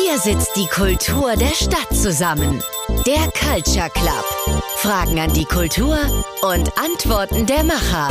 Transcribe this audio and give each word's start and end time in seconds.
Hier 0.00 0.16
sitzt 0.18 0.54
die 0.54 0.66
Kultur 0.66 1.34
der 1.34 1.54
Stadt 1.54 1.92
zusammen. 1.92 2.62
Der 3.04 3.30
Culture 3.32 3.90
Club. 3.90 4.60
Fragen 4.76 5.18
an 5.18 5.32
die 5.34 5.44
Kultur 5.44 5.98
und 6.42 6.72
Antworten 6.78 7.46
der 7.46 7.64
Macher. 7.64 8.10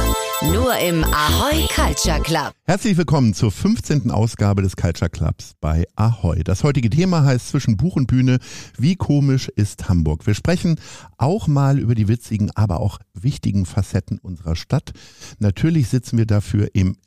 Nur 0.52 0.78
im 0.80 1.06
Ahoy 1.06 1.66
Culture 1.74 2.20
Club. 2.22 2.52
Herzlich 2.64 2.98
willkommen 2.98 3.34
zur 3.34 3.52
15. 3.52 4.12
Ausgabe 4.12 4.64
des 4.64 4.76
Culture 4.76 5.10
Clubs 5.10 5.54
bei 5.62 5.86
Ahoy. 5.96 6.44
Das 6.44 6.64
heutige 6.64 6.90
Thema 6.90 7.24
heißt 7.24 7.48
zwischen 7.48 7.78
Buch 7.78 7.96
und 7.96 8.08
Bühne, 8.08 8.40
wie 8.78 8.98
komisch 8.98 9.48
ist 9.48 9.88
Hamburg? 9.88 10.28
Wir 10.28 10.34
sprechen 10.34 10.80
auch 11.18 11.48
mal 11.48 11.80
über 11.80 11.96
die 11.96 12.10
witzigen, 12.10 12.52
aber 12.54 12.82
auch 12.82 13.00
wichtigen 13.14 13.66
Facetten 13.66 14.20
unserer 14.20 14.58
Stadt. 14.58 14.92
Natürlich 15.40 15.88
sitzen 15.88 16.18
wir 16.18 16.26
dafür 16.26 16.68
im 16.74 16.98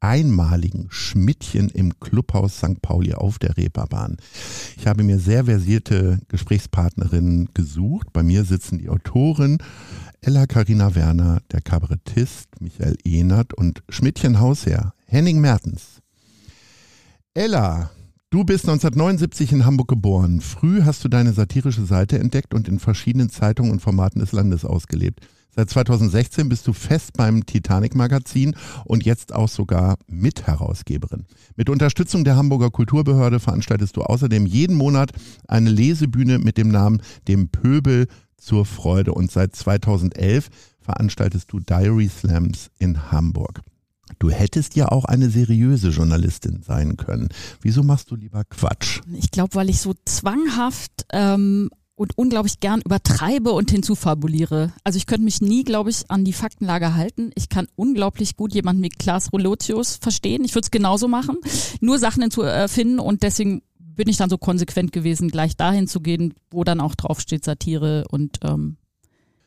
einmaligen 0.00 0.86
Schmidtchen 0.90 1.68
im 1.70 1.98
Clubhaus 2.00 2.58
St. 2.58 2.80
Pauli 2.82 3.14
auf 3.14 3.38
der 3.38 3.56
Reeperbahn. 3.56 4.16
Ich 4.76 4.86
habe 4.86 5.02
mir 5.02 5.18
sehr 5.18 5.46
versierte 5.46 6.20
Gesprächspartnerinnen 6.28 7.50
gesucht. 7.54 8.12
Bei 8.12 8.22
mir 8.22 8.44
sitzen 8.44 8.78
die 8.78 8.88
Autorin 8.88 9.58
Ella 10.20 10.46
Karina 10.46 10.94
Werner, 10.94 11.40
der 11.52 11.60
Kabarettist 11.60 12.48
Michael 12.60 12.96
Ehnert 13.04 13.54
und 13.54 13.82
Schmidtchen 13.88 14.40
Hausherr 14.40 14.94
Henning 15.06 15.40
Mertens. 15.40 16.00
Ella, 17.34 17.90
Du 18.30 18.42
bist 18.42 18.64
1979 18.64 19.52
in 19.52 19.64
Hamburg 19.64 19.88
geboren. 19.88 20.40
Früh 20.40 20.82
hast 20.82 21.04
du 21.04 21.08
deine 21.08 21.32
satirische 21.32 21.86
Seite 21.86 22.18
entdeckt 22.18 22.54
und 22.54 22.66
in 22.66 22.80
verschiedenen 22.80 23.30
Zeitungen 23.30 23.70
und 23.70 23.80
Formaten 23.80 24.18
des 24.18 24.32
Landes 24.32 24.64
ausgelebt. 24.64 25.20
Seit 25.56 25.70
2016 25.70 26.50
bist 26.50 26.66
du 26.66 26.74
fest 26.74 27.14
beim 27.16 27.46
Titanic 27.46 27.94
Magazin 27.94 28.54
und 28.84 29.06
jetzt 29.06 29.34
auch 29.34 29.48
sogar 29.48 29.96
Mitherausgeberin. 30.06 31.24
Mit 31.56 31.70
Unterstützung 31.70 32.24
der 32.24 32.36
Hamburger 32.36 32.70
Kulturbehörde 32.70 33.40
veranstaltest 33.40 33.96
du 33.96 34.02
außerdem 34.02 34.44
jeden 34.44 34.76
Monat 34.76 35.12
eine 35.48 35.70
Lesebühne 35.70 36.38
mit 36.38 36.58
dem 36.58 36.68
Namen 36.68 37.00
Dem 37.26 37.48
Pöbel 37.48 38.06
zur 38.36 38.66
Freude 38.66 39.14
und 39.14 39.30
seit 39.30 39.56
2011 39.56 40.48
veranstaltest 40.78 41.50
du 41.50 41.58
Diary 41.58 42.10
Slams 42.10 42.70
in 42.78 43.10
Hamburg. 43.10 43.62
Du 44.18 44.30
hättest 44.30 44.76
ja 44.76 44.88
auch 44.88 45.06
eine 45.06 45.30
seriöse 45.30 45.88
Journalistin 45.88 46.62
sein 46.62 46.98
können. 46.98 47.28
Wieso 47.62 47.82
machst 47.82 48.10
du 48.10 48.16
lieber 48.16 48.44
Quatsch? 48.44 49.00
Ich 49.14 49.30
glaube, 49.30 49.54
weil 49.54 49.70
ich 49.70 49.80
so 49.80 49.94
zwanghaft 50.04 51.06
ähm, 51.12 51.70
und 51.96 52.16
unglaublich 52.16 52.60
gern 52.60 52.82
übertreibe 52.82 53.52
und 53.52 53.70
hinzufabuliere. 53.70 54.72
Also 54.84 54.98
ich 54.98 55.06
könnte 55.06 55.24
mich 55.24 55.40
nie, 55.40 55.64
glaube 55.64 55.90
ich, 55.90 56.08
an 56.10 56.24
die 56.24 56.34
Faktenlage 56.34 56.94
halten. 56.94 57.30
Ich 57.34 57.48
kann 57.48 57.66
unglaublich 57.74 58.36
gut 58.36 58.54
jemanden 58.54 58.82
wie 58.82 58.90
Klaas 58.90 59.32
Rolotius 59.32 59.96
verstehen. 59.96 60.44
Ich 60.44 60.54
würde 60.54 60.66
es 60.66 60.70
genauso 60.70 61.08
machen. 61.08 61.38
Nur 61.80 61.98
Sachen 61.98 62.22
hinzuerfinden 62.22 63.00
und 63.00 63.22
deswegen 63.22 63.62
bin 63.78 64.08
ich 64.08 64.18
dann 64.18 64.30
so 64.30 64.36
konsequent 64.36 64.92
gewesen, 64.92 65.30
gleich 65.30 65.56
dahin 65.56 65.88
zu 65.88 66.00
gehen, 66.00 66.34
wo 66.50 66.64
dann 66.64 66.80
auch 66.80 66.94
draufsteht 66.94 67.44
Satire 67.44 68.04
und 68.10 68.38
ähm, 68.44 68.76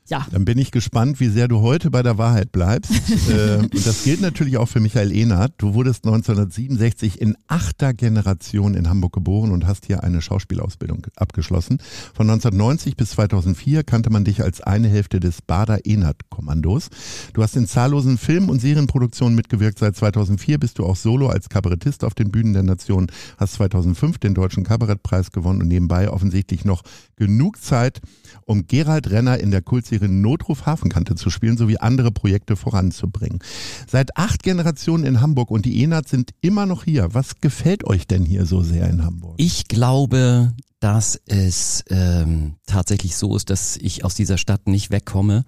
ja. 0.10 0.26
Dann 0.32 0.44
bin 0.44 0.58
ich 0.58 0.72
gespannt, 0.72 1.20
wie 1.20 1.28
sehr 1.28 1.48
du 1.48 1.62
heute 1.62 1.92
bei 1.92 2.02
der 2.02 2.18
Wahrheit 2.18 2.52
bleibst. 2.52 2.92
äh, 3.30 3.58
und 3.58 3.86
das 3.86 4.04
gilt 4.04 4.22
natürlich 4.22 4.58
auch 4.58 4.68
für 4.68 4.80
Michael 4.80 5.12
Ehnert. 5.12 5.54
Du 5.58 5.76
wurdest 5.76 6.06
1967 6.06 7.22
in 7.22 7.38
achter 7.48 7.94
Generation 7.94 8.74
in 8.74 8.90
Hamburg 8.90 9.14
geboren 9.14 9.52
und 9.52 9.68
hast 9.68 9.86
hier 9.86 10.04
eine 10.04 10.22
Schauspielausbildung 10.22 11.06
abgeschlossen. 11.16 11.78
Von 12.14 12.30
1990 12.30 12.98
bis 12.98 13.12
2004 13.12 13.84
kannte 13.84 14.10
man 14.10 14.24
dich 14.24 14.42
als 14.44 14.62
eine 14.62 14.88
Hälfte 14.88 15.20
des 15.20 15.42
Bader-Ehnert-Kommandos. 15.44 16.90
Du 17.34 17.44
hast 17.44 17.56
in 17.56 17.68
zahllosen 17.68 18.18
Film- 18.18 18.50
und 18.50 18.60
Serienproduktionen 18.60 19.36
mitgewirkt. 19.36 19.78
Seit 19.78 19.96
2004 19.96 20.58
bist 20.58 20.80
du 20.80 20.86
auch 20.86 20.96
solo 20.96 21.28
als 21.28 21.50
Kabarettist 21.50 22.04
auf 22.04 22.16
den 22.16 22.32
Bühnen 22.32 22.54
der 22.54 22.64
Nation, 22.64 23.08
hast 23.38 23.54
2005 23.54 24.18
den 24.18 24.34
Deutschen 24.34 24.64
Kabarettpreis 24.64 25.32
gewonnen 25.32 25.62
und 25.62 25.68
nebenbei 25.68 26.10
offensichtlich 26.10 26.66
noch 26.66 26.82
genug 27.16 27.62
Zeit, 27.62 28.02
um 28.46 28.66
Gerald 28.66 29.10
Renner 29.12 29.40
in 29.40 29.52
der 29.52 29.62
Kultserie 29.62 29.98
Notruf 30.08 30.66
Hafenkante 30.66 31.16
zu 31.16 31.30
spielen, 31.30 31.58
sowie 31.58 31.78
andere 31.78 32.11
Projekte 32.11 32.55
voranzubringen. 32.55 33.39
Seit 33.87 34.15
acht 34.17 34.43
Generationen 34.43 35.05
in 35.05 35.21
Hamburg 35.21 35.52
und 35.52 35.65
die 35.65 35.83
Enat 35.83 36.08
sind 36.08 36.32
immer 36.42 36.65
noch 36.65 36.86
hier. 36.86 37.14
Was 37.14 37.42
gefällt 37.42 37.86
euch 37.86 38.08
denn 38.08 38.23
hier 38.23 38.45
so 38.45 38.61
sehr 38.61 38.88
in 38.89 39.04
Hamburg? 39.04 39.36
Ich 39.38 39.67
glaube, 39.67 40.54
dass 40.80 41.20
es 41.26 41.83
ähm, 41.89 42.55
tatsächlich 42.65 43.15
so 43.15 43.36
ist, 43.36 43.49
dass 43.49 43.77
ich 43.77 44.05
aus 44.05 44.15
dieser 44.15 44.38
Stadt 44.38 44.67
nicht 44.67 44.92
wegkomme. 44.92 45.45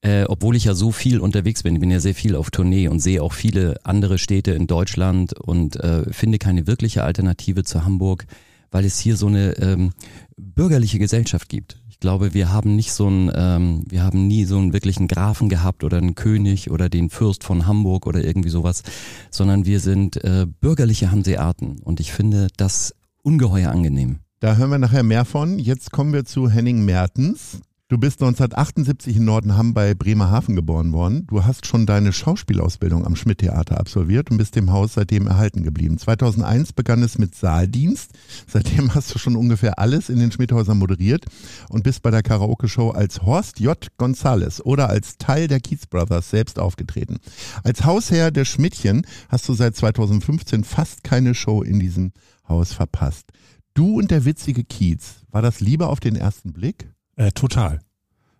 Äh, 0.00 0.24
obwohl 0.28 0.54
ich 0.54 0.64
ja 0.64 0.74
so 0.74 0.92
viel 0.92 1.18
unterwegs 1.18 1.64
bin, 1.64 1.74
ich 1.74 1.80
bin 1.80 1.90
ja 1.90 1.98
sehr 1.98 2.14
viel 2.14 2.36
auf 2.36 2.50
Tournee 2.50 2.86
und 2.86 3.00
sehe 3.00 3.20
auch 3.20 3.32
viele 3.32 3.74
andere 3.82 4.18
Städte 4.18 4.52
in 4.52 4.68
Deutschland 4.68 5.32
und 5.32 5.74
äh, 5.76 6.12
finde 6.12 6.38
keine 6.38 6.68
wirkliche 6.68 7.02
Alternative 7.02 7.64
zu 7.64 7.84
Hamburg, 7.84 8.26
weil 8.70 8.84
es 8.84 9.00
hier 9.00 9.16
so 9.16 9.26
eine 9.26 9.58
ähm, 9.58 9.90
bürgerliche 10.36 11.00
Gesellschaft 11.00 11.48
gibt. 11.48 11.80
Ich 11.98 12.00
glaube, 12.00 12.32
wir 12.32 12.52
haben 12.52 12.76
nicht 12.76 12.92
so 12.92 13.08
einen, 13.08 13.28
ähm, 13.34 13.82
wir 13.88 14.04
haben 14.04 14.28
nie 14.28 14.44
so 14.44 14.56
einen 14.56 14.72
wirklichen 14.72 15.08
Grafen 15.08 15.48
gehabt 15.48 15.82
oder 15.82 15.96
einen 15.96 16.14
König 16.14 16.70
oder 16.70 16.88
den 16.88 17.10
Fürst 17.10 17.42
von 17.42 17.66
Hamburg 17.66 18.06
oder 18.06 18.22
irgendwie 18.22 18.50
sowas, 18.50 18.84
sondern 19.32 19.66
wir 19.66 19.80
sind 19.80 20.22
äh, 20.22 20.46
bürgerliche 20.60 21.10
Hanseaten 21.10 21.80
und 21.82 21.98
ich 21.98 22.12
finde 22.12 22.46
das 22.56 22.94
ungeheuer 23.24 23.72
angenehm. 23.72 24.20
Da 24.38 24.54
hören 24.54 24.70
wir 24.70 24.78
nachher 24.78 25.02
mehr 25.02 25.24
von. 25.24 25.58
Jetzt 25.58 25.90
kommen 25.90 26.12
wir 26.12 26.24
zu 26.24 26.48
Henning 26.48 26.84
Mertens. 26.84 27.58
Du 27.90 27.96
bist 27.96 28.20
1978 28.20 29.16
in 29.16 29.24
Nordenham 29.24 29.72
bei 29.72 29.94
Bremerhaven 29.94 30.54
geboren 30.54 30.92
worden. 30.92 31.26
Du 31.26 31.46
hast 31.46 31.64
schon 31.64 31.86
deine 31.86 32.12
Schauspielausbildung 32.12 33.06
am 33.06 33.16
Schmidt-Theater 33.16 33.80
absolviert 33.80 34.30
und 34.30 34.36
bist 34.36 34.56
dem 34.56 34.70
Haus 34.72 34.92
seitdem 34.92 35.26
erhalten 35.26 35.62
geblieben. 35.62 35.96
2001 35.96 36.74
begann 36.74 37.02
es 37.02 37.16
mit 37.16 37.34
Saaldienst. 37.34 38.10
Seitdem 38.46 38.94
hast 38.94 39.14
du 39.14 39.18
schon 39.18 39.36
ungefähr 39.36 39.78
alles 39.78 40.10
in 40.10 40.18
den 40.18 40.30
Schmidthäusern 40.30 40.76
moderiert 40.76 41.24
und 41.70 41.82
bist 41.82 42.02
bei 42.02 42.10
der 42.10 42.22
Karaoke-Show 42.22 42.90
als 42.90 43.22
Horst 43.22 43.58
J. 43.58 43.78
Gonzales 43.96 44.62
oder 44.62 44.90
als 44.90 45.16
Teil 45.16 45.48
der 45.48 45.60
Keats 45.60 45.86
Brothers 45.86 46.28
selbst 46.28 46.58
aufgetreten. 46.58 47.16
Als 47.64 47.86
Hausherr 47.86 48.30
der 48.30 48.44
Schmidtchen 48.44 49.06
hast 49.30 49.48
du 49.48 49.54
seit 49.54 49.76
2015 49.76 50.62
fast 50.62 51.04
keine 51.04 51.34
Show 51.34 51.62
in 51.62 51.80
diesem 51.80 52.12
Haus 52.46 52.74
verpasst. 52.74 53.32
Du 53.72 53.98
und 53.98 54.10
der 54.10 54.26
witzige 54.26 54.62
Keats, 54.62 55.22
war 55.30 55.40
das 55.40 55.60
lieber 55.60 55.88
auf 55.88 56.00
den 56.00 56.16
ersten 56.16 56.52
Blick? 56.52 56.90
Äh, 57.18 57.32
total. 57.32 57.80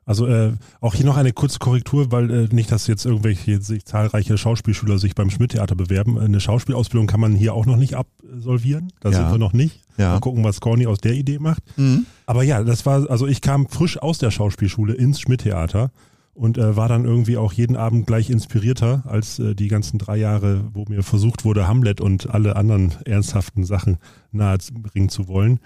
Also 0.06 0.26
äh, 0.26 0.52
auch 0.80 0.94
hier 0.94 1.04
noch 1.04 1.18
eine 1.18 1.34
kurze 1.34 1.58
Korrektur, 1.58 2.10
weil 2.10 2.30
äh, 2.30 2.48
nicht, 2.50 2.72
dass 2.72 2.86
jetzt 2.86 3.04
irgendwelche 3.04 3.60
sich 3.60 3.84
zahlreiche 3.84 4.38
Schauspielschüler 4.38 4.98
sich 4.98 5.14
beim 5.14 5.28
Schmidt-Theater 5.28 5.74
bewerben. 5.74 6.18
Eine 6.18 6.40
Schauspielausbildung 6.40 7.06
kann 7.06 7.20
man 7.20 7.34
hier 7.34 7.52
auch 7.52 7.66
noch 7.66 7.76
nicht 7.76 7.94
absolvieren. 7.94 8.90
Da 9.00 9.10
ja. 9.10 9.18
sind 9.18 9.30
wir 9.30 9.38
noch 9.38 9.52
nicht. 9.52 9.82
Ja. 9.98 10.12
Mal 10.14 10.20
gucken, 10.20 10.44
was 10.44 10.60
Corny 10.60 10.86
aus 10.86 10.98
der 10.98 11.12
Idee 11.12 11.38
macht. 11.38 11.62
Mhm. 11.76 12.06
Aber 12.24 12.42
ja, 12.42 12.64
das 12.64 12.86
war, 12.86 13.10
also 13.10 13.26
ich 13.26 13.42
kam 13.42 13.68
frisch 13.68 13.98
aus 14.00 14.16
der 14.16 14.30
Schauspielschule 14.30 14.94
ins 14.94 15.20
Schmidt-Theater 15.20 15.90
und 16.32 16.56
äh, 16.56 16.74
war 16.74 16.88
dann 16.88 17.04
irgendwie 17.04 17.36
auch 17.36 17.52
jeden 17.52 17.76
Abend 17.76 18.06
gleich 18.06 18.30
inspirierter 18.30 19.02
als 19.06 19.38
äh, 19.40 19.54
die 19.54 19.68
ganzen 19.68 19.98
drei 19.98 20.16
Jahre, 20.16 20.70
wo 20.72 20.86
mir 20.88 21.02
versucht 21.02 21.44
wurde, 21.44 21.68
Hamlet 21.68 22.00
und 22.00 22.30
alle 22.30 22.56
anderen 22.56 22.94
ernsthaften 23.04 23.64
Sachen 23.64 23.98
nahebringen 24.30 25.10
zu 25.10 25.28
wollen. 25.28 25.60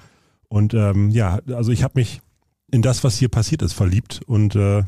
Und 0.49 0.75
ähm, 0.75 1.11
ja, 1.11 1.39
also 1.47 1.71
ich 1.71 1.85
habe 1.85 2.01
mich 2.01 2.23
in 2.73 2.83
das, 2.83 3.05
was 3.05 3.17
hier 3.17 3.29
passiert 3.29 3.63
ist, 3.63 3.75
verliebt 3.75 4.21
und 4.27 4.57
äh, 4.57 4.83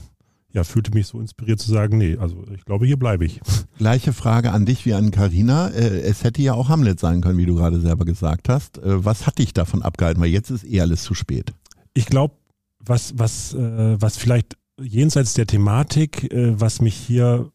ja, 0.53 0.65
fühlte 0.65 0.93
mich 0.93 1.09
so 1.09 1.21
inspiriert 1.21 1.61
zu 1.61 1.71
sagen, 1.71 1.99
nee, 1.99 2.17
also 2.17 2.45
ich 2.55 2.65
glaube, 2.65 2.87
hier 2.87 2.97
bleibe 2.97 3.25
ich. 3.25 3.41
Gleiche 3.79 4.13
Frage 4.13 4.53
an 4.53 4.65
dich 4.65 4.87
wie 4.87 4.95
an 4.95 5.11
Carina. 5.11 5.69
Äh, 5.69 6.01
es 6.01 6.25
hätte 6.25 6.43
ja 6.43 6.55
auch 6.55 6.69
Hamlet 6.69 6.99
sein 6.99 7.21
können, 7.21 7.39
wie 7.39 7.47
du 7.47 7.57
gerade 7.57 7.81
selber 7.81 8.05
gesagt 8.05 8.49
hast. 8.49 8.79
Äh, 8.79 9.05
was 9.05 9.27
hat 9.27 9.39
dich 9.39 9.53
davon 9.53 9.83
abgehalten? 9.83 10.23
Weil 10.23 10.31
jetzt 10.31 10.51
ist 10.51 10.65
eh 10.65 10.81
alles 10.81 11.03
zu 11.03 11.15
spät. 11.15 11.53
Ich 11.93 12.07
glaube, 12.07 12.35
was, 12.79 13.15
was, 13.19 13.53
äh, 13.55 14.01
was 14.01 14.17
vielleicht 14.17 14.57
jenseits 14.81 15.35
der 15.35 15.47
Thematik, 15.47 16.29
was 16.33 16.81
mich 16.81 16.97
hier 16.97 17.53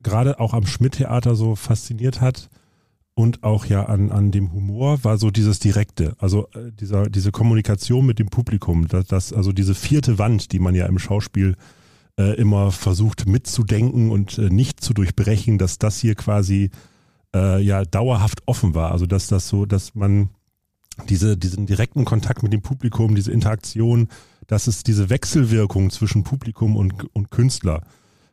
gerade 0.00 0.38
auch 0.38 0.54
am 0.54 0.66
Schmidt-Theater 0.66 1.34
so 1.34 1.56
fasziniert 1.56 2.20
hat, 2.20 2.48
und 3.14 3.44
auch 3.44 3.66
ja 3.66 3.84
an, 3.86 4.10
an 4.10 4.32
dem 4.32 4.52
Humor 4.52 5.04
war 5.04 5.18
so 5.18 5.30
dieses 5.30 5.60
Direkte, 5.60 6.16
also 6.18 6.48
äh, 6.54 6.72
dieser, 6.72 7.08
diese 7.08 7.30
Kommunikation 7.30 8.04
mit 8.04 8.18
dem 8.18 8.28
Publikum, 8.28 8.88
das, 8.88 9.06
das, 9.06 9.32
also 9.32 9.52
diese 9.52 9.74
vierte 9.74 10.18
Wand, 10.18 10.52
die 10.52 10.58
man 10.58 10.74
ja 10.74 10.86
im 10.86 10.98
Schauspiel 10.98 11.54
äh, 12.18 12.34
immer 12.36 12.72
versucht 12.72 13.26
mitzudenken 13.26 14.10
und 14.10 14.38
äh, 14.38 14.50
nicht 14.50 14.80
zu 14.80 14.94
durchbrechen, 14.94 15.58
dass 15.58 15.78
das 15.78 15.98
hier 15.98 16.14
quasi 16.14 16.70
äh, 17.34 17.60
ja 17.62 17.84
dauerhaft 17.84 18.42
offen 18.46 18.74
war. 18.74 18.92
Also 18.92 19.06
dass 19.06 19.28
das 19.28 19.48
so, 19.48 19.66
dass 19.66 19.94
man 19.94 20.30
diese, 21.08 21.36
diesen 21.36 21.66
direkten 21.66 22.04
Kontakt 22.04 22.42
mit 22.42 22.52
dem 22.52 22.62
Publikum, 22.62 23.14
diese 23.14 23.32
Interaktion, 23.32 24.08
dass 24.46 24.66
es 24.66 24.82
diese 24.82 25.10
Wechselwirkung 25.10 25.90
zwischen 25.90 26.24
Publikum 26.24 26.76
und, 26.76 27.14
und 27.14 27.30
Künstler, 27.30 27.82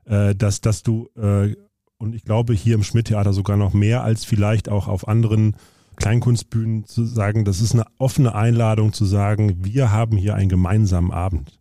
äh, 0.05 0.35
dass, 0.35 0.61
dass 0.61 0.83
du 0.83 1.09
äh, 1.15 1.55
und 2.01 2.15
ich 2.15 2.25
glaube 2.25 2.53
hier 2.53 2.75
im 2.75 2.83
Schmidt-Theater 2.83 3.31
sogar 3.31 3.57
noch 3.57 3.73
mehr 3.73 4.03
als 4.03 4.25
vielleicht 4.25 4.69
auch 4.69 4.87
auf 4.87 5.07
anderen 5.07 5.55
Kleinkunstbühnen 5.97 6.85
zu 6.85 7.05
sagen, 7.05 7.45
das 7.45 7.61
ist 7.61 7.73
eine 7.73 7.85
offene 7.99 8.33
Einladung 8.33 8.91
zu 8.91 9.05
sagen, 9.05 9.63
wir 9.63 9.91
haben 9.91 10.17
hier 10.17 10.35
einen 10.35 10.49
gemeinsamen 10.49 11.11
Abend. 11.11 11.59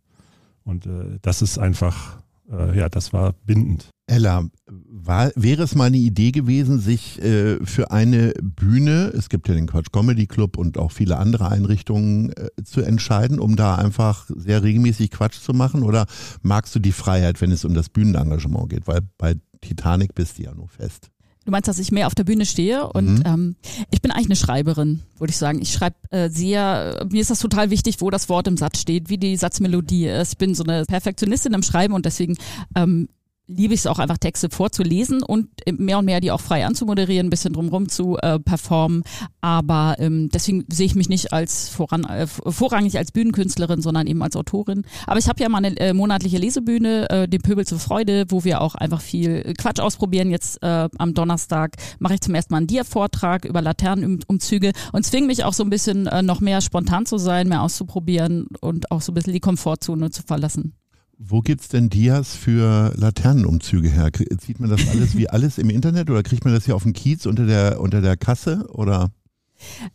Und 0.63 0.87
äh, 0.87 1.19
das 1.21 1.41
ist 1.41 1.59
einfach, 1.59 2.17
äh, 2.51 2.77
ja, 2.77 2.89
das 2.89 3.13
war 3.13 3.33
bindend. 3.45 3.89
Ella, 4.07 4.45
war, 4.67 5.31
wäre 5.35 5.63
es 5.63 5.75
mal 5.75 5.85
eine 5.85 5.97
Idee 5.97 6.31
gewesen, 6.31 6.79
sich 6.79 7.21
äh, 7.21 7.63
für 7.63 7.91
eine 7.91 8.33
Bühne, 8.41 9.13
es 9.15 9.29
gibt 9.29 9.47
ja 9.47 9.53
den 9.53 9.67
Quatsch 9.67 9.91
Comedy 9.91 10.27
Club 10.27 10.57
und 10.57 10.77
auch 10.77 10.91
viele 10.91 11.17
andere 11.17 11.49
Einrichtungen, 11.49 12.31
äh, 12.31 12.49
zu 12.63 12.81
entscheiden, 12.81 13.39
um 13.39 13.55
da 13.55 13.75
einfach 13.75 14.29
sehr 14.35 14.63
regelmäßig 14.63 15.11
Quatsch 15.11 15.39
zu 15.39 15.53
machen? 15.53 15.83
Oder 15.83 16.07
magst 16.41 16.75
du 16.75 16.79
die 16.79 16.91
Freiheit, 16.91 17.41
wenn 17.41 17.51
es 17.51 17.63
um 17.63 17.73
das 17.73 17.89
Bühnenengagement 17.89 18.69
geht? 18.69 18.87
Weil 18.87 19.01
bei 19.17 19.35
Titanic 19.61 20.13
bist 20.15 20.37
du 20.37 20.43
ja 20.43 20.53
nur 20.53 20.67
fest. 20.67 21.09
Du 21.45 21.51
meinst, 21.51 21.67
dass 21.67 21.79
ich 21.79 21.91
mehr 21.91 22.05
auf 22.05 22.13
der 22.13 22.23
Bühne 22.23 22.45
stehe 22.45 22.87
und 22.87 23.15
mhm. 23.15 23.23
ähm, 23.25 23.55
ich 23.89 24.01
bin 24.01 24.11
eigentlich 24.11 24.27
eine 24.27 24.35
Schreiberin, 24.35 25.01
würde 25.17 25.31
ich 25.31 25.37
sagen. 25.37 25.59
Ich 25.59 25.73
schreibe 25.73 25.95
äh, 26.11 26.29
sehr, 26.29 27.03
mir 27.09 27.19
ist 27.19 27.31
das 27.31 27.39
total 27.39 27.71
wichtig, 27.71 27.99
wo 27.99 28.11
das 28.11 28.29
Wort 28.29 28.47
im 28.47 28.57
Satz 28.57 28.79
steht, 28.79 29.09
wie 29.09 29.17
die 29.17 29.35
Satzmelodie 29.35 30.05
ist. 30.05 30.33
Ich 30.33 30.37
bin 30.37 30.53
so 30.53 30.63
eine 30.63 30.85
Perfektionistin 30.85 31.53
im 31.53 31.63
Schreiben 31.63 31.95
und 31.95 32.05
deswegen 32.05 32.37
ähm, 32.75 33.09
liebe 33.55 33.73
ich 33.73 33.81
es 33.81 33.87
auch 33.87 33.99
einfach 33.99 34.17
Texte 34.17 34.49
vorzulesen 34.49 35.23
und 35.23 35.49
mehr 35.71 35.99
und 35.99 36.05
mehr 36.05 36.19
die 36.19 36.31
auch 36.31 36.41
frei 36.41 36.65
anzumoderieren, 36.65 37.27
ein 37.27 37.29
bisschen 37.29 37.53
drumherum 37.53 37.89
zu 37.89 38.17
äh, 38.17 38.39
performen. 38.39 39.03
Aber 39.41 39.95
ähm, 39.99 40.29
deswegen 40.29 40.65
sehe 40.71 40.85
ich 40.85 40.95
mich 40.95 41.09
nicht 41.09 41.33
als 41.33 41.69
voran, 41.69 42.03
äh, 42.05 42.27
vorrangig 42.27 42.97
als 42.97 43.11
Bühnenkünstlerin, 43.11 43.81
sondern 43.81 44.07
eben 44.07 44.21
als 44.23 44.35
Autorin. 44.35 44.83
Aber 45.07 45.19
ich 45.19 45.27
habe 45.27 45.41
ja 45.41 45.49
mal 45.49 45.59
eine 45.59 45.77
äh, 45.77 45.93
monatliche 45.93 46.37
Lesebühne, 46.37 47.09
äh, 47.09 47.27
den 47.27 47.41
Pöbel 47.41 47.65
zur 47.65 47.79
Freude, 47.79 48.25
wo 48.29 48.43
wir 48.43 48.61
auch 48.61 48.75
einfach 48.75 49.01
viel 49.01 49.53
Quatsch 49.57 49.79
ausprobieren. 49.79 50.29
Jetzt 50.29 50.61
äh, 50.63 50.89
am 50.97 51.13
Donnerstag 51.13 51.75
mache 51.99 52.15
ich 52.15 52.21
zum 52.21 52.35
ersten 52.35 52.53
Mal 52.53 52.59
einen 52.59 52.67
Dia-Vortrag 52.67 53.45
über 53.45 53.61
Laternenumzüge 53.61 54.71
und 54.91 55.05
zwinge 55.05 55.27
mich 55.27 55.43
auch 55.43 55.53
so 55.53 55.63
ein 55.63 55.69
bisschen 55.69 56.07
äh, 56.07 56.21
noch 56.21 56.39
mehr 56.39 56.61
spontan 56.61 57.05
zu 57.05 57.17
sein, 57.17 57.47
mehr 57.47 57.61
auszuprobieren 57.61 58.47
und 58.61 58.91
auch 58.91 59.01
so 59.01 59.11
ein 59.11 59.15
bisschen 59.15 59.33
die 59.33 59.39
Komfortzone 59.39 60.11
zu 60.11 60.23
verlassen. 60.23 60.75
Wo 61.23 61.41
gibt's 61.41 61.67
denn 61.67 61.89
Dias 61.89 62.35
für 62.35 62.93
Laternenumzüge 62.95 63.89
her? 63.89 64.09
Zieht 64.39 64.59
man 64.59 64.71
das 64.71 64.87
alles 64.89 65.15
wie 65.15 65.29
alles 65.29 65.59
im 65.59 65.69
Internet 65.69 66.09
oder 66.09 66.23
kriegt 66.23 66.45
man 66.45 66.53
das 66.53 66.65
hier 66.65 66.75
auf 66.75 66.81
dem 66.81 66.93
Kiez 66.93 67.27
unter 67.27 67.45
der, 67.45 67.79
unter 67.79 68.01
der 68.01 68.17
Kasse 68.17 68.65
oder? 68.73 69.11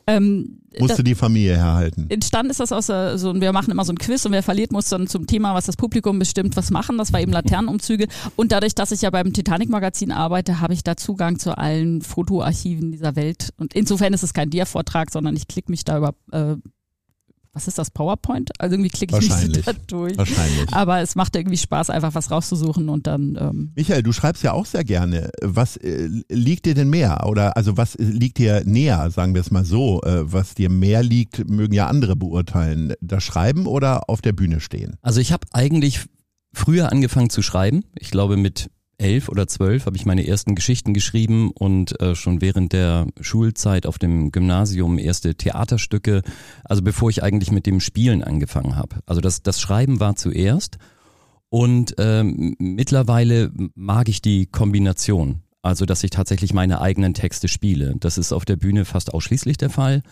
Ähm, 0.06 0.60
Musste 0.78 1.02
die 1.02 1.16
Familie 1.16 1.56
herhalten? 1.56 2.06
Entstanden 2.10 2.50
ist 2.50 2.60
das 2.60 2.70
aus 2.70 2.86
so, 2.86 3.40
wir 3.40 3.52
machen 3.52 3.72
immer 3.72 3.84
so 3.84 3.92
ein 3.92 3.98
Quiz 3.98 4.24
und 4.24 4.30
wer 4.30 4.44
verliert, 4.44 4.70
muss 4.70 4.88
dann 4.88 5.08
zum 5.08 5.26
Thema, 5.26 5.52
was 5.54 5.66
das 5.66 5.76
Publikum 5.76 6.20
bestimmt, 6.20 6.56
was 6.56 6.70
machen. 6.70 6.96
Das 6.96 7.12
war 7.12 7.20
eben 7.20 7.32
Laternenumzüge. 7.32 8.06
Und 8.36 8.52
dadurch, 8.52 8.76
dass 8.76 8.92
ich 8.92 9.02
ja 9.02 9.10
beim 9.10 9.32
Titanic-Magazin 9.32 10.12
arbeite, 10.12 10.60
habe 10.60 10.74
ich 10.74 10.84
da 10.84 10.96
Zugang 10.96 11.40
zu 11.40 11.58
allen 11.58 12.02
Fotoarchiven 12.02 12.92
dieser 12.92 13.16
Welt. 13.16 13.52
Und 13.56 13.74
insofern 13.74 14.12
ist 14.12 14.22
es 14.22 14.32
kein 14.32 14.50
Dia-Vortrag, 14.50 15.10
sondern 15.10 15.34
ich 15.34 15.48
klicke 15.48 15.72
mich 15.72 15.84
da 15.84 15.98
über 15.98 16.14
äh, 16.30 16.56
was 17.56 17.66
ist 17.66 17.78
das, 17.78 17.90
PowerPoint? 17.90 18.50
Also 18.60 18.74
irgendwie 18.74 18.90
klicke 18.90 19.18
ich 19.18 19.30
mich 19.30 19.64
da 19.64 19.72
durch. 19.86 20.18
Wahrscheinlich. 20.18 20.70
Aber 20.74 21.00
es 21.00 21.14
macht 21.14 21.34
irgendwie 21.36 21.56
Spaß, 21.56 21.88
einfach 21.88 22.14
was 22.14 22.30
rauszusuchen 22.30 22.90
und 22.90 23.06
dann. 23.06 23.38
Ähm 23.40 23.72
Michael, 23.74 24.02
du 24.02 24.12
schreibst 24.12 24.42
ja 24.42 24.52
auch 24.52 24.66
sehr 24.66 24.84
gerne. 24.84 25.30
Was 25.42 25.78
äh, 25.78 26.10
liegt 26.28 26.66
dir 26.66 26.74
denn 26.74 26.90
mehr? 26.90 27.26
Oder 27.26 27.56
also 27.56 27.78
was 27.78 27.94
liegt 27.98 28.36
dir 28.36 28.62
näher, 28.66 29.10
sagen 29.10 29.32
wir 29.32 29.40
es 29.40 29.50
mal 29.50 29.64
so? 29.64 30.02
Äh, 30.02 30.30
was 30.30 30.54
dir 30.54 30.68
mehr 30.68 31.02
liegt, 31.02 31.48
mögen 31.48 31.72
ja 31.72 31.86
andere 31.86 32.14
beurteilen. 32.14 32.92
Das 33.00 33.24
Schreiben 33.24 33.66
oder 33.66 34.10
auf 34.10 34.20
der 34.20 34.34
Bühne 34.34 34.60
stehen? 34.60 34.96
Also 35.00 35.20
ich 35.20 35.32
habe 35.32 35.46
eigentlich 35.52 36.00
früher 36.52 36.92
angefangen 36.92 37.30
zu 37.30 37.40
schreiben. 37.40 37.84
Ich 37.98 38.10
glaube 38.10 38.36
mit 38.36 38.68
elf 38.98 39.28
oder 39.28 39.46
zwölf 39.46 39.86
habe 39.86 39.96
ich 39.96 40.06
meine 40.06 40.26
ersten 40.26 40.54
Geschichten 40.54 40.94
geschrieben 40.94 41.50
und 41.50 42.00
äh, 42.00 42.14
schon 42.14 42.40
während 42.40 42.72
der 42.72 43.06
Schulzeit 43.20 43.86
auf 43.86 43.98
dem 43.98 44.32
Gymnasium 44.32 44.98
erste 44.98 45.34
Theaterstücke, 45.34 46.22
also 46.64 46.82
bevor 46.82 47.10
ich 47.10 47.22
eigentlich 47.22 47.50
mit 47.52 47.66
dem 47.66 47.80
Spielen 47.80 48.24
angefangen 48.24 48.76
habe. 48.76 48.96
Also 49.06 49.20
das, 49.20 49.42
das 49.42 49.60
Schreiben 49.60 50.00
war 50.00 50.16
zuerst 50.16 50.78
und 51.48 51.94
ähm, 51.98 52.56
mittlerweile 52.58 53.52
mag 53.74 54.08
ich 54.08 54.22
die 54.22 54.46
Kombination. 54.46 55.42
Also 55.62 55.84
dass 55.84 56.04
ich 56.04 56.10
tatsächlich 56.10 56.54
meine 56.54 56.80
eigenen 56.80 57.12
Texte 57.12 57.48
spiele. 57.48 57.94
Das 57.98 58.18
ist 58.18 58.32
auf 58.32 58.44
der 58.44 58.56
Bühne 58.56 58.84
fast 58.84 59.12
ausschließlich 59.12 59.56
der 59.56 59.70
Fall. 59.70 60.02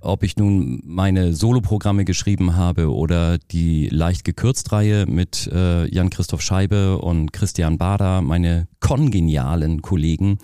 Ob 0.00 0.22
ich 0.22 0.36
nun 0.36 0.80
meine 0.84 1.32
Soloprogramme 1.32 2.04
geschrieben 2.04 2.56
habe 2.56 2.92
oder 2.92 3.38
die 3.38 3.88
leicht 3.88 4.24
gekürzt 4.24 4.72
Reihe 4.72 5.06
mit 5.06 5.48
äh, 5.52 5.86
Jan-Christoph 5.92 6.42
Scheibe 6.42 6.98
und 6.98 7.32
Christian 7.32 7.78
Bader, 7.78 8.22
meine 8.22 8.68
kongenialen 8.80 9.82
Kollegen, 9.82 10.38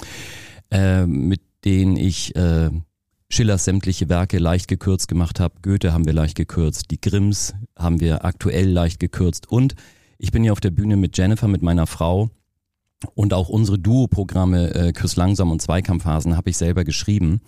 äh, 0.71 1.07
mit 1.07 1.41
denen 1.65 1.97
ich 1.97 2.35
äh, 2.35 2.71
Schillers 3.29 3.65
sämtliche 3.65 4.09
Werke 4.09 4.39
leicht 4.39 4.69
gekürzt 4.69 5.09
gemacht 5.09 5.41
habe. 5.41 5.55
Goethe 5.63 5.93
haben 5.93 6.05
wir 6.07 6.13
leicht 6.13 6.37
gekürzt, 6.37 6.91
die 6.91 7.01
Grimms 7.01 7.55
haben 7.79 8.01
wir 8.01 8.25
aktuell 8.25 8.69
leicht 8.69 9.01
gekürzt 9.01 9.51
und 9.51 9.75
ich 10.19 10.33
bin 10.33 10.45
ja 10.45 10.53
auf 10.53 10.61
der 10.61 10.71
Bühne 10.71 10.97
mit 10.97 11.17
Jennifer, 11.17 11.49
mit 11.49 11.63
meiner 11.63 11.87
Frau 11.87 12.31
und 13.15 13.35
auch 13.35 13.49
unsere 13.49 13.79
Duo-Programme 13.79 14.75
äh, 14.75 14.93
Küss 14.93 15.17
langsam 15.17 15.51
und 15.51 15.61
Zweikampfphasen 15.61 16.37
habe 16.37 16.51
ich 16.51 16.57
selber 16.57 16.85
geschrieben. 16.85 17.41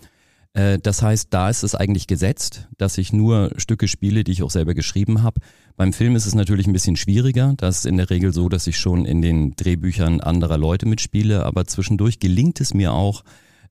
Äh, 0.55 0.79
das 0.79 1.03
heißt, 1.03 1.29
da 1.31 1.51
ist 1.51 1.63
es 1.63 1.75
eigentlich 1.75 2.07
gesetzt, 2.07 2.69
dass 2.79 2.97
ich 2.97 3.13
nur 3.13 3.53
Stücke 3.57 3.89
spiele, 3.89 4.25
die 4.25 4.33
ich 4.33 4.43
auch 4.43 4.51
selber 4.51 4.75
geschrieben 4.75 5.23
habe. 5.23 5.41
Beim 5.77 5.93
Film 5.93 6.17
ist 6.17 6.27
es 6.27 6.35
natürlich 6.35 6.67
ein 6.67 6.73
bisschen 6.73 6.97
schwieriger. 6.97 7.55
Das 7.57 7.79
ist 7.79 7.87
in 7.87 7.97
der 7.97 8.09
Regel 8.09 8.33
so, 8.33 8.49
dass 8.49 8.67
ich 8.67 8.79
schon 8.79 9.05
in 9.05 9.21
den 9.21 9.55
Drehbüchern 9.57 10.21
anderer 10.21 10.57
Leute 10.57 10.87
mitspiele, 10.87 11.45
aber 11.45 11.67
zwischendurch 11.67 12.21
gelingt 12.21 12.61
es 12.61 12.73
mir 12.73 12.93
auch, 12.93 13.25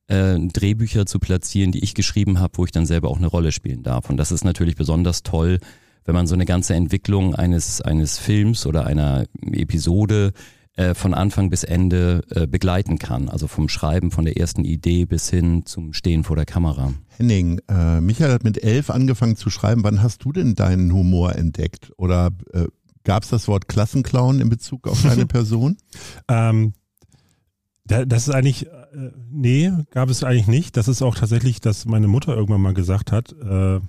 äh, 0.06 0.38
Drehbücher 0.38 1.06
zu 1.06 1.18
platzieren, 1.18 1.72
die 1.72 1.82
ich 1.82 1.94
geschrieben 1.94 2.38
habe, 2.38 2.58
wo 2.58 2.64
ich 2.66 2.72
dann 2.72 2.84
selber 2.84 3.08
auch 3.08 3.16
eine 3.16 3.26
Rolle 3.26 3.52
spielen 3.52 3.82
darf. 3.82 4.10
Und 4.10 4.18
das 4.18 4.30
ist 4.30 4.44
natürlich 4.44 4.76
besonders 4.76 5.22
toll, 5.22 5.58
wenn 6.04 6.14
man 6.14 6.26
so 6.26 6.34
eine 6.34 6.44
ganze 6.44 6.74
Entwicklung 6.74 7.34
eines, 7.34 7.80
eines 7.80 8.18
Films 8.18 8.66
oder 8.66 8.84
einer 8.84 9.24
Episode 9.52 10.32
äh, 10.76 10.94
von 10.94 11.14
Anfang 11.14 11.50
bis 11.50 11.64
Ende 11.64 12.22
äh, 12.30 12.46
begleiten 12.46 12.98
kann. 12.98 13.28
Also 13.28 13.46
vom 13.46 13.68
Schreiben, 13.68 14.10
von 14.10 14.24
der 14.24 14.36
ersten 14.36 14.64
Idee 14.64 15.04
bis 15.04 15.30
hin 15.30 15.66
zum 15.66 15.92
Stehen 15.92 16.24
vor 16.24 16.36
der 16.36 16.46
Kamera. 16.46 16.92
Henning, 17.16 17.60
äh, 17.68 18.00
Michael 18.00 18.32
hat 18.32 18.44
mit 18.44 18.62
elf 18.62 18.90
angefangen 18.90 19.36
zu 19.36 19.50
schreiben. 19.50 19.84
Wann 19.84 20.02
hast 20.02 20.24
du 20.24 20.32
denn 20.32 20.54
deinen 20.54 20.92
Humor 20.92 21.36
entdeckt? 21.36 21.92
Oder 21.96 22.30
äh, 22.52 22.66
gab 23.04 23.22
es 23.22 23.28
das 23.28 23.46
Wort 23.46 23.68
Klassenclown 23.68 24.40
in 24.40 24.48
Bezug 24.48 24.88
auf 24.88 25.00
deine 25.02 25.26
Person? 25.26 25.76
ähm, 26.28 26.74
das 27.86 28.28
ist 28.28 28.34
eigentlich, 28.34 28.66
äh, 28.66 29.10
nee, 29.30 29.70
gab 29.90 30.08
es 30.08 30.24
eigentlich 30.24 30.46
nicht. 30.46 30.76
Das 30.76 30.88
ist 30.88 31.02
auch 31.02 31.14
tatsächlich, 31.14 31.60
dass 31.60 31.84
meine 31.84 32.08
Mutter 32.08 32.34
irgendwann 32.34 32.62
mal 32.62 32.74
gesagt 32.74 33.12
hat, 33.12 33.32
äh, 33.32 33.80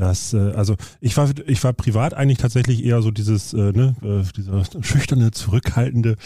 das, 0.00 0.32
äh, 0.32 0.52
also 0.52 0.76
ich 1.00 1.16
war, 1.16 1.30
ich 1.46 1.62
war 1.62 1.72
privat 1.72 2.14
eigentlich 2.14 2.38
tatsächlich 2.38 2.84
eher 2.84 3.02
so 3.02 3.10
dieses, 3.10 3.52
äh, 3.52 3.72
ne, 3.72 3.94
äh, 4.02 4.32
dieser 4.34 4.62
schüchterne, 4.82 5.30
zurückhaltende 5.30 6.16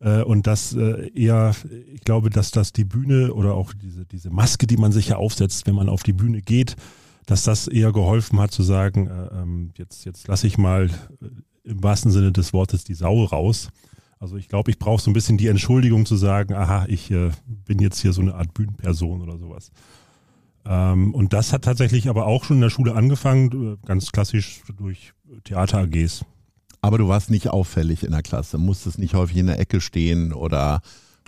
äh, 0.00 0.22
und 0.22 0.46
das 0.46 0.74
äh, 0.74 1.10
eher, 1.14 1.54
ich 1.92 2.00
glaube, 2.00 2.30
dass 2.30 2.50
das 2.50 2.72
die 2.72 2.84
Bühne 2.84 3.34
oder 3.34 3.54
auch 3.54 3.74
diese, 3.74 4.06
diese 4.06 4.30
Maske, 4.30 4.66
die 4.66 4.78
man 4.78 4.92
sich 4.92 5.08
ja 5.08 5.16
aufsetzt, 5.16 5.66
wenn 5.66 5.74
man 5.74 5.88
auf 5.90 6.02
die 6.02 6.14
Bühne 6.14 6.40
geht, 6.40 6.76
dass 7.26 7.42
das 7.42 7.68
eher 7.68 7.92
geholfen 7.92 8.40
hat 8.40 8.50
zu 8.50 8.62
sagen, 8.62 9.08
äh, 9.08 9.40
ähm, 9.42 9.70
jetzt, 9.76 10.06
jetzt 10.06 10.26
lasse 10.26 10.46
ich 10.46 10.56
mal 10.56 10.86
äh, 10.86 11.26
im 11.64 11.82
wahrsten 11.82 12.10
Sinne 12.10 12.32
des 12.32 12.54
Wortes 12.54 12.84
die 12.84 12.94
Sau 12.94 13.24
raus. 13.24 13.68
Also 14.18 14.36
ich 14.36 14.48
glaube, 14.48 14.70
ich 14.70 14.78
brauche 14.78 15.02
so 15.02 15.10
ein 15.10 15.14
bisschen 15.14 15.36
die 15.36 15.48
Entschuldigung 15.48 16.06
zu 16.06 16.16
sagen, 16.16 16.54
aha, 16.54 16.86
ich 16.88 17.10
äh, 17.10 17.30
bin 17.46 17.78
jetzt 17.78 18.00
hier 18.00 18.14
so 18.14 18.22
eine 18.22 18.34
Art 18.34 18.54
Bühnenperson 18.54 19.20
oder 19.20 19.36
sowas. 19.36 19.70
Ähm, 20.68 21.14
und 21.14 21.32
das 21.32 21.52
hat 21.52 21.62
tatsächlich 21.62 22.08
aber 22.08 22.26
auch 22.26 22.44
schon 22.44 22.58
in 22.58 22.62
der 22.62 22.70
Schule 22.70 22.94
angefangen, 22.94 23.78
äh, 23.82 23.86
ganz 23.86 24.12
klassisch 24.12 24.62
durch 24.76 25.14
Theater 25.44 25.78
AGs. 25.78 26.24
Aber 26.82 26.98
du 26.98 27.08
warst 27.08 27.30
nicht 27.30 27.48
auffällig 27.48 28.04
in 28.04 28.12
der 28.12 28.22
Klasse, 28.22 28.58
musstest 28.58 28.98
nicht 28.98 29.14
häufig 29.14 29.38
in 29.38 29.46
der 29.46 29.58
Ecke 29.58 29.80
stehen 29.80 30.32
oder 30.32 30.80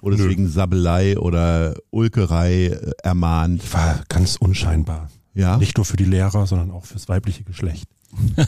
wurdest 0.02 0.28
wegen 0.28 0.48
Sabbelei 0.48 1.18
oder 1.18 1.74
Ulkerei 1.90 2.66
äh, 2.66 2.92
ermahnt. 3.02 3.62
Ich 3.64 3.72
war 3.72 4.00
ganz 4.08 4.36
unscheinbar. 4.36 5.08
Ja. 5.32 5.56
Nicht 5.56 5.76
nur 5.76 5.86
für 5.86 5.96
die 5.96 6.04
Lehrer, 6.04 6.46
sondern 6.46 6.70
auch 6.70 6.84
fürs 6.84 7.08
weibliche 7.08 7.42
Geschlecht. 7.44 7.88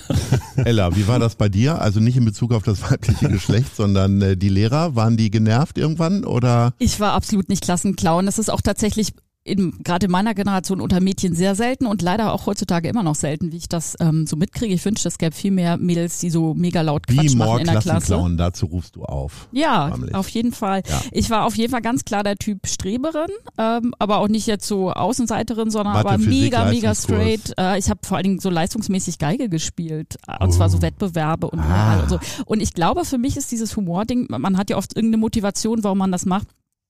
Ella, 0.57 0.95
wie 0.97 1.07
war 1.07 1.19
das 1.19 1.37
bei 1.37 1.49
dir? 1.49 1.81
Also 1.81 2.01
nicht 2.01 2.17
in 2.17 2.25
Bezug 2.25 2.53
auf 2.53 2.65
das 2.65 2.83
weibliche 2.91 3.29
Geschlecht, 3.31 3.75
sondern 3.77 4.21
äh, 4.21 4.37
die 4.37 4.49
Lehrer, 4.51 4.95
waren 4.95 5.17
die 5.17 5.31
genervt 5.31 5.79
irgendwann 5.79 6.25
oder? 6.25 6.75
Ich 6.79 7.01
war 7.01 7.13
absolut 7.13 7.49
nicht 7.49 7.63
Klassenclown. 7.63 8.27
Das 8.27 8.39
ist 8.39 8.51
auch 8.51 8.61
tatsächlich 8.61 9.15
gerade 9.45 10.07
in 10.07 10.13
meiner 10.13 10.35
Generation 10.35 10.81
unter 10.81 11.01
Mädchen 11.01 11.35
sehr 11.35 11.55
selten 11.55 11.87
und 11.87 12.01
leider 12.01 12.33
auch 12.33 12.47
heutzutage 12.47 12.89
immer 12.89 13.03
noch 13.03 13.17
selten, 13.17 13.53
wie 13.53 13.57
ich 13.57 13.69
das 13.69 13.97
ähm, 14.01 14.27
so 14.27 14.37
mitkriege. 14.37 14.73
Ich 14.73 14.85
wünschte, 14.85 15.09
es 15.09 15.19
gäbe 15.19 15.35
viel 15.35 15.51
mehr 15.51 15.77
Mädels, 15.79 16.19
die 16.19 16.31
so 16.31 16.55
mega 16.55 16.83
laut 16.83 17.09
Quatsch 17.09 17.33
wie 17.33 17.37
machen 17.37 17.61
in 17.61 17.67
der 17.67 17.81
Klasse. 17.81 18.35
dazu 18.37 18.67
rufst 18.67 18.95
du 18.97 19.03
auf. 19.05 19.49
Ja, 19.51 19.89
Förmlich. 19.89 20.15
auf 20.15 20.29
jeden 20.29 20.53
Fall. 20.53 20.83
Ja. 20.89 21.01
Ich 21.11 21.31
war 21.31 21.45
auf 21.45 21.57
jeden 21.57 21.73
Fall 21.73 21.83
ganz 21.83 22.05
klar 22.05 22.23
der 22.23 22.37
Typ 22.37 22.67
Streberin, 22.67 23.31
ähm, 23.59 23.95
aber 23.99 24.19
auch 24.19 24.29
nicht 24.29 24.47
jetzt 24.47 24.67
so 24.67 24.93
Außenseiterin, 24.93 25.71
sondern 25.71 25.95
Mathe, 25.95 26.09
aber 26.09 26.19
Physik, 26.19 26.43
mega, 26.43 26.65
mega 26.67 26.95
straight. 26.95 27.53
Äh, 27.59 27.79
ich 27.79 27.91
habe 27.91 28.01
vor 28.05 28.17
allen 28.19 28.25
Dingen 28.25 28.39
so 28.39 28.51
leistungsmäßig 28.51 29.19
Geige 29.19 29.49
gespielt 29.49 30.17
äh, 30.29 30.43
und 30.43 30.51
oh. 30.51 30.53
zwar 30.53 30.69
so 30.69 30.79
oh. 30.79 30.83
Wettbewerbe 30.83 31.51
und, 31.51 31.59
ah. 31.59 32.01
und 32.01 32.09
so. 32.11 32.19
Und 32.47 32.61
ich 32.61 32.75
glaube, 32.75 33.05
für 33.05 33.19
mich 33.19 33.37
ist 33.37 33.51
dieses 33.51 33.77
Humording, 33.77 34.27
man 34.29 34.57
hat 34.57 34.71
ja 34.71 34.77
oft 34.77 34.95
irgendeine 34.97 35.21
Motivation, 35.21 35.83
warum 35.83 35.99
man 35.99 36.13
das 36.13 36.27
macht 36.27 36.47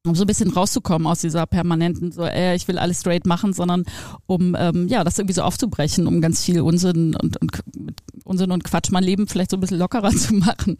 um 0.06 0.14
so 0.14 0.24
ein 0.24 0.26
bisschen 0.26 0.50
rauszukommen 0.50 1.06
aus 1.06 1.20
dieser 1.20 1.46
permanenten, 1.46 2.10
so, 2.10 2.24
äh, 2.24 2.56
ich 2.56 2.66
will 2.66 2.78
alles 2.78 3.00
straight 3.00 3.26
machen, 3.26 3.52
sondern 3.52 3.84
um 4.26 4.56
ähm, 4.58 4.88
ja 4.88 5.04
das 5.04 5.18
irgendwie 5.18 5.34
so 5.34 5.42
aufzubrechen, 5.42 6.06
um 6.06 6.20
ganz 6.20 6.42
viel 6.44 6.60
Unsinn 6.60 7.14
und, 7.14 7.40
und 7.40 7.60
Unsinn 8.24 8.50
und 8.50 8.64
Quatsch 8.64 8.90
mein 8.90 9.04
Leben 9.04 9.28
vielleicht 9.28 9.50
so 9.50 9.56
ein 9.56 9.60
bisschen 9.60 9.78
lockerer 9.78 10.10
zu 10.16 10.34
machen. 10.34 10.76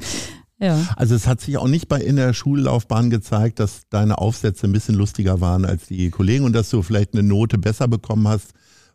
Ja. 0.59 0.79
Also 0.97 1.15
es 1.15 1.27
hat 1.27 1.41
sich 1.41 1.57
auch 1.57 1.69
nicht 1.69 1.89
bei 1.89 2.01
in 2.01 2.17
der 2.17 2.33
Schullaufbahn 2.35 3.11
gezeigt, 3.11 3.61
dass 3.61 3.83
deine 3.91 4.19
Aufsätze 4.19 4.67
ein 4.67 4.73
bisschen 4.73 4.95
lustiger 4.95 5.41
waren 5.41 5.65
als 5.65 5.87
die 5.87 6.11
Kollegen 6.11 6.45
und 6.45 6.53
dass 6.53 6.71
du 6.71 6.83
vielleicht 6.83 7.15
eine 7.15 7.23
Note 7.23 7.59
besser 7.59 7.89
bekommen 7.89 8.27
hast, 8.29 8.51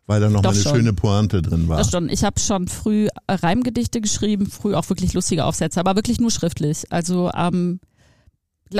weil 0.06 0.20
da 0.20 0.28
noch 0.30 0.40
Doch 0.40 0.50
mal 0.50 0.54
eine 0.54 0.62
schon. 0.62 0.76
schöne 0.76 0.92
Pointe 0.94 1.42
drin 1.42 1.68
war. 1.68 1.78
Das 1.78 1.90
schon. 1.90 2.08
Ich 2.08 2.24
habe 2.24 2.40
schon 2.40 2.68
früh 2.68 3.08
Reimgedichte 3.28 4.00
geschrieben, 4.00 4.46
früh 4.46 4.74
auch 4.74 4.88
wirklich 4.88 5.12
lustige 5.14 5.44
Aufsätze, 5.44 5.80
aber 5.80 5.96
wirklich 5.96 6.20
nur 6.20 6.30
schriftlich. 6.30 6.90
Also 6.90 7.30
ähm, 7.34 7.80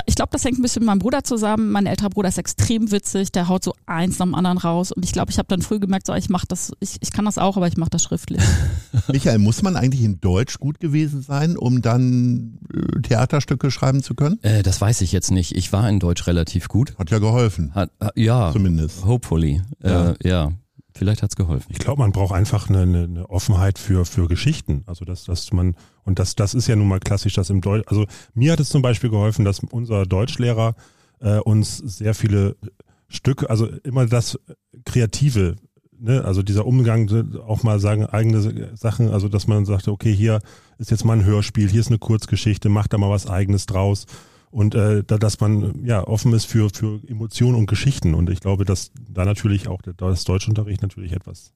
ich 0.07 0.15
glaube, 0.15 0.31
das 0.33 0.45
hängt 0.45 0.59
ein 0.59 0.63
bisschen 0.63 0.81
mit 0.81 0.87
meinem 0.89 0.99
Bruder 0.99 1.25
zusammen. 1.25 1.71
Mein 1.71 1.87
älterer 1.87 2.11
Bruder 2.11 2.29
ist 2.29 2.39
extrem 2.39 2.91
witzig, 2.91 3.33
der 3.33 3.49
haut 3.49 3.65
so 3.65 3.75
eins 3.87 4.19
nach 4.19 4.27
dem 4.27 4.35
anderen 4.35 4.59
raus 4.59 4.93
und 4.93 5.05
ich 5.05 5.13
glaube, 5.13 5.31
ich 5.31 5.39
habe 5.39 5.49
dann 5.49 5.63
früh 5.63 5.79
gemerkt, 5.79 6.07
so 6.07 6.15
ich 6.15 6.29
mache 6.29 6.47
das, 6.49 6.73
ich, 6.81 6.97
ich 7.01 7.11
kann 7.13 7.25
das 7.25 7.39
auch, 7.39 7.57
aber 7.57 7.67
ich 7.69 7.77
mache 7.77 7.91
das 7.91 8.03
schriftlich. 8.03 8.43
Michael, 9.09 9.39
muss 9.39 9.63
man 9.63 9.77
eigentlich 9.77 10.03
in 10.03 10.21
Deutsch 10.21 10.59
gut 10.59 10.81
gewesen 10.81 11.23
sein, 11.23 11.57
um 11.57 11.83
dann 11.83 12.59
äh, 12.73 13.01
Theaterstücke 13.03 13.71
schreiben 13.71 14.03
zu 14.03 14.15
können? 14.15 14.39
Äh, 14.43 14.63
das 14.63 14.81
weiß 14.81 15.01
ich 15.01 15.13
jetzt 15.13 15.31
nicht. 15.31 15.57
Ich 15.57 15.73
war 15.73 15.89
in 15.89 16.01
Deutsch 16.01 16.27
relativ 16.27 16.69
gut. 16.69 16.97
Hat 16.99 17.11
ja 17.11 17.19
geholfen, 17.19 17.75
Hat, 17.75 17.91
äh, 18.01 18.09
ja, 18.15 18.53
zumindest. 18.53 19.05
hopefully. 19.05 19.63
Ja. 19.83 20.11
Äh, 20.11 20.15
ja, 20.29 20.53
vielleicht 20.99 21.23
hat's 21.23 21.37
geholfen. 21.37 21.67
Ich 21.71 21.79
glaube, 21.79 22.03
man 22.03 22.13
braucht 22.13 22.35
einfach 22.35 22.69
eine, 22.69 22.83
eine, 22.83 23.05
eine 23.05 23.31
Offenheit 23.31 23.79
für, 23.79 24.05
für 24.05 24.29
Geschichten. 24.29 24.83
Also 24.87 25.05
dass, 25.05 25.25
dass 25.25 25.53
man, 25.53 25.77
und 26.05 26.19
das, 26.19 26.35
das 26.35 26.55
ist 26.55 26.67
ja 26.67 26.77
nun 26.77 26.89
mal 26.89 27.01
klassisch, 27.01 27.35
dass 27.35 27.51
im 27.51 27.61
Deutsch, 27.61 27.85
also 27.89 28.07
mir 28.35 28.53
hat 28.53 28.61
es 28.61 28.69
zum 28.69 28.83
Beispiel 28.83 29.11
geholfen, 29.11 29.45
dass 29.45 29.61
unser 29.61 30.05
Deutschlehrer 30.05 30.75
äh, 31.21 31.39
uns 31.39 31.79
sehr 31.79 32.15
viele 32.15 32.57
Stücke, 33.09 33.49
also 33.49 33.67
immer 33.85 34.07
das 34.07 34.39
Kreative, 34.85 35.57
ne, 35.99 36.25
also 36.25 36.43
dieser 36.43 36.67
Umgang, 36.67 37.09
auch 37.47 37.63
mal 37.63 37.81
sagen, 37.81 38.05
eigene 38.05 38.77
Sachen, 38.77 39.11
also 39.11 39.29
dass 39.29 39.47
man 39.47 39.65
sagte, 39.65 39.91
okay, 39.93 40.15
hier 40.15 40.41
ist 40.79 40.91
jetzt 40.91 41.05
mal 41.05 41.15
ein 41.15 41.25
Hörspiel, 41.25 41.69
hier 41.69 41.81
ist 41.81 41.89
eine 41.89 41.99
Kurzgeschichte, 41.99 42.69
macht 42.69 42.93
da 42.93 42.99
mal 42.99 43.11
was 43.11 43.27
eigenes 43.27 43.67
draus. 43.67 44.07
Und 44.59 44.75
äh, 44.75 45.05
da, 45.07 45.19
dass 45.19 45.39
man 45.39 45.85
ja 45.85 46.05
offen 46.05 46.33
ist 46.33 46.47
für, 46.47 46.69
für 46.71 47.01
Emotionen 47.07 47.55
und 47.55 47.67
Geschichten. 47.67 48.13
Und 48.13 48.29
ich 48.29 48.41
glaube, 48.41 48.65
dass 48.65 48.91
da 49.09 49.25
natürlich 49.25 49.69
auch 49.69 49.81
der, 49.83 49.93
das 49.93 50.25
Deutschunterricht 50.25 50.83
natürlich 50.83 51.13
etwas 51.13 51.53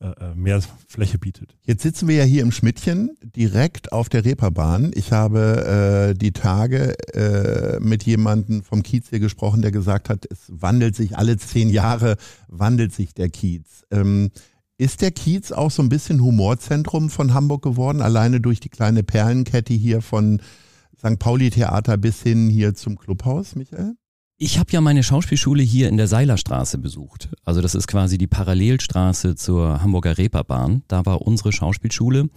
äh, 0.00 0.06
äh, 0.06 0.34
mehr 0.34 0.62
Fläche 0.88 1.18
bietet. 1.18 1.54
Jetzt 1.66 1.82
sitzen 1.82 2.08
wir 2.08 2.16
ja 2.16 2.24
hier 2.24 2.40
im 2.40 2.50
Schmidtchen, 2.50 3.10
direkt 3.36 3.92
auf 3.92 4.08
der 4.08 4.24
Reeperbahn. 4.24 4.90
Ich 4.94 5.12
habe 5.12 6.12
äh, 6.12 6.18
die 6.18 6.32
Tage 6.32 6.94
äh, 7.12 7.78
mit 7.78 8.04
jemandem 8.04 8.62
vom 8.62 8.82
Kiez 8.82 9.10
hier 9.10 9.20
gesprochen, 9.20 9.60
der 9.60 9.70
gesagt 9.70 10.08
hat, 10.08 10.24
es 10.30 10.46
wandelt 10.48 10.96
sich 10.96 11.18
alle 11.18 11.36
zehn 11.36 11.68
Jahre, 11.68 12.16
wandelt 12.48 12.94
sich 12.94 13.12
der 13.12 13.28
Kiez. 13.28 13.84
Ähm, 13.90 14.30
ist 14.78 15.02
der 15.02 15.10
Kiez 15.10 15.52
auch 15.52 15.70
so 15.70 15.82
ein 15.82 15.90
bisschen 15.90 16.22
Humorzentrum 16.22 17.10
von 17.10 17.34
Hamburg 17.34 17.60
geworden, 17.60 18.00
alleine 18.00 18.40
durch 18.40 18.60
die 18.60 18.70
kleine 18.70 19.02
Perlenkette 19.02 19.74
hier 19.74 20.00
von 20.00 20.40
St. 21.00 21.18
Pauli 21.18 21.48
Theater 21.48 21.96
bis 21.96 22.22
hin 22.22 22.50
hier 22.50 22.74
zum 22.74 22.98
Clubhaus, 22.98 23.56
Michael? 23.56 23.94
Ich 24.36 24.58
habe 24.58 24.70
ja 24.72 24.82
meine 24.82 25.02
Schauspielschule 25.02 25.62
hier 25.62 25.88
in 25.88 25.96
der 25.96 26.08
Seilerstraße 26.08 26.76
besucht. 26.78 27.30
Also 27.44 27.62
das 27.62 27.74
ist 27.74 27.86
quasi 27.88 28.18
die 28.18 28.26
Parallelstraße 28.26 29.34
zur 29.34 29.82
Hamburger 29.82 30.18
Reeperbahn. 30.18 30.82
Da 30.88 31.06
war 31.06 31.22
unsere 31.22 31.52
Schauspielschule. 31.52 32.28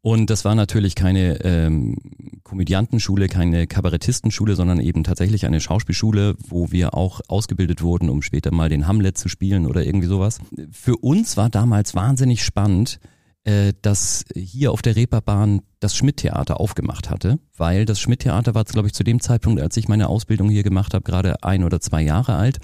Und 0.00 0.30
das 0.30 0.44
war 0.44 0.54
natürlich 0.54 0.94
keine 0.94 1.44
ähm, 1.44 1.96
Komödiantenschule, 2.44 3.28
keine 3.28 3.66
Kabarettistenschule, 3.66 4.56
sondern 4.56 4.80
eben 4.80 5.04
tatsächlich 5.04 5.44
eine 5.44 5.60
Schauspielschule, 5.60 6.34
wo 6.38 6.70
wir 6.70 6.94
auch 6.94 7.20
ausgebildet 7.28 7.82
wurden, 7.82 8.08
um 8.08 8.22
später 8.22 8.54
mal 8.54 8.70
den 8.70 8.86
Hamlet 8.86 9.18
zu 9.18 9.28
spielen 9.28 9.66
oder 9.66 9.84
irgendwie 9.84 10.06
sowas. 10.06 10.40
Für 10.70 10.96
uns 10.96 11.36
war 11.36 11.50
damals 11.50 11.94
wahnsinnig 11.94 12.42
spannend, 12.42 13.00
äh, 13.48 13.72
dass 13.80 14.26
hier 14.34 14.72
auf 14.72 14.82
der 14.82 14.94
Reeperbahn 14.94 15.62
das 15.80 15.96
Schmidt-Theater 15.96 16.60
aufgemacht 16.60 17.08
hatte, 17.08 17.38
weil 17.56 17.86
das 17.86 17.98
Schmidt-Theater 17.98 18.54
war, 18.54 18.64
glaube 18.64 18.88
ich, 18.88 18.94
zu 18.94 19.04
dem 19.04 19.20
Zeitpunkt, 19.20 19.62
als 19.62 19.74
ich 19.78 19.88
meine 19.88 20.08
Ausbildung 20.08 20.50
hier 20.50 20.62
gemacht 20.62 20.92
habe, 20.92 21.02
gerade 21.02 21.42
ein 21.42 21.64
oder 21.64 21.80
zwei 21.80 22.02
Jahre 22.02 22.34
alt. 22.34 22.58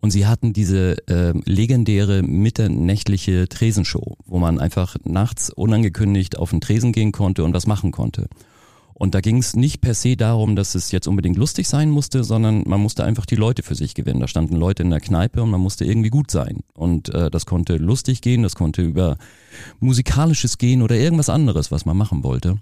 Und 0.00 0.10
sie 0.10 0.26
hatten 0.26 0.52
diese 0.52 0.98
äh, 1.08 1.32
legendäre 1.46 2.22
mitternächtliche 2.22 3.48
Tresenshow, 3.48 4.18
wo 4.26 4.38
man 4.38 4.60
einfach 4.60 4.96
nachts 5.04 5.48
unangekündigt 5.48 6.36
auf 6.36 6.50
den 6.50 6.60
Tresen 6.60 6.92
gehen 6.92 7.12
konnte 7.12 7.42
und 7.42 7.54
was 7.54 7.66
machen 7.66 7.90
konnte. 7.90 8.28
Und 8.98 9.14
da 9.14 9.20
ging 9.20 9.36
es 9.36 9.54
nicht 9.54 9.82
per 9.82 9.92
se 9.92 10.16
darum, 10.16 10.56
dass 10.56 10.74
es 10.74 10.90
jetzt 10.90 11.06
unbedingt 11.06 11.36
lustig 11.36 11.68
sein 11.68 11.90
musste, 11.90 12.24
sondern 12.24 12.62
man 12.66 12.80
musste 12.80 13.04
einfach 13.04 13.26
die 13.26 13.36
Leute 13.36 13.62
für 13.62 13.74
sich 13.74 13.94
gewinnen. 13.94 14.20
Da 14.20 14.26
standen 14.26 14.56
Leute 14.56 14.82
in 14.82 14.88
der 14.88 15.02
Kneipe 15.02 15.42
und 15.42 15.50
man 15.50 15.60
musste 15.60 15.84
irgendwie 15.84 16.08
gut 16.08 16.30
sein. 16.30 16.60
Und 16.72 17.10
äh, 17.10 17.30
das 17.30 17.44
konnte 17.44 17.76
lustig 17.76 18.22
gehen, 18.22 18.42
das 18.42 18.54
konnte 18.54 18.80
über 18.80 19.18
musikalisches 19.80 20.56
gehen 20.56 20.80
oder 20.80 20.96
irgendwas 20.96 21.28
anderes, 21.28 21.70
was 21.70 21.84
man 21.84 21.94
machen 21.94 22.24
wollte. 22.24 22.56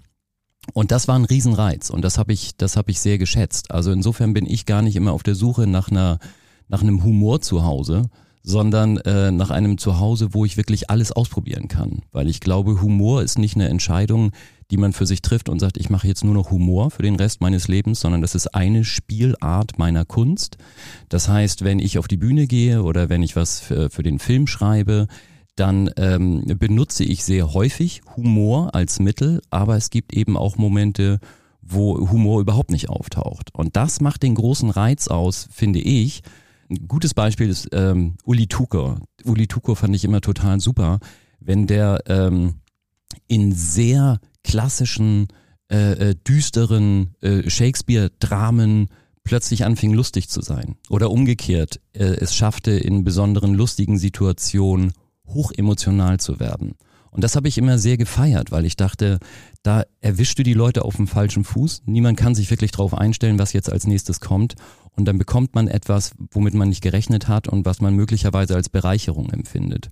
Und 0.73 0.91
das 0.91 1.07
war 1.07 1.17
ein 1.17 1.23
Riesenreiz 1.23 1.89
und 1.89 2.01
das 2.01 2.17
habe 2.17 2.33
ich, 2.33 2.57
das 2.57 2.75
habe 2.75 2.91
ich 2.91 2.99
sehr 2.99 3.17
geschätzt. 3.17 3.71
Also 3.71 3.93
insofern 3.93 4.33
bin 4.33 4.45
ich 4.45 4.65
gar 4.65 4.81
nicht 4.81 4.97
immer 4.97 5.13
auf 5.13 5.23
der 5.23 5.35
Suche 5.35 5.67
nach 5.67 5.89
einer, 5.89 6.19
nach 6.67 6.81
einem 6.81 7.01
Humor 7.05 7.39
zu 7.39 7.63
Hause, 7.63 8.09
sondern 8.43 8.97
äh, 8.97 9.31
nach 9.31 9.51
einem 9.51 9.77
Zuhause, 9.77 10.33
wo 10.33 10.43
ich 10.43 10.57
wirklich 10.57 10.89
alles 10.89 11.13
ausprobieren 11.13 11.69
kann. 11.69 12.01
Weil 12.11 12.29
ich 12.29 12.41
glaube, 12.41 12.81
Humor 12.81 13.23
ist 13.23 13.39
nicht 13.39 13.55
eine 13.55 13.69
Entscheidung, 13.69 14.33
die 14.71 14.77
man 14.77 14.93
für 14.93 15.05
sich 15.05 15.21
trifft 15.21 15.49
und 15.49 15.59
sagt, 15.59 15.77
ich 15.77 15.89
mache 15.89 16.07
jetzt 16.07 16.23
nur 16.23 16.33
noch 16.33 16.51
Humor 16.51 16.91
für 16.91 17.03
den 17.03 17.15
Rest 17.15 17.41
meines 17.41 17.67
Lebens, 17.67 17.99
sondern 17.99 18.21
das 18.21 18.35
ist 18.35 18.55
eine 18.55 18.83
Spielart 18.83 19.77
meiner 19.77 20.05
Kunst. 20.05 20.57
Das 21.09 21.29
heißt, 21.29 21.63
wenn 21.63 21.79
ich 21.79 21.97
auf 21.97 22.07
die 22.07 22.17
Bühne 22.17 22.47
gehe 22.47 22.83
oder 22.83 23.09
wenn 23.09 23.23
ich 23.23 23.35
was 23.35 23.59
für, 23.59 23.89
für 23.89 24.03
den 24.03 24.19
Film 24.19 24.47
schreibe, 24.47 25.07
dann 25.55 25.89
ähm, 25.97 26.43
benutze 26.59 27.03
ich 27.03 27.23
sehr 27.23 27.53
häufig 27.53 28.01
Humor 28.15 28.75
als 28.75 28.99
Mittel, 28.99 29.41
aber 29.49 29.77
es 29.77 29.89
gibt 29.89 30.13
eben 30.13 30.35
auch 30.35 30.57
Momente, 30.57 31.19
wo 31.61 32.09
Humor 32.11 32.41
überhaupt 32.41 32.71
nicht 32.71 32.89
auftaucht. 32.89 33.53
Und 33.53 33.75
das 33.75 34.01
macht 34.01 34.23
den 34.23 34.35
großen 34.35 34.69
Reiz 34.69 35.07
aus, 35.07 35.47
finde 35.51 35.79
ich. 35.79 36.21
Ein 36.69 36.87
gutes 36.87 37.13
Beispiel 37.13 37.49
ist 37.49 37.69
ähm, 37.71 38.15
Uli 38.23 38.47
Tucker. 38.47 38.99
Uli 39.23 39.47
Tucker 39.47 39.75
fand 39.75 39.95
ich 39.95 40.03
immer 40.03 40.21
total 40.21 40.59
super, 40.59 40.99
wenn 41.39 41.67
der 41.67 42.01
ähm, 42.07 42.55
in 43.27 43.51
sehr 43.53 44.19
klassischen, 44.45 45.27
äh, 45.69 46.11
äh, 46.11 46.15
düsteren 46.15 47.15
äh, 47.21 47.49
Shakespeare-Dramen 47.49 48.87
plötzlich 49.23 49.65
anfing 49.65 49.93
lustig 49.93 50.29
zu 50.29 50.41
sein. 50.41 50.75
Oder 50.89 51.09
umgekehrt, 51.09 51.81
äh, 51.93 52.03
es 52.03 52.35
schaffte 52.35 52.71
in 52.71 53.03
besonderen 53.03 53.55
lustigen 53.55 53.97
Situationen 53.97 54.93
hochemotional 55.27 56.19
zu 56.19 56.39
werden. 56.39 56.75
Und 57.09 57.23
das 57.23 57.35
habe 57.35 57.47
ich 57.47 57.57
immer 57.57 57.79
sehr 57.79 57.97
gefeiert, 57.97 58.51
weil 58.51 58.65
ich 58.65 58.75
dachte, 58.75 59.19
da 59.63 59.83
erwischst 60.01 60.37
du 60.37 60.43
die 60.43 60.53
Leute 60.53 60.85
auf 60.85 60.97
dem 60.97 61.07
falschen 61.07 61.43
Fuß. 61.43 61.83
Niemand 61.85 62.17
kann 62.17 62.35
sich 62.35 62.51
wirklich 62.51 62.71
darauf 62.71 62.93
einstellen, 62.93 63.39
was 63.39 63.53
jetzt 63.53 63.71
als 63.71 63.87
nächstes 63.87 64.19
kommt. 64.19 64.55
Und 64.95 65.05
dann 65.05 65.17
bekommt 65.17 65.55
man 65.55 65.67
etwas, 65.67 66.11
womit 66.31 66.53
man 66.53 66.69
nicht 66.69 66.81
gerechnet 66.81 67.27
hat 67.27 67.47
und 67.47 67.65
was 67.65 67.81
man 67.81 67.95
möglicherweise 67.95 68.55
als 68.55 68.69
Bereicherung 68.69 69.29
empfindet. 69.31 69.89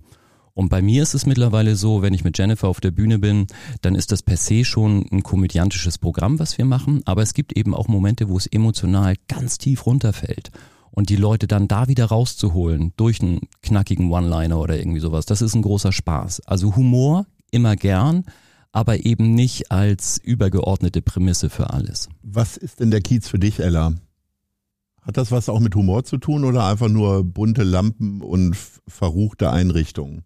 Und 0.54 0.68
bei 0.68 0.82
mir 0.82 1.02
ist 1.02 1.14
es 1.14 1.26
mittlerweile 1.26 1.74
so, 1.74 2.00
wenn 2.00 2.14
ich 2.14 2.22
mit 2.22 2.38
Jennifer 2.38 2.68
auf 2.68 2.80
der 2.80 2.92
Bühne 2.92 3.18
bin, 3.18 3.48
dann 3.82 3.96
ist 3.96 4.12
das 4.12 4.22
per 4.22 4.36
se 4.36 4.64
schon 4.64 5.04
ein 5.10 5.24
komödiantisches 5.24 5.98
Programm, 5.98 6.38
was 6.38 6.56
wir 6.58 6.64
machen. 6.64 7.02
Aber 7.06 7.22
es 7.22 7.34
gibt 7.34 7.56
eben 7.56 7.74
auch 7.74 7.88
Momente, 7.88 8.28
wo 8.28 8.36
es 8.36 8.46
emotional 8.46 9.16
ganz 9.26 9.58
tief 9.58 9.84
runterfällt. 9.84 10.52
Und 10.92 11.08
die 11.10 11.16
Leute 11.16 11.48
dann 11.48 11.66
da 11.66 11.88
wieder 11.88 12.04
rauszuholen 12.06 12.92
durch 12.96 13.20
einen 13.20 13.40
knackigen 13.62 14.12
One-Liner 14.12 14.60
oder 14.60 14.78
irgendwie 14.78 15.00
sowas, 15.00 15.26
das 15.26 15.42
ist 15.42 15.56
ein 15.56 15.62
großer 15.62 15.90
Spaß. 15.90 16.42
Also 16.46 16.76
Humor 16.76 17.26
immer 17.50 17.74
gern, 17.74 18.24
aber 18.70 19.04
eben 19.04 19.34
nicht 19.34 19.72
als 19.72 20.18
übergeordnete 20.22 21.02
Prämisse 21.02 21.50
für 21.50 21.70
alles. 21.70 22.08
Was 22.22 22.56
ist 22.56 22.78
denn 22.78 22.92
der 22.92 23.00
Kiez 23.00 23.26
für 23.26 23.40
dich, 23.40 23.58
Ella? 23.58 23.94
Hat 25.02 25.16
das 25.16 25.32
was 25.32 25.48
auch 25.48 25.58
mit 25.58 25.74
Humor 25.74 26.04
zu 26.04 26.16
tun 26.16 26.44
oder 26.44 26.64
einfach 26.66 26.88
nur 26.88 27.24
bunte 27.24 27.64
Lampen 27.64 28.22
und 28.22 28.56
verruchte 28.86 29.50
Einrichtungen? 29.50 30.22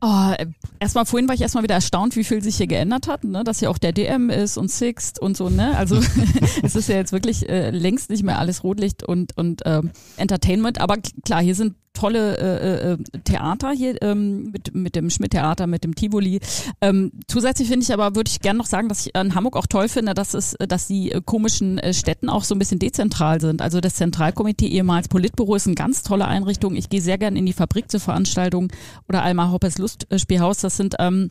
Oh, 0.00 0.32
äh, 0.36 0.46
erstmal 0.80 1.06
vorhin 1.06 1.28
war 1.28 1.34
ich 1.34 1.40
erstmal 1.40 1.62
wieder 1.62 1.76
erstaunt, 1.76 2.16
wie 2.16 2.24
viel 2.24 2.42
sich 2.42 2.56
hier 2.56 2.66
geändert 2.66 3.08
hat, 3.08 3.24
ne? 3.24 3.44
dass 3.44 3.60
hier 3.60 3.70
auch 3.70 3.78
der 3.78 3.92
DM 3.92 4.28
ist 4.28 4.58
und 4.58 4.70
Sixt 4.70 5.18
und 5.18 5.36
so, 5.36 5.48
ne? 5.48 5.76
Also 5.76 5.96
es 6.62 6.76
ist 6.76 6.88
ja 6.88 6.96
jetzt 6.96 7.12
wirklich 7.12 7.48
äh, 7.48 7.70
längst 7.70 8.10
nicht 8.10 8.22
mehr 8.22 8.38
alles 8.38 8.64
Rotlicht 8.64 9.02
und, 9.02 9.36
und 9.36 9.62
ähm, 9.64 9.92
Entertainment, 10.16 10.80
aber 10.80 10.98
klar, 11.24 11.42
hier 11.42 11.54
sind 11.54 11.74
tolle 11.94 12.36
äh, 12.38 12.92
äh, 12.92 12.98
Theater 13.24 13.70
hier 13.70 14.00
ähm, 14.02 14.50
mit, 14.50 14.74
mit 14.74 14.96
dem 14.96 15.08
Schmidt-Theater, 15.08 15.66
mit 15.66 15.84
dem 15.84 15.94
Tivoli. 15.94 16.40
Ähm, 16.80 17.12
zusätzlich 17.28 17.68
finde 17.68 17.84
ich 17.84 17.92
aber, 17.92 18.14
würde 18.14 18.28
ich 18.30 18.40
gerne 18.40 18.58
noch 18.58 18.66
sagen, 18.66 18.88
dass 18.88 19.06
ich 19.06 19.14
in 19.14 19.34
Hamburg 19.34 19.56
auch 19.56 19.66
toll 19.66 19.88
finde, 19.88 20.12
dass 20.12 20.34
es, 20.34 20.56
dass 20.58 20.86
die 20.86 21.12
äh, 21.12 21.22
komischen 21.24 21.78
äh, 21.78 21.94
Städten 21.94 22.28
auch 22.28 22.44
so 22.44 22.54
ein 22.54 22.58
bisschen 22.58 22.78
dezentral 22.78 23.40
sind. 23.40 23.62
Also 23.62 23.80
das 23.80 23.94
Zentralkomitee, 23.94 24.66
ehemals 24.66 25.08
Politbüro, 25.08 25.54
ist 25.54 25.66
eine 25.66 25.76
ganz 25.76 26.02
tolle 26.02 26.26
Einrichtung. 26.26 26.74
Ich 26.74 26.90
gehe 26.90 27.00
sehr 27.00 27.16
gern 27.16 27.36
in 27.36 27.46
die 27.46 27.52
Fabrik 27.52 27.90
zur 27.90 28.00
Veranstaltung 28.00 28.72
oder 29.08 29.22
Alma 29.22 29.50
Hoppers 29.50 29.78
Lustspielhaus. 29.78 30.58
Das 30.58 30.76
sind 30.76 30.96
ähm, 30.98 31.30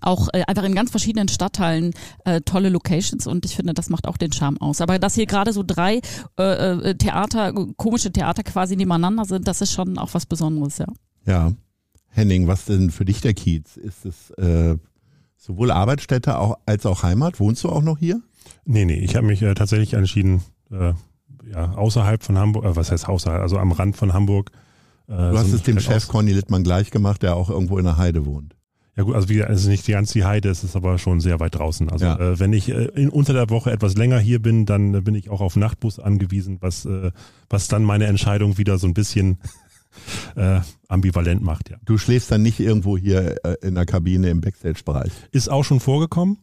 auch 0.00 0.28
äh, 0.32 0.42
einfach 0.46 0.64
in 0.64 0.74
ganz 0.74 0.90
verschiedenen 0.90 1.28
Stadtteilen 1.28 1.92
äh, 2.24 2.40
tolle 2.42 2.68
Locations 2.68 3.26
und 3.26 3.44
ich 3.44 3.56
finde, 3.56 3.74
das 3.74 3.88
macht 3.88 4.06
auch 4.06 4.16
den 4.16 4.32
Charme 4.32 4.58
aus. 4.60 4.80
Aber 4.80 4.98
dass 4.98 5.14
hier 5.14 5.26
gerade 5.26 5.52
so 5.52 5.62
drei 5.66 6.00
äh, 6.38 6.42
äh, 6.42 6.94
Theater, 6.94 7.52
komische 7.76 8.12
Theater 8.12 8.42
quasi 8.42 8.76
nebeneinander 8.76 9.24
sind, 9.24 9.48
das 9.48 9.60
ist 9.60 9.72
schon 9.72 9.98
auch 9.98 10.14
was 10.14 10.26
Besonderes, 10.26 10.78
ja. 10.78 10.86
Ja. 11.26 11.52
Henning, 12.08 12.46
was 12.46 12.64
denn 12.64 12.90
für 12.90 13.04
dich 13.04 13.20
der 13.20 13.34
Kiez? 13.34 13.76
Ist 13.76 14.06
es 14.06 14.30
äh, 14.32 14.76
sowohl 15.36 15.70
Arbeitsstätte 15.70 16.38
auch, 16.38 16.56
als 16.64 16.86
auch 16.86 17.02
Heimat? 17.02 17.40
Wohnst 17.40 17.62
du 17.64 17.68
auch 17.68 17.82
noch 17.82 17.98
hier? 17.98 18.20
Nee, 18.64 18.84
nee, 18.84 18.98
ich 18.98 19.16
habe 19.16 19.26
mich 19.26 19.42
äh, 19.42 19.54
tatsächlich 19.54 19.94
entschieden, 19.94 20.42
äh, 20.70 20.94
ja, 21.50 21.72
außerhalb 21.72 22.22
von 22.22 22.38
Hamburg, 22.38 22.64
äh, 22.64 22.76
was 22.76 22.90
heißt 22.90 23.08
außerhalb, 23.08 23.42
also 23.42 23.58
am 23.58 23.72
Rand 23.72 23.96
von 23.96 24.12
Hamburg. 24.12 24.50
Äh, 25.08 25.12
du 25.12 25.38
hast 25.38 25.50
so 25.50 25.56
es 25.56 25.62
dem 25.62 25.78
Chef 25.78 26.08
Conny 26.08 26.32
Littmann 26.32 26.64
gleich 26.64 26.90
gemacht, 26.90 27.22
der 27.22 27.36
auch 27.36 27.50
irgendwo 27.50 27.78
in 27.78 27.84
der 27.84 27.96
Heide 27.96 28.24
wohnt. 28.24 28.55
Ja 28.96 29.02
gut, 29.02 29.14
also 29.14 29.28
wie 29.28 29.40
es 29.40 29.60
ist 29.60 29.66
nicht 29.66 29.86
die 29.86 29.92
ganze 29.92 30.26
Heide, 30.26 30.48
es 30.48 30.64
ist 30.64 30.74
aber 30.74 30.98
schon 30.98 31.20
sehr 31.20 31.38
weit 31.38 31.54
draußen. 31.54 31.90
Also 31.90 32.06
ja. 32.06 32.18
äh, 32.18 32.40
wenn 32.40 32.54
ich 32.54 32.70
äh, 32.70 32.86
in, 32.94 33.10
unter 33.10 33.34
der 33.34 33.50
Woche 33.50 33.70
etwas 33.70 33.94
länger 33.94 34.18
hier 34.18 34.40
bin, 34.40 34.64
dann 34.64 34.94
äh, 34.94 35.00
bin 35.02 35.14
ich 35.14 35.28
auch 35.28 35.42
auf 35.42 35.54
Nachtbus 35.54 35.98
angewiesen, 35.98 36.58
was, 36.60 36.86
äh, 36.86 37.10
was 37.50 37.68
dann 37.68 37.84
meine 37.84 38.06
Entscheidung 38.06 38.56
wieder 38.56 38.78
so 38.78 38.86
ein 38.86 38.94
bisschen 38.94 39.38
äh, 40.36 40.60
ambivalent 40.88 41.42
macht. 41.42 41.68
Ja. 41.68 41.76
Du 41.84 41.98
schläfst 41.98 42.30
dann 42.30 42.40
nicht 42.40 42.58
irgendwo 42.58 42.96
hier 42.96 43.36
äh, 43.44 43.56
in 43.60 43.74
der 43.74 43.84
Kabine 43.84 44.30
im 44.30 44.40
Backstage-Bereich? 44.40 45.12
Ist 45.30 45.50
auch 45.50 45.62
schon 45.62 45.80
vorgekommen, 45.80 46.38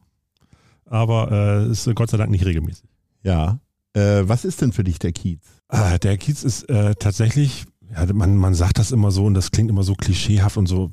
aber 0.85 1.65
ist 1.71 1.89
Gott 1.95 2.11
sei 2.11 2.17
Dank 2.17 2.29
nicht 2.29 2.45
regelmäßig. 2.45 2.85
Ja. 3.23 3.59
Was 3.95 4.43
ist 4.43 4.61
denn 4.61 4.73
für 4.73 4.83
dich 4.83 4.97
der 4.97 5.11
Kiez? 5.11 5.41
Ah, 5.67 5.97
der 5.97 6.17
Kiez 6.17 6.43
ist 6.43 6.67
tatsächlich, 6.67 7.65
ja, 7.91 8.11
man, 8.11 8.35
man 8.35 8.53
sagt 8.55 8.79
das 8.79 8.91
immer 8.91 9.11
so 9.11 9.25
und 9.25 9.35
das 9.35 9.51
klingt 9.51 9.69
immer 9.69 9.83
so 9.83 9.93
klischeehaft 9.93 10.57
und 10.57 10.65
so 10.65 10.91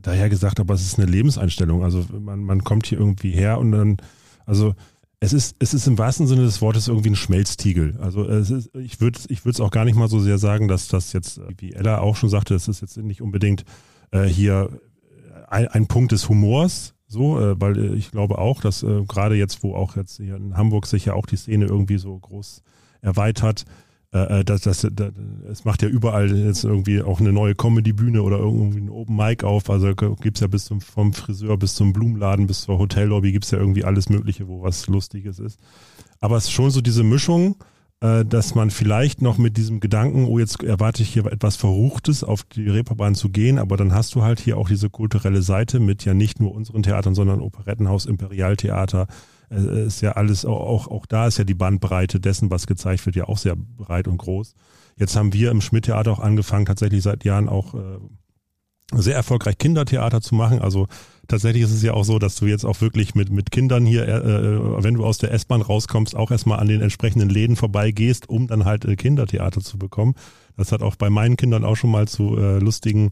daher 0.00 0.28
gesagt, 0.28 0.60
aber 0.60 0.74
es 0.74 0.82
ist 0.82 0.98
eine 0.98 1.10
Lebenseinstellung. 1.10 1.82
Also 1.82 2.04
man, 2.18 2.44
man 2.44 2.64
kommt 2.64 2.86
hier 2.86 2.98
irgendwie 2.98 3.30
her 3.30 3.58
und 3.58 3.72
dann, 3.72 3.96
also 4.46 4.74
es 5.20 5.32
ist, 5.32 5.56
es 5.58 5.74
ist 5.74 5.86
im 5.86 5.98
wahrsten 5.98 6.26
Sinne 6.26 6.42
des 6.42 6.60
Wortes 6.60 6.88
irgendwie 6.88 7.10
ein 7.10 7.16
Schmelztiegel. 7.16 7.96
Also 8.00 8.24
es 8.28 8.50
ist, 8.50 8.74
ich 8.76 9.00
würde 9.00 9.18
ich 9.28 9.44
würde 9.44 9.56
es 9.56 9.60
auch 9.60 9.70
gar 9.70 9.84
nicht 9.84 9.96
mal 9.96 10.08
so 10.08 10.20
sehr 10.20 10.38
sagen, 10.38 10.68
dass 10.68 10.88
das 10.88 11.12
jetzt, 11.12 11.40
wie 11.58 11.72
Ella 11.72 11.98
auch 11.98 12.16
schon 12.16 12.28
sagte, 12.28 12.54
das 12.54 12.68
ist 12.68 12.80
jetzt 12.80 12.96
nicht 12.98 13.20
unbedingt 13.20 13.64
äh, 14.12 14.24
hier 14.24 14.70
ein, 15.48 15.68
ein 15.68 15.86
Punkt 15.86 16.12
des 16.12 16.28
Humors, 16.28 16.94
so, 17.08 17.40
äh, 17.40 17.60
weil 17.60 17.78
äh, 17.78 17.94
ich 17.94 18.10
glaube 18.10 18.38
auch, 18.38 18.60
dass 18.60 18.82
äh, 18.82 19.04
gerade 19.06 19.34
jetzt, 19.34 19.62
wo 19.62 19.74
auch 19.74 19.96
jetzt 19.96 20.18
hier 20.18 20.36
in 20.36 20.56
Hamburg 20.56 20.86
sich 20.86 21.06
ja 21.06 21.14
auch 21.14 21.26
die 21.26 21.36
Szene 21.36 21.66
irgendwie 21.66 21.98
so 21.98 22.16
groß 22.16 22.62
erweitert, 23.00 23.64
äh, 24.14 24.40
äh, 24.40 24.44
das, 24.44 24.62
das, 24.62 24.86
das, 24.90 25.12
es 25.50 25.64
macht 25.64 25.82
ja 25.82 25.88
überall 25.88 26.34
jetzt 26.34 26.64
irgendwie 26.64 27.02
auch 27.02 27.20
eine 27.20 27.32
neue 27.32 27.54
Comedy-Bühne 27.54 28.22
oder 28.22 28.38
irgendwie 28.38 28.80
ein 28.80 28.88
Open 28.88 29.16
Mic 29.16 29.44
auf. 29.44 29.68
Also 29.68 29.94
gibt's 29.94 30.40
ja 30.40 30.46
bis 30.46 30.64
zum 30.64 30.80
vom 30.80 31.12
Friseur 31.12 31.58
bis 31.58 31.74
zum 31.74 31.92
Blumenladen 31.92 32.46
bis 32.46 32.62
zur 32.62 32.78
Hotellobby 32.78 33.32
gibt's 33.32 33.50
ja 33.50 33.58
irgendwie 33.58 33.84
alles 33.84 34.08
Mögliche, 34.08 34.48
wo 34.48 34.62
was 34.62 34.86
Lustiges 34.86 35.38
ist. 35.38 35.60
Aber 36.20 36.36
es 36.36 36.44
ist 36.44 36.52
schon 36.52 36.70
so 36.70 36.80
diese 36.80 37.02
Mischung, 37.02 37.56
äh, 38.00 38.24
dass 38.24 38.54
man 38.54 38.70
vielleicht 38.70 39.20
noch 39.20 39.36
mit 39.36 39.56
diesem 39.58 39.78
Gedanken, 39.78 40.24
oh, 40.24 40.38
jetzt 40.38 40.62
erwarte 40.62 41.02
ich 41.02 41.12
hier 41.12 41.26
etwas 41.26 41.56
Verruchtes, 41.56 42.24
auf 42.24 42.44
die 42.44 42.68
Reeperbahn 42.68 43.14
zu 43.14 43.28
gehen, 43.28 43.58
aber 43.58 43.76
dann 43.76 43.92
hast 43.92 44.14
du 44.14 44.22
halt 44.22 44.40
hier 44.40 44.56
auch 44.56 44.68
diese 44.68 44.88
kulturelle 44.88 45.42
Seite 45.42 45.80
mit 45.80 46.04
ja 46.06 46.14
nicht 46.14 46.40
nur 46.40 46.54
unseren 46.54 46.82
Theatern, 46.82 47.14
sondern 47.14 47.40
Operettenhaus, 47.40 48.06
Imperialtheater, 48.06 49.06
ist 49.50 50.02
ja 50.02 50.12
alles, 50.12 50.44
auch, 50.44 50.88
auch 50.88 51.06
da 51.06 51.26
ist 51.26 51.38
ja 51.38 51.44
die 51.44 51.54
Bandbreite 51.54 52.20
dessen, 52.20 52.50
was 52.50 52.66
gezeigt 52.66 53.06
wird, 53.06 53.16
ja 53.16 53.24
auch 53.24 53.38
sehr 53.38 53.56
breit 53.56 54.08
und 54.08 54.18
groß. 54.18 54.54
Jetzt 54.96 55.16
haben 55.16 55.32
wir 55.32 55.50
im 55.50 55.60
Schmidt-Theater 55.60 56.12
auch 56.12 56.18
angefangen, 56.18 56.66
tatsächlich 56.66 57.02
seit 57.02 57.24
Jahren 57.24 57.48
auch 57.48 57.74
äh, 57.74 57.98
sehr 58.94 59.14
erfolgreich 59.14 59.58
Kindertheater 59.58 60.20
zu 60.20 60.34
machen. 60.34 60.60
Also 60.60 60.86
tatsächlich 61.28 61.62
ist 61.62 61.72
es 61.72 61.82
ja 61.82 61.92
auch 61.92 62.04
so, 62.04 62.18
dass 62.18 62.36
du 62.36 62.46
jetzt 62.46 62.64
auch 62.64 62.80
wirklich 62.80 63.14
mit, 63.14 63.30
mit 63.30 63.50
Kindern 63.50 63.84
hier, 63.84 64.08
äh, 64.08 64.12
äh 64.12 64.82
wenn 64.82 64.94
du 64.94 65.04
aus 65.04 65.18
der 65.18 65.32
S-Bahn 65.32 65.62
rauskommst, 65.62 66.16
auch 66.16 66.30
erstmal 66.30 66.58
an 66.58 66.68
den 66.68 66.80
entsprechenden 66.80 67.28
Läden 67.28 67.56
vorbeigehst, 67.56 68.28
um 68.28 68.46
dann 68.46 68.64
halt 68.64 68.84
äh, 68.84 68.96
Kindertheater 68.96 69.60
zu 69.60 69.78
bekommen. 69.78 70.14
Das 70.56 70.72
hat 70.72 70.82
auch 70.82 70.96
bei 70.96 71.10
meinen 71.10 71.36
Kindern 71.36 71.64
auch 71.64 71.76
schon 71.76 71.90
mal 71.90 72.08
zu 72.08 72.36
äh, 72.36 72.58
lustigen 72.58 73.10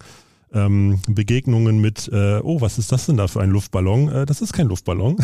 ähm, 0.53 1.01
Begegnungen 1.09 1.81
mit, 1.81 2.09
äh, 2.13 2.41
oh, 2.43 2.61
was 2.61 2.79
ist 2.79 2.93
das 2.93 3.07
denn 3.07 3.17
da 3.17 3.27
für 3.27 3.41
ein 3.41 3.51
Luftballon? 3.51 4.09
Äh, 4.09 4.27
das 4.27 4.41
ist 4.41 4.53
kein 4.53 4.69
Luftballon. 4.69 5.17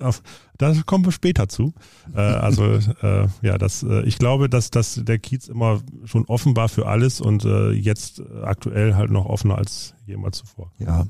da 0.58 0.74
kommen 0.86 1.04
wir 1.04 1.12
später 1.12 1.48
zu. 1.48 1.74
Äh, 2.14 2.20
also 2.20 2.64
äh, 3.02 3.28
ja, 3.42 3.58
das, 3.58 3.82
äh, 3.82 4.02
ich 4.02 4.18
glaube, 4.18 4.48
dass, 4.48 4.70
dass 4.70 5.00
der 5.02 5.18
Kiez 5.18 5.48
immer 5.48 5.80
schon 6.04 6.24
offen 6.26 6.56
war 6.56 6.68
für 6.68 6.86
alles 6.86 7.20
und 7.20 7.44
äh, 7.44 7.70
jetzt 7.70 8.22
aktuell 8.42 8.94
halt 8.94 9.10
noch 9.10 9.26
offener 9.26 9.58
als 9.58 9.94
jemals 10.06 10.38
zuvor. 10.38 10.72
Ja. 10.78 11.06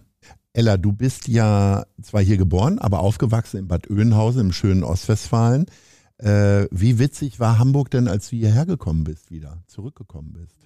Ella, 0.53 0.77
du 0.77 0.93
bist 0.93 1.29
ja 1.29 1.85
zwar 2.03 2.23
hier 2.23 2.37
geboren, 2.37 2.81
aber 2.81 3.01
aufgewachsen 3.01 3.59
in 3.59 3.69
Bad 3.69 3.89
Oeynhausen 3.89 4.41
im 4.41 4.53
schönen 4.53 4.83
Ostwestfalen. 4.83 5.67
Äh, 6.23 6.69
wie 6.71 6.99
witzig 6.99 7.41
war 7.41 7.59
Hamburg 7.59 7.91
denn, 7.91 8.07
als 8.07 8.29
du 8.29 8.37
hierher 8.37 8.67
gekommen 8.67 9.05
bist, 9.05 9.31
wieder 9.31 9.63
zurückgekommen 9.67 10.33
bist? 10.33 10.61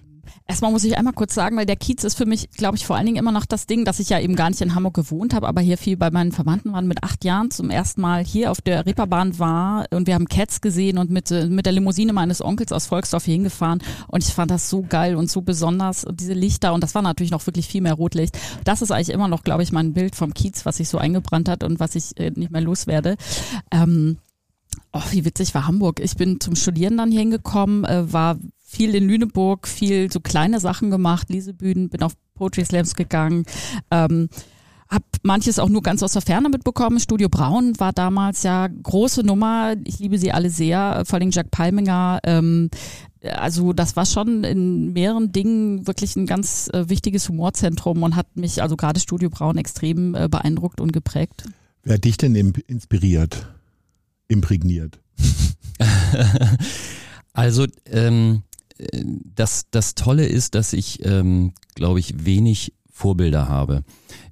Erstmal 0.47 0.71
muss 0.71 0.83
ich 0.83 0.97
einmal 0.97 1.13
kurz 1.13 1.33
sagen, 1.33 1.57
weil 1.57 1.65
der 1.65 1.75
Kiez 1.75 2.03
ist 2.03 2.15
für 2.17 2.25
mich, 2.25 2.49
glaube 2.51 2.77
ich, 2.77 2.85
vor 2.85 2.95
allen 2.95 3.05
Dingen 3.05 3.17
immer 3.17 3.31
noch 3.31 3.45
das 3.45 3.67
Ding, 3.67 3.85
dass 3.85 3.99
ich 3.99 4.09
ja 4.09 4.19
eben 4.19 4.35
gar 4.35 4.49
nicht 4.49 4.61
in 4.61 4.75
Hamburg 4.75 4.93
gewohnt 4.93 5.33
habe, 5.33 5.47
aber 5.47 5.61
hier 5.61 5.77
viel 5.77 5.97
bei 5.97 6.11
meinen 6.11 6.31
Verwandten 6.31 6.73
waren 6.73 6.87
mit 6.87 7.03
acht 7.03 7.23
Jahren 7.23 7.51
zum 7.51 7.69
ersten 7.69 8.01
Mal 8.01 8.23
hier 8.23 8.51
auf 8.51 8.61
der 8.61 8.85
Reeperbahn 8.85 9.39
war 9.39 9.85
und 9.91 10.07
wir 10.07 10.15
haben 10.15 10.27
Cats 10.27 10.61
gesehen 10.61 10.97
und 10.97 11.09
mit, 11.09 11.29
mit 11.31 11.65
der 11.65 11.73
Limousine 11.73 12.13
meines 12.13 12.43
Onkels 12.43 12.71
aus 12.71 12.87
Volksdorf 12.87 13.25
hier 13.25 13.35
hingefahren 13.35 13.81
und 14.07 14.23
ich 14.23 14.33
fand 14.33 14.51
das 14.51 14.69
so 14.69 14.81
geil 14.81 15.15
und 15.15 15.29
so 15.29 15.41
besonders 15.41 16.03
und 16.03 16.19
diese 16.19 16.33
Lichter 16.33 16.73
und 16.73 16.83
das 16.83 16.95
war 16.95 17.01
natürlich 17.01 17.31
noch 17.31 17.45
wirklich 17.45 17.67
viel 17.67 17.81
mehr 17.81 17.93
Rotlicht. 17.93 18.37
Das 18.63 18.81
ist 18.81 18.91
eigentlich 18.91 19.09
immer 19.09 19.27
noch, 19.27 19.43
glaube 19.43 19.63
ich, 19.63 19.71
mein 19.71 19.93
Bild 19.93 20.15
vom 20.15 20.33
Kiez, 20.33 20.65
was 20.65 20.77
sich 20.77 20.89
so 20.89 20.97
eingebrannt 20.97 21.49
hat 21.49 21.63
und 21.63 21.79
was 21.79 21.95
ich 21.95 22.17
äh, 22.19 22.31
nicht 22.35 22.51
mehr 22.51 22.61
loswerde. 22.61 23.15
Ähm, 23.71 24.17
Oh, 24.93 25.01
wie 25.11 25.25
witzig 25.25 25.53
war 25.55 25.67
Hamburg. 25.67 25.99
Ich 25.99 26.15
bin 26.15 26.39
zum 26.39 26.55
Studieren 26.55 26.97
dann 26.97 27.11
hier 27.11 27.21
hingekommen, 27.21 27.85
äh, 27.85 28.11
war 28.11 28.37
viel 28.65 28.95
in 28.95 29.07
Lüneburg, 29.07 29.67
viel 29.67 30.11
so 30.11 30.19
kleine 30.19 30.59
Sachen 30.59 30.89
gemacht, 30.91 31.29
Lesebühnen, 31.29 31.89
bin 31.89 32.03
auf 32.03 32.13
Poetry 32.35 32.65
Slams 32.65 32.95
gegangen. 32.95 33.45
Ähm, 33.91 34.29
hab 34.87 35.03
manches 35.23 35.57
auch 35.57 35.69
nur 35.69 35.81
ganz 35.81 36.03
aus 36.03 36.13
der 36.13 36.21
Ferne 36.21 36.49
mitbekommen. 36.49 36.99
Studio 36.99 37.27
Braun 37.27 37.79
war 37.79 37.91
damals 37.91 38.43
ja 38.43 38.67
große 38.67 39.23
Nummer. 39.23 39.75
Ich 39.83 39.99
liebe 39.99 40.19
sie 40.19 40.31
alle 40.31 40.49
sehr, 40.49 41.03
vor 41.05 41.19
allem 41.19 41.31
Jack 41.31 41.49
Palminger. 41.49 42.19
Ähm, 42.23 42.69
also 43.21 43.73
das 43.73 43.95
war 43.95 44.05
schon 44.05 44.43
in 44.43 44.93
mehreren 44.93 45.31
Dingen 45.31 45.87
wirklich 45.87 46.15
ein 46.15 46.27
ganz 46.27 46.69
äh, 46.71 46.87
wichtiges 46.89 47.29
Humorzentrum 47.29 48.03
und 48.03 48.15
hat 48.15 48.35
mich 48.35 48.61
also 48.61 48.77
gerade 48.77 48.99
Studio 48.99 49.29
Braun 49.29 49.57
extrem 49.57 50.13
äh, 50.13 50.27
beeindruckt 50.29 50.79
und 50.79 50.93
geprägt. 50.93 51.45
Wer 51.83 51.95
hat 51.95 52.03
dich 52.03 52.17
denn 52.17 52.35
inspiriert, 52.35 53.47
imprägniert? 54.27 54.99
also 57.33 57.65
ähm, 57.89 58.43
das, 59.35 59.65
das 59.71 59.95
Tolle 59.95 60.25
ist, 60.25 60.55
dass 60.55 60.73
ich, 60.73 61.05
ähm, 61.05 61.53
glaube 61.75 61.99
ich, 61.99 62.25
wenig 62.25 62.73
Vorbilder 62.91 63.47
habe. 63.47 63.83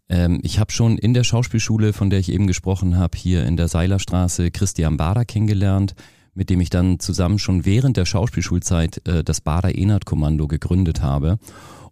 Ähm, 0.10 0.40
ich 0.44 0.60
habe 0.60 0.72
schon 0.72 0.98
in 0.98 1.14
der 1.14 1.24
Schauspielschule, 1.24 1.94
von 1.94 2.10
der 2.10 2.20
ich 2.20 2.32
eben 2.32 2.48
gesprochen 2.48 2.98
habe, 2.98 3.18
hier 3.18 3.46
in 3.46 3.58
der 3.58 3.68
Seilerstraße 3.68 4.52
Christian 4.52 4.98
Bader 4.98 5.26
kennengelernt, 5.26 5.96
mit 6.34 6.50
dem 6.50 6.62
ich 6.62 6.70
dann 6.70 7.00
zusammen 7.00 7.40
schon 7.40 7.66
während 7.66 7.98
der 7.98 8.06
Schauspielschulzeit 8.06 9.08
äh, 9.08 9.24
das 9.24 9.42
Bader 9.42 9.78
Enert 9.78 10.06
Kommando 10.06 10.48
gegründet 10.48 11.02
habe. 11.02 11.40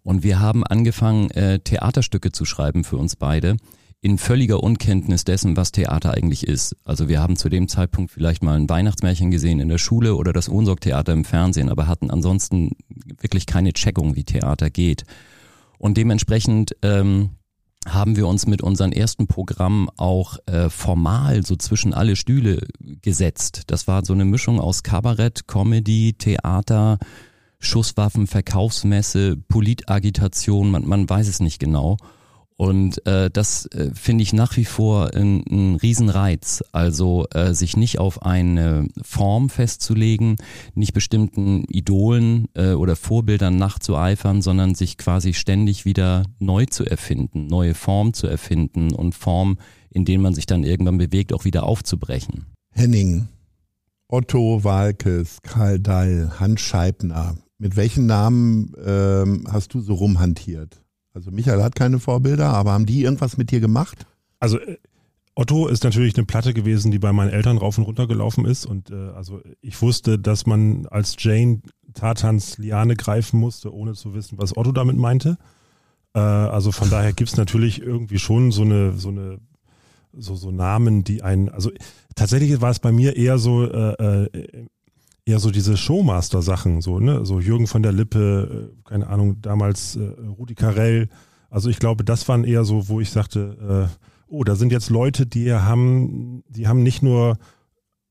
Und 0.02 0.24
wir 0.24 0.40
haben 0.40 0.64
angefangen, 0.64 1.30
äh, 1.30 1.60
Theaterstücke 1.60 2.32
zu 2.32 2.44
schreiben 2.44 2.84
für 2.84 2.96
uns 2.96 3.16
beide 3.16 3.56
in 4.02 4.18
völliger 4.18 4.62
Unkenntnis 4.62 5.22
dessen, 5.22 5.56
was 5.56 5.70
Theater 5.70 6.12
eigentlich 6.12 6.46
ist. 6.46 6.76
Also 6.84 7.08
wir 7.08 7.22
haben 7.22 7.36
zu 7.36 7.48
dem 7.48 7.68
Zeitpunkt 7.68 8.10
vielleicht 8.10 8.42
mal 8.42 8.56
ein 8.56 8.68
Weihnachtsmärchen 8.68 9.30
gesehen 9.30 9.60
in 9.60 9.68
der 9.68 9.78
Schule 9.78 10.16
oder 10.16 10.32
das 10.32 10.48
Ohnsorg-Theater 10.48 11.12
im 11.12 11.24
Fernsehen, 11.24 11.68
aber 11.68 11.86
hatten 11.86 12.10
ansonsten 12.10 12.72
wirklich 13.20 13.46
keine 13.46 13.72
Checkung, 13.72 14.16
wie 14.16 14.24
Theater 14.24 14.70
geht. 14.70 15.04
Und 15.78 15.96
dementsprechend 15.96 16.76
ähm, 16.82 17.30
haben 17.86 18.16
wir 18.16 18.26
uns 18.26 18.46
mit 18.48 18.60
unseren 18.60 18.90
ersten 18.90 19.28
Programmen 19.28 19.88
auch 19.96 20.36
äh, 20.46 20.68
formal 20.68 21.46
so 21.46 21.54
zwischen 21.54 21.94
alle 21.94 22.16
Stühle 22.16 22.66
gesetzt. 23.02 23.62
Das 23.68 23.86
war 23.86 24.04
so 24.04 24.14
eine 24.14 24.24
Mischung 24.24 24.58
aus 24.58 24.82
Kabarett, 24.82 25.46
Comedy, 25.46 26.14
Theater, 26.14 26.98
Schusswaffen, 27.60 28.26
Verkaufsmesse, 28.26 29.36
Politagitation, 29.36 30.72
man, 30.72 30.88
man 30.88 31.08
weiß 31.08 31.28
es 31.28 31.38
nicht 31.38 31.60
genau. 31.60 31.98
Und 32.56 33.04
äh, 33.06 33.30
das 33.30 33.66
äh, 33.66 33.90
finde 33.94 34.22
ich 34.22 34.32
nach 34.32 34.56
wie 34.56 34.64
vor 34.64 35.14
ein, 35.14 35.42
ein 35.50 35.76
Riesenreiz. 35.76 36.62
Also 36.72 37.26
äh, 37.32 37.54
sich 37.54 37.76
nicht 37.76 37.98
auf 37.98 38.22
eine 38.22 38.88
Form 39.02 39.48
festzulegen, 39.48 40.36
nicht 40.74 40.92
bestimmten 40.92 41.64
Idolen 41.68 42.48
äh, 42.54 42.72
oder 42.72 42.96
Vorbildern 42.96 43.56
nachzueifern, 43.56 44.42
sondern 44.42 44.74
sich 44.74 44.98
quasi 44.98 45.34
ständig 45.34 45.84
wieder 45.84 46.24
neu 46.38 46.66
zu 46.66 46.84
erfinden, 46.84 47.46
neue 47.46 47.74
Formen 47.74 48.14
zu 48.14 48.26
erfinden 48.26 48.92
und 48.94 49.14
Formen, 49.14 49.58
in 49.90 50.04
denen 50.04 50.22
man 50.22 50.34
sich 50.34 50.46
dann 50.46 50.64
irgendwann 50.64 50.98
bewegt, 50.98 51.32
auch 51.32 51.44
wieder 51.44 51.64
aufzubrechen. 51.64 52.46
Henning, 52.70 53.28
Otto 54.08 54.62
Walkes, 54.62 55.38
Karl 55.42 55.80
Dall, 55.80 56.32
Hans 56.38 56.60
Scheibner, 56.60 57.36
mit 57.58 57.76
welchen 57.76 58.06
Namen 58.06 58.72
ähm, 58.84 59.46
hast 59.50 59.74
du 59.74 59.80
so 59.80 59.94
rumhantiert? 59.94 60.81
Also 61.14 61.30
Michael 61.30 61.62
hat 61.62 61.74
keine 61.74 61.98
Vorbilder, 61.98 62.48
aber 62.48 62.72
haben 62.72 62.86
die 62.86 63.02
irgendwas 63.02 63.36
mit 63.36 63.50
dir 63.50 63.60
gemacht? 63.60 64.06
Also 64.40 64.58
äh, 64.58 64.78
Otto 65.34 65.66
ist 65.66 65.84
natürlich 65.84 66.16
eine 66.16 66.26
Platte 66.26 66.52
gewesen, 66.52 66.90
die 66.90 66.98
bei 66.98 67.12
meinen 67.12 67.30
Eltern 67.30 67.58
rauf 67.58 67.78
und 67.78 67.84
runter 67.84 68.06
gelaufen 68.06 68.44
ist. 68.44 68.66
Und 68.66 68.90
äh, 68.90 69.10
also 69.14 69.40
ich 69.60 69.80
wusste, 69.80 70.18
dass 70.18 70.46
man 70.46 70.86
als 70.86 71.16
Jane 71.18 71.62
Tatans 71.94 72.58
Liane 72.58 72.96
greifen 72.96 73.40
musste, 73.40 73.72
ohne 73.72 73.94
zu 73.94 74.14
wissen, 74.14 74.38
was 74.38 74.56
Otto 74.56 74.72
damit 74.72 74.96
meinte. 74.96 75.38
Äh, 76.14 76.20
also 76.20 76.72
von 76.72 76.90
daher 76.90 77.12
gibt's 77.12 77.36
natürlich 77.36 77.80
irgendwie 77.80 78.18
schon 78.18 78.52
so 78.52 78.62
eine, 78.62 78.92
so 78.92 79.08
eine 79.08 79.38
so, 80.12 80.34
so 80.34 80.50
Namen, 80.50 81.04
die 81.04 81.22
einen, 81.22 81.48
also 81.48 81.70
tatsächlich 82.14 82.60
war 82.60 82.70
es 82.70 82.80
bei 82.80 82.92
mir 82.92 83.16
eher 83.16 83.38
so, 83.38 83.64
äh, 83.64 84.24
äh, 84.24 84.66
eher 85.24 85.38
so 85.38 85.50
diese 85.50 85.76
Showmaster-Sachen, 85.76 86.80
so, 86.80 86.98
ne, 86.98 87.24
so 87.24 87.40
Jürgen 87.40 87.66
von 87.66 87.82
der 87.82 87.92
Lippe, 87.92 88.70
äh, 88.72 88.88
keine 88.88 89.06
Ahnung, 89.06 89.40
damals 89.40 89.96
äh, 89.96 90.00
Rudi 90.38 90.54
Carell. 90.54 91.08
Also 91.50 91.70
ich 91.70 91.78
glaube, 91.78 92.04
das 92.04 92.28
waren 92.28 92.44
eher 92.44 92.64
so, 92.64 92.88
wo 92.88 93.00
ich 93.00 93.10
sagte, 93.10 93.88
äh, 93.90 93.96
oh, 94.26 94.44
da 94.44 94.56
sind 94.56 94.72
jetzt 94.72 94.90
Leute, 94.90 95.26
die 95.26 95.52
haben, 95.52 96.42
die 96.48 96.66
haben 96.66 96.82
nicht 96.82 97.02
nur 97.02 97.38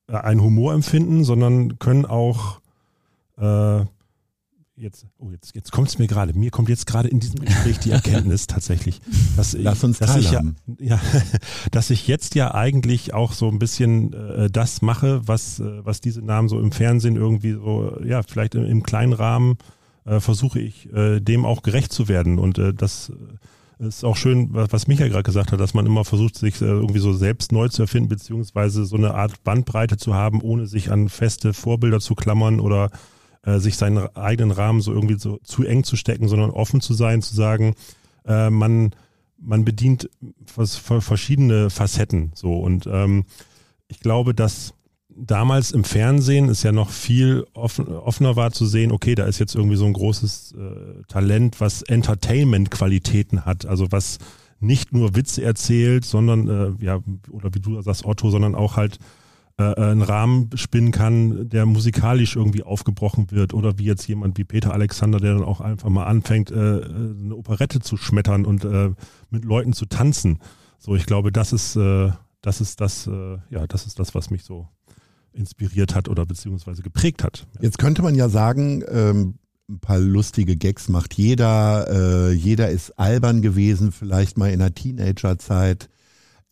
äh, 0.08 0.16
ein 0.16 0.42
Humorempfinden, 0.42 1.24
sondern 1.24 1.80
können 1.80 2.06
auch 2.06 2.62
äh, 3.38 3.86
jetzt, 4.76 5.06
oh, 5.18 5.32
jetzt, 5.32 5.54
jetzt 5.56 5.72
kommt 5.72 5.90
es 5.90 6.00
mir 6.00 6.08
gerade. 6.08 6.34
Mir 6.34 6.52
kommt 6.52 6.70
jetzt 6.70 6.88
gerade 6.88 7.08
in 7.08 7.20
diesem 7.20 7.40
Gespräch 7.40 7.80
die 7.80 7.92
Erkenntnis 7.92 8.48
tatsächlich, 8.48 9.02
dass 9.36 9.54
ich, 9.54 9.64
Lass 9.64 9.84
uns 9.84 10.00
dass 10.00 10.16
ich 10.16 10.32
ja, 10.32 10.42
ja, 10.80 11.00
dass 11.72 11.90
ich 11.90 12.08
jetzt 12.08 12.36
ja 12.36 12.54
eigentlich 12.54 13.14
auch 13.14 13.34
so 13.34 13.48
ein 13.48 13.60
bisschen 13.60 14.14
äh, 14.14 14.50
das 14.50 14.82
mache, 14.82 15.28
was, 15.28 15.60
äh, 15.60 15.86
was 15.86 16.02
diese 16.02 16.22
Namen 16.22 16.50
so 16.50 16.60
im 16.60 16.72
Fernsehen 16.72 17.16
irgendwie 17.16 17.54
so, 17.54 18.00
ja, 18.04 18.24
vielleicht 18.24 18.56
im, 18.56 18.66
im 18.66 18.84
kleinen 18.84 19.14
Rahmen 19.14 19.58
äh, 20.06 20.20
versuche 20.20 20.60
ich 20.60 20.92
äh, 20.94 21.20
dem 21.20 21.46
auch 21.46 21.62
gerecht 21.62 21.92
zu 21.92 22.08
werden. 22.08 22.40
Und 22.40 22.58
äh, 22.58 22.74
das 22.74 23.12
äh, 23.80 23.88
ist 23.88 24.04
auch 24.04 24.16
schön, 24.16 24.54
was, 24.54 24.72
was 24.72 24.88
Michael 24.88 25.10
gerade 25.10 25.24
gesagt 25.24 25.52
hat, 25.52 25.60
dass 25.60 25.74
man 25.74 25.86
immer 25.86 26.06
versucht, 26.06 26.38
sich 26.38 26.62
äh, 26.62 26.66
irgendwie 26.66 27.00
so 27.00 27.14
selbst 27.14 27.52
neu 27.52 27.68
zu 27.68 27.84
erfinden, 27.84 28.10
beziehungsweise 28.10 28.86
so 28.86 28.96
eine 28.96 29.14
Art 29.14 29.44
Bandbreite 29.44 29.98
zu 29.98 30.14
haben, 30.16 30.42
ohne 30.42 30.68
sich 30.68 30.92
an 30.92 31.10
feste 31.10 31.54
Vorbilder 31.54 32.00
zu 32.00 32.16
klammern 32.16 32.60
oder 32.60 32.90
äh, 33.44 33.60
sich 33.60 33.78
seinen 33.78 33.98
eigenen 34.16 34.52
Rahmen 34.52 34.82
so 34.82 34.94
irgendwie 34.94 35.18
so 35.18 35.38
zu 35.44 35.64
eng 35.64 35.84
zu 35.84 35.96
stecken, 35.96 36.28
sondern 36.28 36.52
offen 36.52 36.82
zu 36.82 36.94
sein, 36.94 37.22
zu 37.22 37.36
sagen, 37.36 37.76
äh, 38.26 38.50
man, 38.50 38.92
man 39.40 39.66
bedient 39.66 40.10
vers 40.46 40.76
verschiedene 40.76 41.70
Facetten 41.70 42.32
so. 42.36 42.60
Und 42.60 42.88
ähm, 42.88 43.26
ich 43.88 44.00
glaube, 44.00 44.34
dass 44.34 44.74
damals 45.16 45.72
im 45.72 45.84
Fernsehen 45.84 46.50
es 46.50 46.64
ja 46.64 46.72
noch 46.72 46.90
viel 46.90 47.46
offen, 47.54 47.88
offener 47.88 48.36
war 48.36 48.52
zu 48.52 48.66
sehen, 48.66 48.92
okay, 48.92 49.16
da 49.16 49.26
ist 49.26 49.40
jetzt 49.40 49.56
irgendwie 49.56 49.76
so 49.76 49.86
ein 49.86 49.94
großes 49.94 50.54
äh, 50.54 51.04
Talent, 51.08 51.60
was 51.60 51.82
Entertainment-Qualitäten 51.82 53.46
hat, 53.46 53.66
also 53.66 53.92
was 53.92 54.20
nicht 54.60 54.94
nur 54.94 55.16
Witze 55.16 55.44
erzählt, 55.44 56.06
sondern, 56.06 56.48
äh, 56.48 56.86
ja, 56.86 57.00
oder 57.32 57.54
wie 57.54 57.60
du 57.60 57.82
sagst, 57.82 58.06
Otto, 58.06 58.30
sondern 58.30 58.56
auch 58.56 58.78
halt 58.78 59.00
äh, 59.70 59.82
einen 59.82 60.02
Rahmen 60.02 60.50
spinnen 60.56 60.92
kann, 60.92 61.50
der 61.50 61.66
musikalisch 61.66 62.36
irgendwie 62.36 62.64
aufgebrochen 62.64 63.32
wird 63.32 63.54
oder 63.54 63.78
wie 63.78 63.86
jetzt 63.86 64.08
jemand 64.08 64.38
wie 64.38 64.44
Peter 64.44 64.74
Alexander, 64.74 65.20
der 65.20 65.36
dann 65.36 65.44
auch 65.44 65.62
einfach 65.62 65.90
mal 65.90 66.06
anfängt, 66.06 66.52
äh, 66.52 66.56
eine 66.56 67.36
Operette 67.36 67.80
zu 67.80 67.98
schmettern 67.98 68.46
und 68.46 68.66
äh, 68.66 68.92
mit 69.30 69.46
Leuten 69.46 69.74
zu 69.74 69.86
tanzen. 69.86 70.40
So, 70.78 70.96
ich 70.96 71.06
glaube, 71.06 71.32
das 71.32 71.54
ist, 71.54 71.76
äh, 71.76 72.12
das 72.42 72.62
ist 72.62 72.82
das, 72.82 73.08
äh, 73.08 73.38
ja, 73.50 73.68
das 73.68 73.86
ist 73.86 74.00
das, 74.00 74.16
was 74.16 74.30
mich 74.30 74.44
so 74.44 74.68
inspiriert 75.34 75.96
hat 75.96 76.10
oder 76.10 76.26
beziehungsweise 76.26 76.82
geprägt 76.82 77.24
hat. 77.24 77.48
Jetzt 77.62 77.78
könnte 77.78 78.02
man 78.02 78.16
ja 78.16 78.30
sagen, 78.30 78.84
ähm, 78.90 79.36
ein 79.70 79.80
paar 79.80 80.00
lustige 80.00 80.58
Gags 80.58 80.90
macht 80.90 81.14
jeder. 81.14 81.88
Äh, 81.90 82.32
jeder 82.34 82.70
ist 82.70 83.00
albern 83.00 83.42
gewesen, 83.42 83.92
vielleicht 83.92 84.38
mal 84.38 84.52
in 84.52 84.60
der 84.60 84.74
Teenagerzeit. 84.74 85.90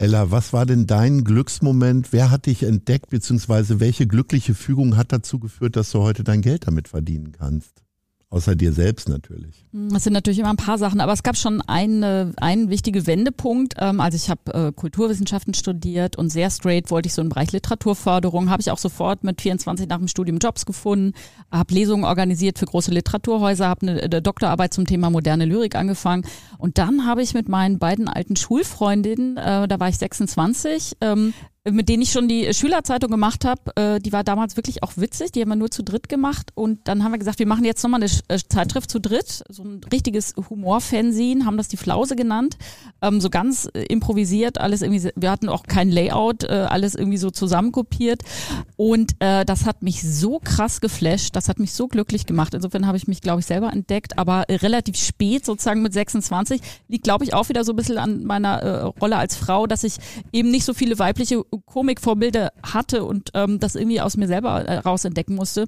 Ella, 0.01 0.31
was 0.31 0.53
war 0.53 0.65
denn 0.65 0.88
dein 0.88 1.25
Glücksmoment? 1.25 2.13
Wer 2.13 2.31
hat 2.31 2.45
dich 2.45 2.63
entdeckt, 2.63 3.09
beziehungsweise 3.09 3.81
welche 3.81 4.07
glückliche 4.07 4.53
Fügung 4.53 4.95
hat 4.95 5.12
dazu 5.12 5.39
geführt, 5.39 5.75
dass 5.75 5.91
du 5.91 5.99
heute 5.99 6.23
dein 6.23 6.41
Geld 6.41 6.67
damit 6.67 6.88
verdienen 6.88 7.33
kannst? 7.33 7.83
Außer 8.31 8.55
dir 8.55 8.73
selbst 8.73 9.09
natürlich. 9.09 9.65
Das 9.71 10.03
sind 10.03 10.13
natürlich 10.13 10.37
immer 10.37 10.51
ein 10.51 10.55
paar 10.55 10.77
Sachen, 10.77 11.01
aber 11.01 11.13
es 11.13 11.23
gab 11.23 11.35
schon 11.35 11.61
eine, 11.61 12.31
einen 12.37 12.69
wichtigen 12.69 13.07
Wendepunkt. 13.07 13.73
Ähm, 13.79 13.99
also 13.99 14.17
ich 14.17 14.29
habe 14.29 14.53
äh, 14.53 14.71
Kulturwissenschaften 14.71 15.55
studiert 15.55 16.15
und 16.15 16.29
sehr 16.29 16.51
straight 16.51 16.91
wollte 16.91 17.07
ich 17.07 17.15
so 17.15 17.23
im 17.23 17.29
Bereich 17.29 17.51
Literaturförderung. 17.51 18.51
Habe 18.51 18.61
ich 18.61 18.69
auch 18.69 18.77
sofort 18.77 19.23
mit 19.23 19.41
24 19.41 19.87
nach 19.87 19.97
dem 19.97 20.07
Studium 20.07 20.37
Jobs 20.37 20.67
gefunden, 20.67 21.13
habe 21.51 21.73
Lesungen 21.73 22.05
organisiert 22.05 22.59
für 22.59 22.67
große 22.67 22.91
Literaturhäuser, 22.91 23.67
habe 23.67 23.87
eine, 23.87 24.03
eine 24.03 24.21
Doktorarbeit 24.21 24.75
zum 24.75 24.85
Thema 24.85 25.09
moderne 25.09 25.45
Lyrik 25.45 25.73
angefangen. 25.73 26.23
Und 26.59 26.77
dann 26.77 27.07
habe 27.07 27.23
ich 27.23 27.33
mit 27.33 27.49
meinen 27.49 27.79
beiden 27.79 28.07
alten 28.07 28.35
Schulfreundinnen, 28.35 29.37
äh, 29.37 29.67
da 29.67 29.79
war 29.79 29.89
ich 29.89 29.97
26, 29.97 30.97
ähm, 31.01 31.33
mit 31.71 31.89
denen 31.89 32.03
ich 32.03 32.12
schon 32.12 32.27
die 32.27 32.53
Schülerzeitung 32.53 33.12
gemacht 33.12 33.45
habe, 33.45 33.75
äh, 33.75 33.99
die 33.99 34.12
war 34.12 34.23
damals 34.23 34.58
wirklich 34.58 34.84
auch 34.84 34.93
witzig, 34.95 35.32
die 35.32 35.41
haben 35.41 35.49
wir 35.49 35.55
nur 35.55 35.71
zu 35.71 35.84
dritt 35.84 36.10
gemacht 36.10 36.51
und 36.55 36.88
dann 36.88 37.03
haben 37.03 37.12
wir 37.12 37.19
gesagt, 37.19 37.39
wir 37.39 37.47
machen 37.47 37.65
jetzt 37.65 37.84
nochmal 37.84 38.01
eine 38.01 38.12
äh, 38.27 38.39
Zeitschrift 38.47 38.89
zu 38.89 38.99
dritt, 38.99 39.43
so 39.49 39.63
ein 39.63 39.82
richtiges 39.91 40.34
Humorfanzine, 40.49 41.45
haben 41.45 41.58
das 41.58 41.67
die 41.67 41.77
Flause 41.77 42.15
genannt, 42.15 42.58
ähm, 43.01 43.21
so 43.21 43.29
ganz 43.29 43.69
äh, 43.73 43.84
improvisiert, 43.86 44.60
alles 44.60 44.82
irgendwie, 44.82 45.10
wir 45.15 45.32
hatten 45.32 45.49
auch 45.49 45.63
kein 45.63 45.89
Layout, 45.89 46.43
äh, 46.43 46.67
alles 46.69 46.95
irgendwie 46.95 47.17
so 47.17 47.29
zusammenkopiert 47.29 48.23
und 48.77 49.15
äh, 49.19 49.45
das 49.45 49.65
hat 49.65 49.82
mich 49.82 50.01
so 50.01 50.39
krass 50.39 50.82
geflasht, 50.82 51.36
das 51.36 51.49
hat 51.49 51.60
mich 51.60 51.73
so 51.73 51.88
glücklich 51.88 52.25
gemacht, 52.25 52.53
insofern 52.53 52.88
habe 52.88 52.97
ich 52.97 53.08
mich, 53.08 53.21
glaube 53.21 53.41
ich, 53.41 53.45
selber 53.45 53.71
entdeckt, 53.71 54.17
aber 54.17 54.49
äh, 54.49 54.55
relativ 54.55 54.97
spät, 54.97 55.45
sozusagen 55.45 55.82
mit 55.82 55.93
26, 55.93 56.62
liegt, 56.88 57.03
glaube 57.03 57.23
ich, 57.23 57.34
auch 57.34 57.49
wieder 57.49 57.63
so 57.63 57.73
ein 57.73 57.75
bisschen 57.75 57.97
an 57.97 58.23
meiner 58.23 58.62
äh, 58.62 58.82
Rolle 58.84 59.17
als 59.17 59.36
Frau, 59.36 59.67
dass 59.67 59.84
ich 59.84 59.97
eben 60.32 60.51
nicht 60.51 60.65
so 60.65 60.73
viele 60.73 60.99
weibliche 60.99 61.43
Komikvorbilder 61.65 62.52
hatte 62.63 63.04
und 63.04 63.32
ähm, 63.34 63.60
das 63.60 63.76
irgendwie 63.76 64.02
aus 64.02 64.17
mir 64.17 64.28
selber 64.28 64.65
äh, 64.65 64.78
raus 64.80 65.06
entdecken 65.06 65.36
musste. 65.36 65.67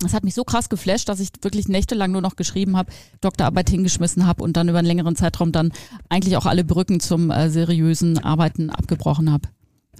Das 0.00 0.14
hat 0.14 0.24
mich 0.24 0.34
so 0.34 0.44
krass 0.44 0.68
geflasht, 0.68 1.08
dass 1.08 1.20
ich 1.20 1.30
wirklich 1.42 1.68
nächtelang 1.68 2.10
nur 2.10 2.22
noch 2.22 2.36
geschrieben 2.36 2.76
habe, 2.76 2.90
Doktorarbeit 3.20 3.70
hingeschmissen 3.70 4.26
habe 4.26 4.42
und 4.42 4.56
dann 4.56 4.68
über 4.68 4.78
einen 4.78 4.86
längeren 4.86 5.16
Zeitraum 5.16 5.52
dann 5.52 5.72
eigentlich 6.08 6.36
auch 6.36 6.46
alle 6.46 6.64
Brücken 6.64 7.00
zum 7.00 7.30
äh, 7.30 7.50
seriösen 7.50 8.18
Arbeiten 8.18 8.70
abgebrochen 8.70 9.30
habe. 9.30 9.48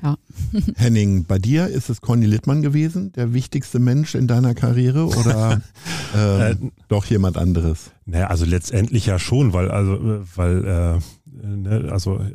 Ja. 0.02 0.16
Henning, 0.76 1.24
bei 1.24 1.38
dir 1.38 1.68
ist 1.68 1.88
es 1.88 2.00
Conny 2.00 2.26
Littmann 2.26 2.62
gewesen, 2.62 3.12
der 3.12 3.32
wichtigste 3.32 3.78
Mensch 3.78 4.16
in 4.16 4.26
deiner 4.26 4.54
Karriere 4.54 5.06
oder 5.06 5.60
äh, 6.14 6.56
doch 6.88 7.04
jemand 7.04 7.36
anderes? 7.36 7.92
Naja, 8.04 8.26
also 8.26 8.44
letztendlich 8.44 9.06
ja 9.06 9.20
schon, 9.20 9.52
weil 9.52 9.70
also 9.70 9.94
äh, 9.94 10.20
weil 10.34 10.64
äh, 10.64 11.46
ne, 11.46 11.88
also 11.92 12.16
äh, 12.16 12.32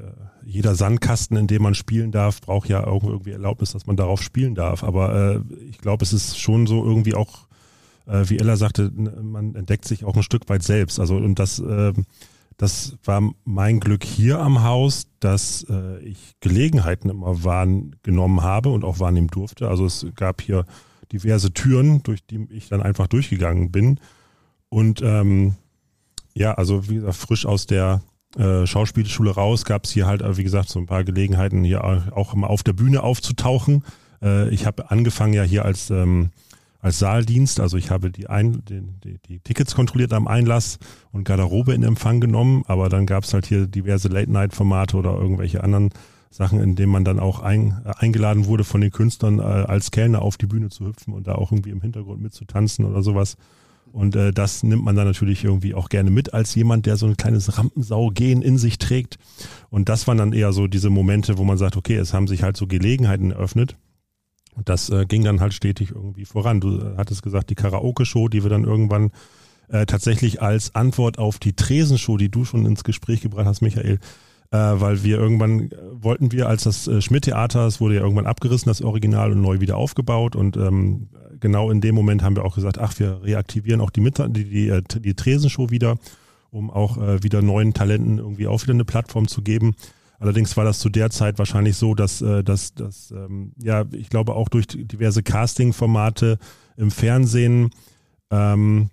jeder 0.48 0.76
Sandkasten, 0.76 1.36
in 1.36 1.48
dem 1.48 1.62
man 1.62 1.76
spielen 1.76 2.12
darf, 2.12 2.40
braucht 2.40 2.70
ja 2.70 2.86
irgendwie 2.86 3.32
Erlaubnis, 3.32 3.74
dass 3.74 3.86
man 3.86 3.98
darauf 3.98 4.22
spielen 4.22 4.56
darf. 4.56 4.82
Aber 4.82 5.36
äh, 5.36 5.54
ich 5.70 5.80
glaube, 5.80 6.06
es 6.06 6.14
ist 6.14 6.40
schon 6.40 6.68
so 6.68 6.86
irgendwie 6.86 7.16
auch, 7.16 7.48
äh, 8.06 8.24
wie 8.30 8.40
Ella 8.40 8.56
sagte, 8.56 8.90
man 8.90 9.56
entdeckt 9.56 9.86
sich 9.86 10.06
auch 10.06 10.16
ein 10.16 10.24
Stück 10.24 10.48
weit 10.48 10.64
selbst. 10.64 11.02
Also 11.02 11.18
und 11.18 11.38
das, 11.38 11.60
äh, 11.60 11.92
das 12.56 12.98
war 13.04 13.30
mein 13.44 13.82
Glück 13.82 14.06
hier 14.06 14.40
am 14.40 14.64
Haus, 14.64 15.08
dass 15.20 15.66
äh, 15.70 16.00
ich 16.00 16.36
Gelegenheiten 16.40 17.10
immer 17.10 17.44
wahrgenommen 17.44 18.42
habe 18.42 18.70
und 18.70 18.86
auch 18.86 19.02
wahrnehmen 19.02 19.28
durfte. 19.28 19.68
Also 19.68 19.86
es 19.86 20.08
gab 20.16 20.42
hier 20.42 20.66
diverse 21.12 21.52
Türen, 21.52 22.04
durch 22.04 22.26
die 22.26 22.48
ich 22.52 22.70
dann 22.70 22.82
einfach 22.82 23.08
durchgegangen 23.08 23.72
bin. 23.72 24.00
Und 24.70 25.02
ähm, 25.04 25.56
ja, 26.34 26.54
also 26.54 26.88
wie 26.90 26.96
gesagt, 26.96 27.16
frisch 27.16 27.46
aus 27.46 27.66
der 27.66 28.02
äh, 28.38 28.68
Schauspielschule 28.68 29.32
raus, 29.32 29.66
gab 29.66 29.86
es 29.86 29.92
hier 29.92 30.06
halt, 30.06 30.22
äh, 30.22 30.38
wie 30.38 30.44
gesagt, 30.44 30.70
so 30.70 30.80
ein 30.80 30.86
paar 30.86 31.04
Gelegenheiten, 31.04 31.64
hier 31.64 31.84
auch 31.84 32.36
mal 32.36 32.48
auf 32.48 32.64
der 32.64 32.74
Bühne 32.74 33.04
aufzutauchen. 33.04 33.84
Äh, 34.22 34.50
ich 34.50 34.66
habe 34.66 34.92
angefangen 34.92 35.34
ja 35.34 35.44
hier 35.44 35.66
als, 35.66 35.90
ähm, 35.90 36.30
als 36.80 37.00
Saaldienst, 37.00 37.60
also 37.60 37.78
ich 37.78 37.90
habe 37.90 38.12
die, 38.12 38.28
Ein 38.28 38.64
die, 38.70 39.18
die, 39.28 39.40
Tickets 39.40 39.76
kontrolliert 39.76 40.14
am 40.14 40.28
Einlass 40.28 40.78
und 41.12 41.24
Garderobe 41.24 41.74
in 41.74 41.84
Empfang 41.84 42.20
genommen, 42.20 42.64
aber 42.68 42.90
dann 42.90 43.06
gab 43.08 43.24
es 43.24 43.34
halt 43.34 43.48
hier 43.48 43.66
diverse 43.66 44.08
Late-Night-Formate 44.08 44.96
oder 44.98 45.14
irgendwelche 45.14 45.64
anderen 45.64 45.90
Sachen, 46.30 46.62
in 46.62 46.76
denen 46.76 46.92
man 46.92 47.04
dann 47.04 47.20
auch 47.20 47.40
ein, 47.40 47.82
äh, 47.86 47.94
eingeladen 47.98 48.46
wurde 48.46 48.64
von 48.64 48.82
den 48.82 48.92
Künstlern 48.92 49.40
äh, 49.40 49.42
als 49.42 49.92
Kellner 49.92 50.22
auf 50.22 50.38
die 50.38 50.46
Bühne 50.46 50.70
zu 50.70 50.86
hüpfen 50.86 51.14
und 51.14 51.28
da 51.28 51.36
auch 51.36 51.52
irgendwie 51.52 51.72
im 51.72 51.82
Hintergrund 51.82 52.22
mitzutanzen 52.22 52.86
oder 52.86 53.02
sowas. 53.02 53.38
Und 53.92 54.16
äh, 54.16 54.32
das 54.32 54.64
nimmt 54.64 54.84
man 54.84 54.96
dann 54.96 55.08
natürlich 55.08 55.44
irgendwie 55.44 55.74
auch 55.74 55.90
gerne 55.90 56.12
mit 56.12 56.34
als 56.34 56.54
jemand, 56.56 56.86
der 56.86 56.98
so 56.98 57.08
ein 57.08 57.18
kleines 57.18 57.58
Rampensau-Gen 57.58 58.42
in 58.42 58.58
sich 58.58 58.78
trägt. 58.78 59.18
Und 59.70 59.90
das 59.90 60.08
waren 60.08 60.18
dann 60.18 60.34
eher 60.34 60.54
so 60.54 60.68
diese 60.68 60.90
Momente, 60.90 61.38
wo 61.38 61.44
man 61.44 61.58
sagt, 61.58 61.78
okay, 61.78 61.96
es 61.96 62.14
haben 62.14 62.28
sich 62.28 62.44
halt 62.44 62.58
so 62.58 62.68
Gelegenheiten 62.68 63.32
eröffnet. 63.32 63.76
Und 64.56 64.70
das 64.70 64.90
äh, 64.90 65.06
ging 65.06 65.24
dann 65.24 65.40
halt 65.40 65.54
stetig 65.54 65.92
irgendwie 65.92 66.26
voran. 66.26 66.60
Du 66.60 66.80
äh, 66.80 66.98
hattest 66.98 67.24
gesagt, 67.24 67.50
die 67.50 67.56
Karaoke-Show, 67.56 68.28
die 68.28 68.44
wir 68.44 68.50
dann 68.50 68.64
irgendwann 68.64 69.12
äh, 69.70 69.86
tatsächlich 69.86 70.42
als 70.42 70.74
Antwort 70.76 71.20
auf 71.20 71.40
die 71.40 71.54
Tresenshow, 71.54 72.18
die 72.18 72.30
du 72.30 72.46
schon 72.46 72.66
ins 72.66 72.84
Gespräch 72.84 73.22
gebracht 73.22 73.46
hast, 73.46 73.62
Michael, 73.62 74.00
äh, 74.52 74.58
weil 74.58 75.04
wir 75.04 75.18
irgendwann 75.18 75.72
äh, 75.72 75.78
wollten 75.92 76.32
wir, 76.32 76.48
als 76.48 76.64
das 76.64 76.88
äh, 76.88 77.02
Schmidt-Theater, 77.02 77.68
es 77.68 77.82
wurde 77.82 77.96
ja 77.96 78.02
irgendwann 78.02 78.28
abgerissen, 78.28 78.70
das 78.70 78.82
Original 78.82 79.32
und 79.32 79.42
neu 79.42 79.60
wieder 79.60 79.78
aufgebaut 79.78 80.36
und 80.36 80.58
ähm, 80.58 81.10
genau 81.40 81.70
in 81.72 81.82
dem 81.82 81.96
Moment 81.96 82.24
haben 82.24 82.36
wir 82.36 82.46
auch 82.46 82.56
gesagt, 82.56 82.80
ach, 82.80 82.98
wir 83.00 83.24
reaktivieren 83.24 83.82
auch 83.82 83.90
die, 83.90 84.02
Mit 84.02 84.18
die, 84.18 84.46
die, 84.46 84.70
äh, 84.70 84.82
die 84.82 85.14
Tresenshow 85.14 85.70
wieder, 85.70 85.98
um 86.50 86.70
auch 86.70 86.98
äh, 86.98 87.24
wieder 87.24 87.42
neuen 87.42 87.74
Talenten 87.74 88.20
irgendwie 88.20 88.48
auch 88.48 88.62
wieder 88.64 88.74
eine 88.74 88.86
Plattform 88.86 89.28
zu 89.28 89.42
geben. 89.42 89.76
Allerdings 90.20 90.58
war 90.58 90.66
das 90.66 90.80
zu 90.80 90.90
der 90.90 91.12
Zeit 91.12 91.38
wahrscheinlich 91.38 91.76
so, 91.76 91.94
dass, 91.94 92.22
äh, 92.22 92.44
dass, 92.44 92.74
dass 92.74 93.12
ähm, 93.12 93.54
ja, 93.62 93.86
ich 93.92 94.10
glaube 94.10 94.34
auch 94.34 94.50
durch 94.50 94.66
diverse 94.68 95.22
Casting-Formate 95.22 96.40
im 96.76 96.90
Fernsehen 96.90 97.70
ähm, 98.32 98.90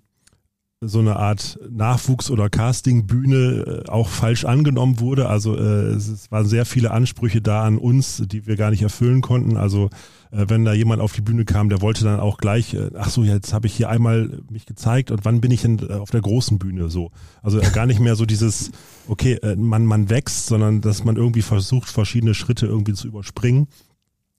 so 0.87 0.99
eine 0.99 1.17
Art 1.17 1.59
Nachwuchs- 1.69 2.31
oder 2.31 2.49
Castingbühne 2.49 3.83
äh, 3.85 3.89
auch 3.89 4.09
falsch 4.09 4.45
angenommen 4.45 4.99
wurde. 4.99 5.29
Also 5.29 5.57
äh, 5.57 5.93
es 5.93 6.31
waren 6.31 6.45
sehr 6.45 6.65
viele 6.65 6.91
Ansprüche 6.91 7.41
da 7.41 7.63
an 7.63 7.77
uns, 7.77 8.23
die 8.25 8.45
wir 8.47 8.55
gar 8.55 8.71
nicht 8.71 8.81
erfüllen 8.81 9.21
konnten. 9.21 9.57
Also 9.57 9.89
äh, 10.31 10.45
wenn 10.47 10.65
da 10.65 10.73
jemand 10.73 11.01
auf 11.01 11.13
die 11.13 11.21
Bühne 11.21 11.45
kam, 11.45 11.69
der 11.69 11.81
wollte 11.81 12.03
dann 12.03 12.19
auch 12.19 12.37
gleich, 12.37 12.73
äh, 12.73 12.91
ach 12.97 13.09
so, 13.09 13.23
jetzt 13.23 13.53
habe 13.53 13.67
ich 13.67 13.73
hier 13.73 13.89
einmal 13.89 14.41
mich 14.49 14.65
gezeigt 14.65 15.11
und 15.11 15.25
wann 15.25 15.41
bin 15.41 15.51
ich 15.51 15.61
denn 15.61 15.79
äh, 15.79 15.93
auf 15.93 16.11
der 16.11 16.21
großen 16.21 16.59
Bühne 16.59 16.89
so? 16.89 17.11
Also 17.41 17.59
äh, 17.59 17.69
gar 17.71 17.85
nicht 17.85 17.99
mehr 17.99 18.15
so 18.15 18.25
dieses, 18.25 18.71
okay, 19.07 19.39
man, 19.55 19.85
man 19.85 20.09
wächst, 20.09 20.47
sondern 20.47 20.81
dass 20.81 21.03
man 21.03 21.15
irgendwie 21.15 21.41
versucht, 21.41 21.89
verschiedene 21.89 22.33
Schritte 22.33 22.65
irgendwie 22.65 22.93
zu 22.93 23.07
überspringen. 23.07 23.67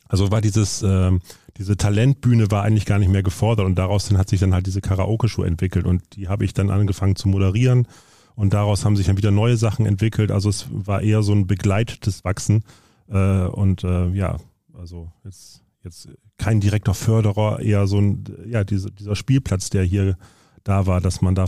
Also 0.08 0.30
war 0.30 0.40
dieses, 0.40 0.82
äh, 0.82 1.12
diese 1.58 1.76
Talentbühne 1.76 2.50
war 2.50 2.62
eigentlich 2.62 2.86
gar 2.86 2.98
nicht 2.98 3.10
mehr 3.10 3.22
gefordert 3.22 3.66
und 3.66 3.76
daraus 3.76 4.10
hat 4.10 4.28
sich 4.28 4.40
dann 4.40 4.54
halt 4.54 4.66
diese 4.66 4.80
Karaoke-Show 4.80 5.42
entwickelt 5.42 5.86
und 5.86 6.16
die 6.16 6.28
habe 6.28 6.44
ich 6.44 6.54
dann 6.54 6.70
angefangen 6.70 7.16
zu 7.16 7.28
moderieren 7.28 7.86
und 8.34 8.52
daraus 8.52 8.84
haben 8.84 8.96
sich 8.96 9.06
dann 9.06 9.16
wieder 9.16 9.30
neue 9.30 9.56
Sachen 9.56 9.86
entwickelt. 9.86 10.30
Also 10.30 10.48
es 10.50 10.66
war 10.70 11.02
eher 11.02 11.22
so 11.22 11.32
ein 11.32 11.46
begleitetes 11.46 12.24
Wachsen 12.24 12.64
äh, 13.08 13.46
und 13.46 13.84
äh, 13.84 14.10
ja, 14.10 14.36
also 14.74 15.10
jetzt 15.24 15.62
jetzt 15.86 16.08
kein 16.36 16.60
direkter 16.60 16.92
Förderer, 16.92 17.60
eher 17.60 17.86
so 17.86 17.98
ein, 17.98 18.24
ja, 18.46 18.64
diese, 18.64 18.90
dieser 18.90 19.16
Spielplatz, 19.16 19.70
der 19.70 19.84
hier 19.84 20.18
da 20.64 20.86
war, 20.86 21.00
dass 21.00 21.22
man 21.22 21.34
da 21.34 21.46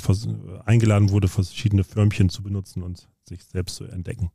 eingeladen 0.65 1.11
wurde, 1.11 1.29
verschiedene 1.29 1.85
Förmchen 1.85 2.31
zu 2.31 2.43
benutzen 2.43 2.83
und 2.83 3.09
sich 3.29 3.45
selbst 3.45 3.77
zu 3.77 3.85
entdecken. 3.85 4.31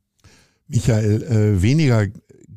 Michael, 0.67 1.23
äh, 1.23 1.61
weniger 1.61 2.05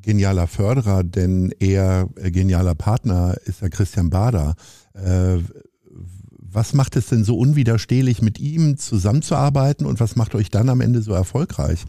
genialer 0.07 0.47
Förderer, 0.47 1.03
denn 1.03 1.53
eher 1.59 2.09
äh, 2.15 2.31
genialer 2.31 2.77
Partner 2.77 3.35
ist 3.45 3.61
ja 3.61 3.69
Christian 3.69 4.09
Bader. 4.09 4.55
Äh, 4.95 5.39
was 6.39 6.75
macht 6.75 6.95
es 6.95 7.09
denn 7.09 7.25
so 7.25 7.37
unwiderstehlich, 7.37 8.23
mit 8.23 8.39
ihm 8.39 8.79
zusammenzuarbeiten 8.79 9.85
und 9.85 9.99
was 9.99 10.15
macht 10.15 10.37
euch 10.37 10.49
dann 10.49 10.69
am 10.69 10.81
Ende 10.81 11.03
so 11.03 11.13
erfolgreich? 11.13 11.85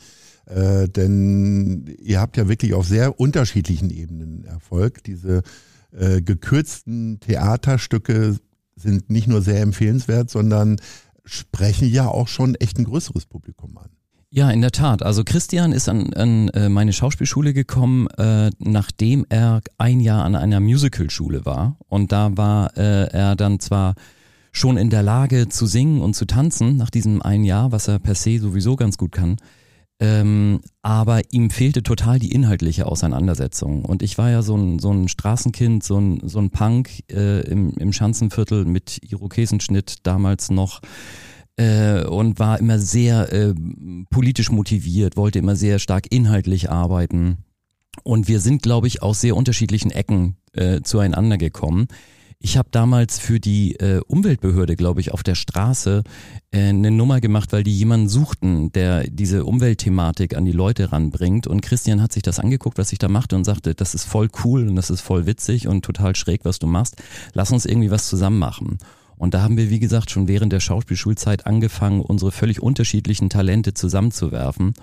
Äh, 0.47 0.89
denn 0.89 1.95
ihr 2.01 2.19
habt 2.19 2.37
ja 2.37 2.49
wirklich 2.49 2.73
auf 2.73 2.87
sehr 2.87 3.19
unterschiedlichen 3.19 3.91
Ebenen 3.91 4.45
Erfolg. 4.45 5.03
Diese 5.03 5.43
äh, 5.91 6.21
gekürzten 6.23 7.19
Theaterstücke 7.19 8.39
sind 8.75 9.11
nicht 9.11 9.27
nur 9.27 9.43
sehr 9.43 9.61
empfehlenswert, 9.61 10.31
sondern 10.31 10.77
sprechen 11.23 11.87
ja 11.87 12.07
auch 12.07 12.27
schon 12.27 12.55
echt 12.55 12.79
ein 12.79 12.85
größeres 12.85 13.27
Publikum 13.27 13.77
an. 13.77 13.96
Ja, 14.29 14.51
in 14.51 14.59
der 14.61 14.71
Tat. 14.71 15.03
Also 15.03 15.23
Christian 15.23 15.71
ist 15.71 15.87
an, 15.87 16.13
an 16.13 16.49
äh, 16.49 16.67
meine 16.67 16.91
Schauspielschule 16.91 17.53
gekommen, 17.53 18.07
äh, 18.17 18.49
nachdem 18.59 19.25
er 19.29 19.61
ein 19.77 20.01
Jahr 20.01 20.25
an 20.25 20.35
einer 20.35 20.59
Musicalschule 20.59 21.45
war. 21.45 21.77
Und 21.87 22.11
da 22.11 22.35
war 22.35 22.75
äh, 22.75 23.07
er 23.07 23.37
dann 23.37 23.61
zwar 23.61 23.95
schon 24.51 24.75
in 24.75 24.89
der 24.89 25.03
Lage 25.03 25.47
zu 25.47 25.65
singen 25.65 26.01
und 26.01 26.13
zu 26.13 26.25
tanzen 26.25 26.75
nach 26.75 26.89
diesem 26.89 27.21
einen 27.21 27.45
Jahr, 27.45 27.71
was 27.71 27.87
er 27.87 27.99
per 27.99 28.15
se 28.15 28.39
sowieso 28.39 28.75
ganz 28.75 28.97
gut 28.97 29.13
kann. 29.13 29.37
Ähm, 29.99 30.59
aber 30.81 31.21
ihm 31.31 31.49
fehlte 31.49 31.81
total 31.81 32.19
die 32.19 32.31
inhaltliche 32.31 32.85
Auseinandersetzung. 32.85 33.85
Und 33.85 34.03
ich 34.03 34.17
war 34.17 34.29
ja 34.29 34.41
so 34.41 34.57
ein, 34.57 34.77
so 34.79 34.91
ein 34.91 35.07
Straßenkind, 35.07 35.83
so 35.83 35.99
ein, 35.99 36.21
so 36.27 36.39
ein 36.39 36.49
Punk 36.49 36.89
äh, 37.09 37.41
im, 37.49 37.71
im 37.77 37.93
Schanzenviertel 37.93 38.65
mit 38.65 38.99
Irokesenschnitt 39.09 40.05
damals 40.05 40.51
noch 40.51 40.81
äh, 41.57 42.03
und 42.03 42.39
war 42.39 42.59
immer 42.59 42.79
sehr 42.79 43.31
äh, 43.33 43.53
politisch 44.09 44.51
motiviert, 44.51 45.17
wollte 45.17 45.39
immer 45.39 45.55
sehr 45.55 45.79
stark 45.79 46.07
inhaltlich 46.09 46.69
arbeiten. 46.69 47.39
Und 48.03 48.27
wir 48.27 48.39
sind, 48.39 48.61
glaube 48.61 48.87
ich, 48.87 49.01
aus 49.01 49.21
sehr 49.21 49.35
unterschiedlichen 49.35 49.91
Ecken 49.91 50.37
äh, 50.53 50.81
zueinander 50.81 51.37
gekommen. 51.37 51.87
Ich 52.39 52.55
habe 52.55 52.69
damals 52.71 53.17
für 53.17 53.39
die 53.39 53.75
äh, 53.77 53.99
Umweltbehörde, 54.05 54.75
glaube 54.75 55.01
ich, 55.01 55.11
auf 55.11 55.23
der 55.23 55.33
Straße 55.33 56.03
äh, 56.51 56.69
eine 56.69 56.91
Nummer 56.91 57.19
gemacht, 57.19 57.51
weil 57.51 57.63
die 57.63 57.75
jemanden 57.75 58.07
suchten, 58.07 58.71
der 58.73 59.05
diese 59.09 59.43
Umweltthematik 59.43 60.37
an 60.37 60.45
die 60.45 60.51
Leute 60.51 60.91
ranbringt. 60.91 61.47
Und 61.47 61.61
Christian 61.61 61.99
hat 61.99 62.11
sich 62.11 62.21
das 62.21 62.39
angeguckt, 62.39 62.77
was 62.77 62.93
ich 62.93 62.99
da 62.99 63.07
machte 63.07 63.35
und 63.35 63.43
sagte, 63.43 63.73
das 63.73 63.95
ist 63.95 64.03
voll 64.03 64.29
cool 64.43 64.67
und 64.67 64.75
das 64.75 64.91
ist 64.91 65.01
voll 65.01 65.25
witzig 65.25 65.67
und 65.67 65.83
total 65.83 66.15
schräg, 66.15 66.41
was 66.45 66.59
du 66.59 66.67
machst. 66.67 66.97
Lass 67.33 67.51
uns 67.51 67.65
irgendwie 67.65 67.89
was 67.89 68.07
zusammen 68.07 68.37
machen. 68.37 68.77
Und 69.17 69.33
da 69.33 69.41
haben 69.41 69.57
wir, 69.57 69.69
wie 69.69 69.79
gesagt, 69.79 70.11
schon 70.11 70.27
während 70.27 70.53
der 70.53 70.59
Schauspielschulzeit 70.59 71.45
angefangen, 71.45 72.01
unsere 72.01 72.31
völlig 72.31 72.61
unterschiedlichen 72.61 73.29
Talente 73.29 73.73
zusammenzuwerfen. 73.73 74.73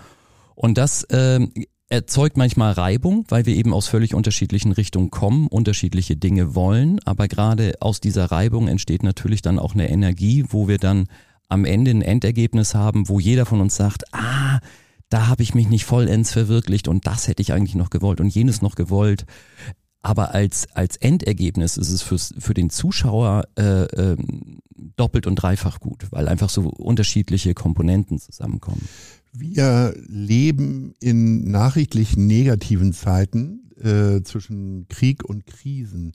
Und 0.55 0.77
das 0.77 1.05
äh, 1.05 1.47
erzeugt 1.88 2.37
manchmal 2.37 2.73
Reibung, 2.73 3.25
weil 3.29 3.47
wir 3.47 3.55
eben 3.55 3.73
aus 3.73 3.87
völlig 3.87 4.14
unterschiedlichen 4.14 4.73
Richtungen 4.73 5.11
kommen, 5.11 5.47
unterschiedliche 5.47 6.16
Dinge 6.16 6.55
wollen. 6.55 6.99
Aber 7.05 7.29
gerade 7.29 7.75
aus 7.81 8.01
dieser 8.01 8.27
Reibung 8.27 8.68
entsteht 8.68 9.03
natürlich 9.03 9.42
dann 9.42 9.59
auch 9.59 9.75
eine 9.75 9.88
Energie, 9.88 10.44
wo 10.49 10.66
wir 10.66 10.79
dann 10.79 11.07
am 11.49 11.64
Ende 11.64 11.92
ein 11.92 12.03
Endergebnis 12.03 12.75
haben, 12.75 13.09
wo 13.09 13.20
jeder 13.20 13.47
von 13.47 13.61
uns 13.61 13.77
sagt, 13.77 14.12
ah, 14.12 14.59
da 15.09 15.29
habe 15.29 15.42
ich 15.42 15.55
mich 15.55 15.68
nicht 15.68 15.85
vollends 15.85 16.33
verwirklicht 16.33 16.88
und 16.88 17.07
das 17.07 17.29
hätte 17.29 17.42
ich 17.42 17.53
eigentlich 17.53 17.77
noch 17.77 17.90
gewollt 17.90 18.20
und 18.20 18.35
jenes 18.35 18.62
noch 18.62 18.75
gewollt. 18.75 19.27
Aber 20.05 20.35
als, 20.35 20.69
als 20.75 20.97
Endergebnis 20.99 21.79
ist 21.79 21.90
es 21.90 22.03
fürs, 22.03 22.35
für 22.38 22.53
den 22.53 22.69
Zuschauer 22.69 23.45
äh, 23.59 23.85
äh, 23.85 24.17
doppelt 24.97 25.27
und 25.27 25.37
dreifach 25.37 25.81
gut, 25.81 26.07
weil 26.11 26.29
einfach 26.29 26.51
so 26.51 26.69
unterschiedliche 26.69 27.55
Komponenten 27.55 28.19
zusammenkommen. 28.19 28.87
Wir 29.33 29.95
leben 30.07 30.93
in 31.01 31.51
nachrichtlich 31.51 32.19
negativen 32.19 32.93
Zeiten 32.93 33.71
äh, 33.83 34.23
zwischen 34.23 34.88
Krieg 34.88 35.25
und 35.25 35.47
Krisen. 35.47 36.12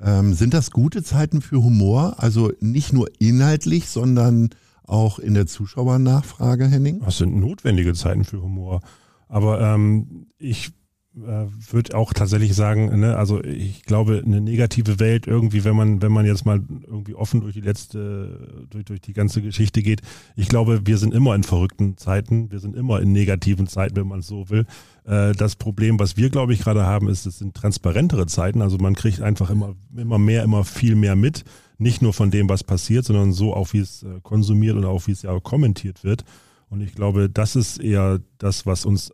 Ähm, 0.00 0.34
sind 0.34 0.54
das 0.54 0.70
gute 0.70 1.02
Zeiten 1.02 1.42
für 1.42 1.64
Humor? 1.64 2.14
Also 2.18 2.52
nicht 2.60 2.92
nur 2.92 3.10
inhaltlich, 3.18 3.88
sondern 3.88 4.50
auch 4.84 5.18
in 5.18 5.34
der 5.34 5.48
Zuschauernachfrage, 5.48 6.68
Henning? 6.68 7.00
Das 7.00 7.18
sind 7.18 7.34
notwendige 7.34 7.94
Zeiten 7.94 8.22
für 8.22 8.40
Humor. 8.40 8.82
Aber 9.26 9.60
ähm, 9.60 10.28
ich 10.38 10.70
würde 11.14 11.94
auch 11.94 12.14
tatsächlich 12.14 12.54
sagen, 12.54 13.00
ne, 13.00 13.16
also 13.16 13.44
ich 13.44 13.82
glaube, 13.82 14.22
eine 14.24 14.40
negative 14.40 14.98
Welt 14.98 15.26
irgendwie, 15.26 15.62
wenn 15.64 15.76
man, 15.76 16.00
wenn 16.00 16.12
man 16.12 16.24
jetzt 16.24 16.46
mal 16.46 16.62
irgendwie 16.86 17.14
offen 17.14 17.42
durch 17.42 17.52
die 17.52 17.60
letzte, 17.60 18.66
durch, 18.70 18.86
durch 18.86 19.00
die 19.02 19.12
ganze 19.12 19.42
Geschichte 19.42 19.82
geht, 19.82 20.00
ich 20.36 20.48
glaube, 20.48 20.86
wir 20.86 20.96
sind 20.96 21.12
immer 21.12 21.34
in 21.34 21.42
verrückten 21.42 21.98
Zeiten, 21.98 22.50
wir 22.50 22.60
sind 22.60 22.74
immer 22.74 23.00
in 23.00 23.12
negativen 23.12 23.66
Zeiten, 23.66 23.96
wenn 23.96 24.08
man 24.08 24.22
so 24.22 24.48
will. 24.48 24.64
Äh, 25.04 25.32
das 25.32 25.56
Problem, 25.56 25.98
was 25.98 26.16
wir, 26.16 26.30
glaube 26.30 26.54
ich, 26.54 26.60
gerade 26.60 26.84
haben, 26.86 27.08
ist, 27.08 27.26
es 27.26 27.38
sind 27.38 27.54
transparentere 27.54 28.26
Zeiten. 28.26 28.62
Also 28.62 28.78
man 28.78 28.94
kriegt 28.94 29.20
einfach 29.20 29.50
immer, 29.50 29.74
immer 29.94 30.18
mehr, 30.18 30.42
immer 30.42 30.64
viel 30.64 30.94
mehr 30.94 31.16
mit. 31.16 31.44
Nicht 31.76 32.00
nur 32.00 32.14
von 32.14 32.30
dem, 32.30 32.48
was 32.48 32.64
passiert, 32.64 33.04
sondern 33.04 33.32
so 33.32 33.54
auch, 33.54 33.74
wie 33.74 33.80
es 33.80 34.02
äh, 34.02 34.20
konsumiert 34.22 34.76
und 34.76 34.86
auch, 34.86 35.06
wie 35.06 35.12
es 35.12 35.22
ja 35.22 35.38
kommentiert 35.40 36.04
wird. 36.04 36.24
Und 36.70 36.80
ich 36.80 36.94
glaube, 36.94 37.28
das 37.28 37.54
ist 37.54 37.78
eher 37.78 38.20
das, 38.38 38.64
was 38.64 38.86
uns 38.86 39.12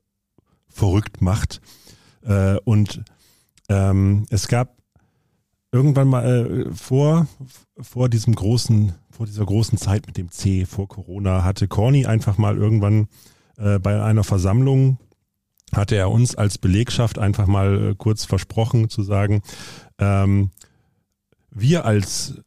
verrückt 0.68 1.20
macht. 1.20 1.60
Äh, 2.22 2.56
und 2.64 3.02
ähm, 3.68 4.26
es 4.30 4.48
gab 4.48 4.76
irgendwann 5.72 6.08
mal 6.08 6.24
äh, 6.24 6.74
vor, 6.74 7.26
vor 7.80 8.08
diesem 8.08 8.34
großen, 8.34 8.94
vor 9.10 9.26
dieser 9.26 9.44
großen 9.44 9.78
Zeit 9.78 10.06
mit 10.06 10.16
dem 10.16 10.30
C, 10.30 10.64
vor 10.64 10.88
Corona, 10.88 11.44
hatte 11.44 11.68
Corny 11.68 12.06
einfach 12.06 12.38
mal 12.38 12.56
irgendwann 12.56 13.08
äh, 13.56 13.78
bei 13.78 14.02
einer 14.02 14.24
Versammlung 14.24 14.98
hatte 15.74 15.96
er 15.96 16.10
uns 16.10 16.34
als 16.34 16.58
Belegschaft 16.58 17.18
einfach 17.18 17.46
mal 17.46 17.90
äh, 17.90 17.94
kurz 17.96 18.24
versprochen 18.24 18.88
zu 18.88 19.02
sagen, 19.02 19.42
ähm, 19.98 20.50
wir 21.50 21.84
als 21.84 22.40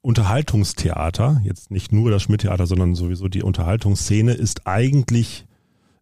Unterhaltungstheater, 0.00 1.40
jetzt 1.42 1.70
nicht 1.70 1.92
nur 1.92 2.10
das 2.10 2.22
Schmidt-Theater, 2.22 2.66
sondern 2.66 2.94
sowieso 2.94 3.28
die 3.28 3.42
Unterhaltungsszene, 3.42 4.32
ist 4.32 4.66
eigentlich 4.66 5.46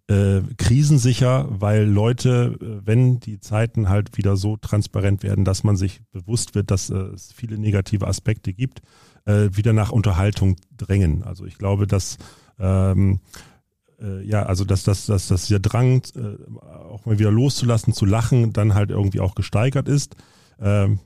äh, 0.09 0.41
krisensicher, 0.57 1.47
weil 1.51 1.85
Leute, 1.85 2.57
äh, 2.61 2.87
wenn 2.87 3.19
die 3.21 3.41
Zeiten 3.41 3.89
halt 3.89 4.17
wieder 4.17 4.37
so 4.37 4.57
transparent 4.57 5.23
werden, 5.23 5.45
dass 5.45 5.65
man 5.65 5.77
sich 5.77 6.01
bewusst 6.13 6.55
wird, 6.55 6.71
dass 6.71 6.91
äh, 6.91 6.95
es 6.95 7.33
viele 7.33 7.59
negative 7.59 8.07
Aspekte 8.07 8.53
gibt, 8.53 8.83
äh, 9.25 9.49
wieder 9.53 9.73
nach 9.73 9.91
Unterhaltung 9.91 10.57
drängen. 10.77 11.25
Also 11.25 11.45
ich 11.45 11.59
glaube, 11.59 11.87
dass 11.87 12.19
ähm, 12.59 13.21
äh, 14.01 14.23
ja, 14.25 14.45
also 14.45 14.65
dass, 14.65 14.85
dass, 14.85 15.07
dass, 15.07 15.29
dass 15.29 15.47
dieser 15.47 15.61
Drang, 15.61 16.03
äh, 16.15 16.59
auch 16.63 17.05
mal 17.07 17.19
wieder 17.19 17.31
loszulassen, 17.31 17.93
zu 17.93 18.05
lachen, 18.05 18.53
dann 18.53 18.75
halt 18.75 18.91
irgendwie 18.91 19.21
auch 19.21 19.35
gesteigert 19.35 19.89
ist. 19.89 20.17
Ähm, 20.61 21.01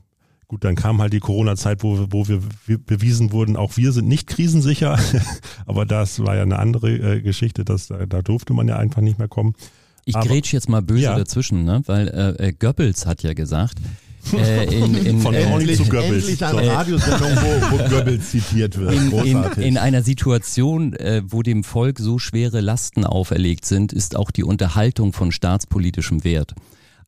Gut, 0.51 0.65
dann 0.65 0.75
kam 0.75 1.01
halt 1.01 1.13
die 1.13 1.21
Corona-Zeit, 1.21 1.81
wo, 1.81 2.07
wo 2.09 2.27
wir 2.27 2.41
bewiesen 2.77 3.31
wurden, 3.31 3.55
auch 3.55 3.77
wir 3.77 3.93
sind 3.93 4.09
nicht 4.09 4.27
krisensicher. 4.27 4.99
Aber 5.65 5.85
das 5.85 6.19
war 6.19 6.35
ja 6.35 6.41
eine 6.41 6.59
andere 6.59 6.91
äh, 6.91 7.21
Geschichte, 7.21 7.63
dass, 7.63 7.87
da, 7.87 8.05
da 8.05 8.21
durfte 8.21 8.51
man 8.51 8.67
ja 8.67 8.75
einfach 8.75 9.01
nicht 9.01 9.17
mehr 9.17 9.29
kommen. 9.29 9.55
Ich 10.03 10.13
grätsch 10.13 10.51
jetzt 10.51 10.67
mal 10.67 10.81
böse 10.81 11.03
ja. 11.03 11.15
dazwischen, 11.15 11.63
ne? 11.63 11.83
weil 11.85 12.09
äh, 12.09 12.47
äh 12.49 12.51
Goebbels 12.51 13.05
hat 13.05 13.23
ja 13.23 13.31
gesagt, 13.31 13.77
äh, 14.33 14.65
in, 14.65 14.93
in, 14.93 15.21
Von 15.21 15.35
äh, 15.35 15.43
endlich, 15.43 15.77
zu 15.77 15.85
Goebbels. 15.85 16.27
Endlich 16.27 16.43
eine 16.43 16.67
Radiosendung, 16.67 17.29
wo, 17.37 17.77
wo 17.77 17.89
Goebbels 17.89 18.31
zitiert 18.31 18.77
wird. 18.77 18.91
In, 18.91 19.11
in, 19.13 19.43
in, 19.61 19.77
einer 19.77 20.03
Situation, 20.03 20.91
äh, 20.95 21.21
wo 21.25 21.43
dem 21.43 21.63
Volk 21.63 21.97
so 21.97 22.19
schwere 22.19 22.59
Lasten 22.59 23.05
auferlegt 23.05 23.63
sind, 23.63 23.93
ist 23.93 24.17
auch 24.17 24.31
die 24.31 24.43
Unterhaltung 24.43 25.13
von 25.13 25.31
staatspolitischem 25.31 26.25
Wert. 26.25 26.55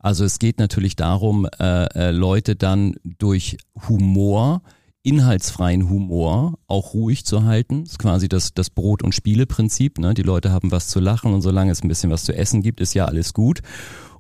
Also 0.03 0.25
es 0.25 0.37
geht 0.37 0.59
natürlich 0.59 0.97
darum, 0.97 1.47
äh, 1.59 1.85
äh, 1.95 2.11
Leute 2.11 2.57
dann 2.57 2.95
durch 3.03 3.57
Humor 3.87 4.61
inhaltsfreien 5.01 5.89
Humor 5.89 6.59
auch 6.67 6.93
ruhig 6.93 7.25
zu 7.25 7.45
halten. 7.45 7.83
Das 7.83 7.93
ist 7.93 7.99
quasi 7.99 8.27
das, 8.27 8.53
das 8.53 8.69
Brot- 8.69 9.01
und 9.01 9.15
Spiele-Prinzip. 9.15 9.99
Ne? 9.99 10.13
Die 10.13 10.21
Leute 10.21 10.51
haben 10.51 10.71
was 10.71 10.89
zu 10.89 10.99
lachen 10.99 11.33
und 11.33 11.41
solange 11.41 11.71
es 11.71 11.83
ein 11.83 11.87
bisschen 11.87 12.11
was 12.11 12.25
zu 12.25 12.35
essen 12.35 12.61
gibt, 12.61 12.81
ist 12.81 12.93
ja 12.93 13.05
alles 13.05 13.33
gut. 13.33 13.61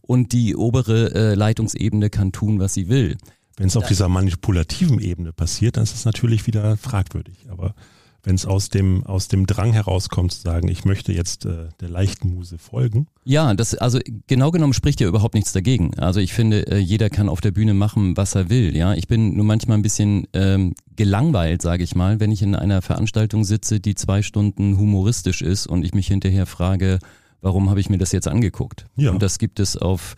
Und 0.01 0.31
die 0.31 0.55
obere 0.55 1.13
äh, 1.13 1.35
Leitungsebene 1.35 2.09
kann 2.09 2.31
tun, 2.31 2.59
was 2.59 2.73
sie 2.73 2.87
will. 2.87 3.17
Wenn 3.57 3.67
es 3.67 3.75
auf 3.77 3.87
dieser 3.87 4.07
manipulativen 4.07 4.99
Ebene 4.99 5.33
passiert, 5.33 5.75
dann 5.75 5.83
ist 5.83 5.95
es 5.95 6.05
natürlich 6.05 6.47
wieder 6.47 6.77
fragwürdig. 6.77 7.45
Aber 7.49 7.75
wenn 8.23 8.35
es 8.35 8.45
aus 8.45 8.69
dem, 8.69 9.05
aus 9.05 9.27
dem 9.27 9.45
Drang 9.45 9.73
herauskommt, 9.73 10.31
zu 10.31 10.41
sagen, 10.41 10.69
ich 10.69 10.85
möchte 10.85 11.11
jetzt 11.11 11.45
äh, 11.45 11.69
der 11.81 11.89
leichten 11.89 12.33
Muse 12.33 12.57
folgen. 12.57 13.07
Ja, 13.25 13.53
das, 13.53 13.75
also 13.75 13.99
genau 14.27 14.51
genommen 14.51 14.73
spricht 14.73 15.01
ja 15.01 15.07
überhaupt 15.07 15.35
nichts 15.35 15.51
dagegen. 15.51 15.93
Also 15.99 16.21
ich 16.21 16.33
finde, 16.33 16.67
äh, 16.67 16.77
jeder 16.77 17.09
kann 17.09 17.27
auf 17.27 17.41
der 17.41 17.51
Bühne 17.51 17.73
machen, 17.73 18.15
was 18.15 18.35
er 18.35 18.49
will. 18.49 18.75
Ja, 18.75 18.93
ich 18.93 19.07
bin 19.07 19.35
nur 19.35 19.45
manchmal 19.45 19.77
ein 19.77 19.81
bisschen 19.81 20.27
ähm, 20.33 20.73
gelangweilt, 20.95 21.61
sage 21.61 21.83
ich 21.83 21.95
mal, 21.95 22.21
wenn 22.21 22.31
ich 22.31 22.41
in 22.41 22.55
einer 22.55 22.81
Veranstaltung 22.81 23.43
sitze, 23.43 23.81
die 23.81 23.95
zwei 23.95 24.21
Stunden 24.21 24.77
humoristisch 24.77 25.41
ist 25.41 25.67
und 25.67 25.83
ich 25.83 25.93
mich 25.93 26.07
hinterher 26.07 26.45
frage, 26.45 26.99
warum 27.41 27.69
habe 27.69 27.81
ich 27.81 27.89
mir 27.89 27.97
das 27.97 28.13
jetzt 28.13 28.29
angeguckt? 28.29 28.85
Ja. 28.95 29.11
Und 29.11 29.21
das 29.21 29.37
gibt 29.37 29.59
es 29.59 29.75
auf 29.75 30.15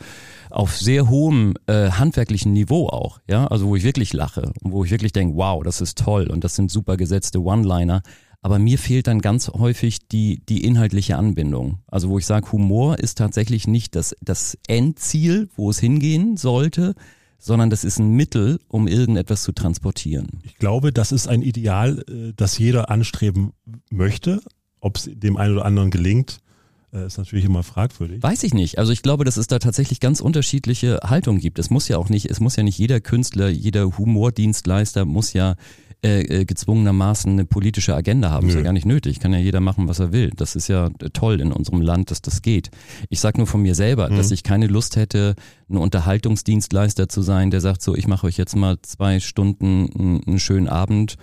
auf 0.56 0.78
sehr 0.78 1.10
hohem 1.10 1.56
äh, 1.68 1.90
handwerklichen 1.92 2.54
Niveau 2.54 2.88
auch, 2.88 3.20
ja, 3.28 3.46
also 3.48 3.68
wo 3.68 3.76
ich 3.76 3.84
wirklich 3.84 4.14
lache 4.14 4.54
und 4.62 4.72
wo 4.72 4.86
ich 4.86 4.92
wirklich 4.92 5.12
denke, 5.12 5.36
wow, 5.36 5.62
das 5.64 5.82
ist 5.82 5.98
toll 5.98 6.28
und 6.28 6.44
das 6.44 6.56
sind 6.56 6.72
super 6.72 6.96
gesetzte 6.96 7.42
One-Liner. 7.42 8.02
Aber 8.42 8.60
mir 8.60 8.78
fehlt 8.78 9.08
dann 9.08 9.22
ganz 9.22 9.50
häufig 9.50 10.08
die, 10.08 10.42
die 10.48 10.64
inhaltliche 10.64 11.18
Anbindung. 11.18 11.80
Also 11.88 12.10
wo 12.10 12.20
ich 12.20 12.26
sage, 12.26 12.52
Humor 12.52 13.00
ist 13.00 13.18
tatsächlich 13.18 13.68
nicht 13.68 13.96
das, 13.96 14.16
das 14.22 14.58
Endziel, 14.68 15.50
wo 15.56 15.72
es 15.72 15.80
hingehen 15.80 16.38
sollte, 16.38 16.94
sondern 17.38 17.70
das 17.70 17.84
ist 17.84 18.00
ein 18.00 18.12
Mittel, 18.12 18.60
um 18.70 18.88
irgendetwas 18.88 19.44
zu 19.44 19.52
transportieren. 19.52 20.40
Ich 20.44 20.56
glaube, 20.56 20.94
das 20.94 21.12
ist 21.12 21.28
ein 21.28 21.42
Ideal, 21.42 22.04
äh, 22.08 22.34
das 22.36 22.58
jeder 22.58 22.90
anstreben 22.90 23.52
möchte. 23.90 24.42
Ob 24.80 24.98
es 24.98 25.10
dem 25.12 25.36
einen 25.36 25.56
oder 25.56 25.66
anderen 25.66 25.90
gelingt, 25.90 26.40
ist 27.04 27.18
natürlich 27.18 27.46
immer 27.46 27.64
fragwürdig. 27.64 28.22
Weiß 28.24 28.44
ich 28.44 28.54
nicht. 28.54 28.78
Also 28.80 28.92
ich 28.92 29.02
glaube, 29.02 29.26
dass 29.26 29.38
es 29.38 29.48
da 29.48 29.60
tatsächlich 29.60 30.00
ganz 30.00 30.22
unterschiedliche 30.22 31.00
Haltungen 31.04 31.42
gibt. 31.42 31.60
Es 31.60 31.70
muss 31.70 31.88
ja 31.88 31.98
auch 31.98 32.10
nicht, 32.10 32.30
es 32.30 32.40
muss 32.40 32.56
ja 32.56 32.64
nicht 32.64 32.78
jeder 32.78 33.00
Künstler, 33.02 33.50
jeder 33.50 33.98
Humordienstleister 33.98 35.06
muss 35.06 35.34
ja 35.34 35.56
äh, 36.04 36.42
äh, 36.42 36.46
gezwungenermaßen 36.46 37.32
eine 37.32 37.46
politische 37.46 37.96
Agenda 37.96 38.30
haben. 38.30 38.48
Ist 38.48 38.54
Nö. 38.54 38.60
ja 38.60 38.66
gar 38.66 38.74
nicht 38.74 38.86
nötig. 38.86 39.20
Kann 39.20 39.34
ja 39.34 39.40
jeder 39.40 39.60
machen, 39.60 39.88
was 39.88 40.00
er 40.00 40.12
will. 40.12 40.30
Das 40.36 40.56
ist 40.56 40.68
ja 40.68 40.88
äh, 41.00 41.10
toll 41.12 41.42
in 41.42 41.52
unserem 41.52 41.82
Land, 41.82 42.12
dass 42.12 42.22
das 42.22 42.42
geht. 42.42 42.70
Ich 43.10 43.20
sag 43.20 43.38
nur 43.38 43.48
von 43.48 43.62
mir 43.62 43.74
selber, 43.76 44.10
Mhm. 44.10 44.18
dass 44.18 44.30
ich 44.30 44.44
keine 44.44 44.68
Lust 44.68 44.98
hätte, 44.98 45.36
ein 45.70 45.78
Unterhaltungsdienstleister 45.78 47.10
zu 47.10 47.22
sein, 47.22 47.50
der 47.50 47.62
sagt 47.62 47.82
so, 47.82 47.96
ich 47.96 48.08
mache 48.08 48.28
euch 48.28 48.38
jetzt 48.38 48.56
mal 48.56 48.78
zwei 48.82 49.20
Stunden 49.20 50.22
einen 50.28 50.40
schönen 50.40 50.68
Abend 50.68 51.16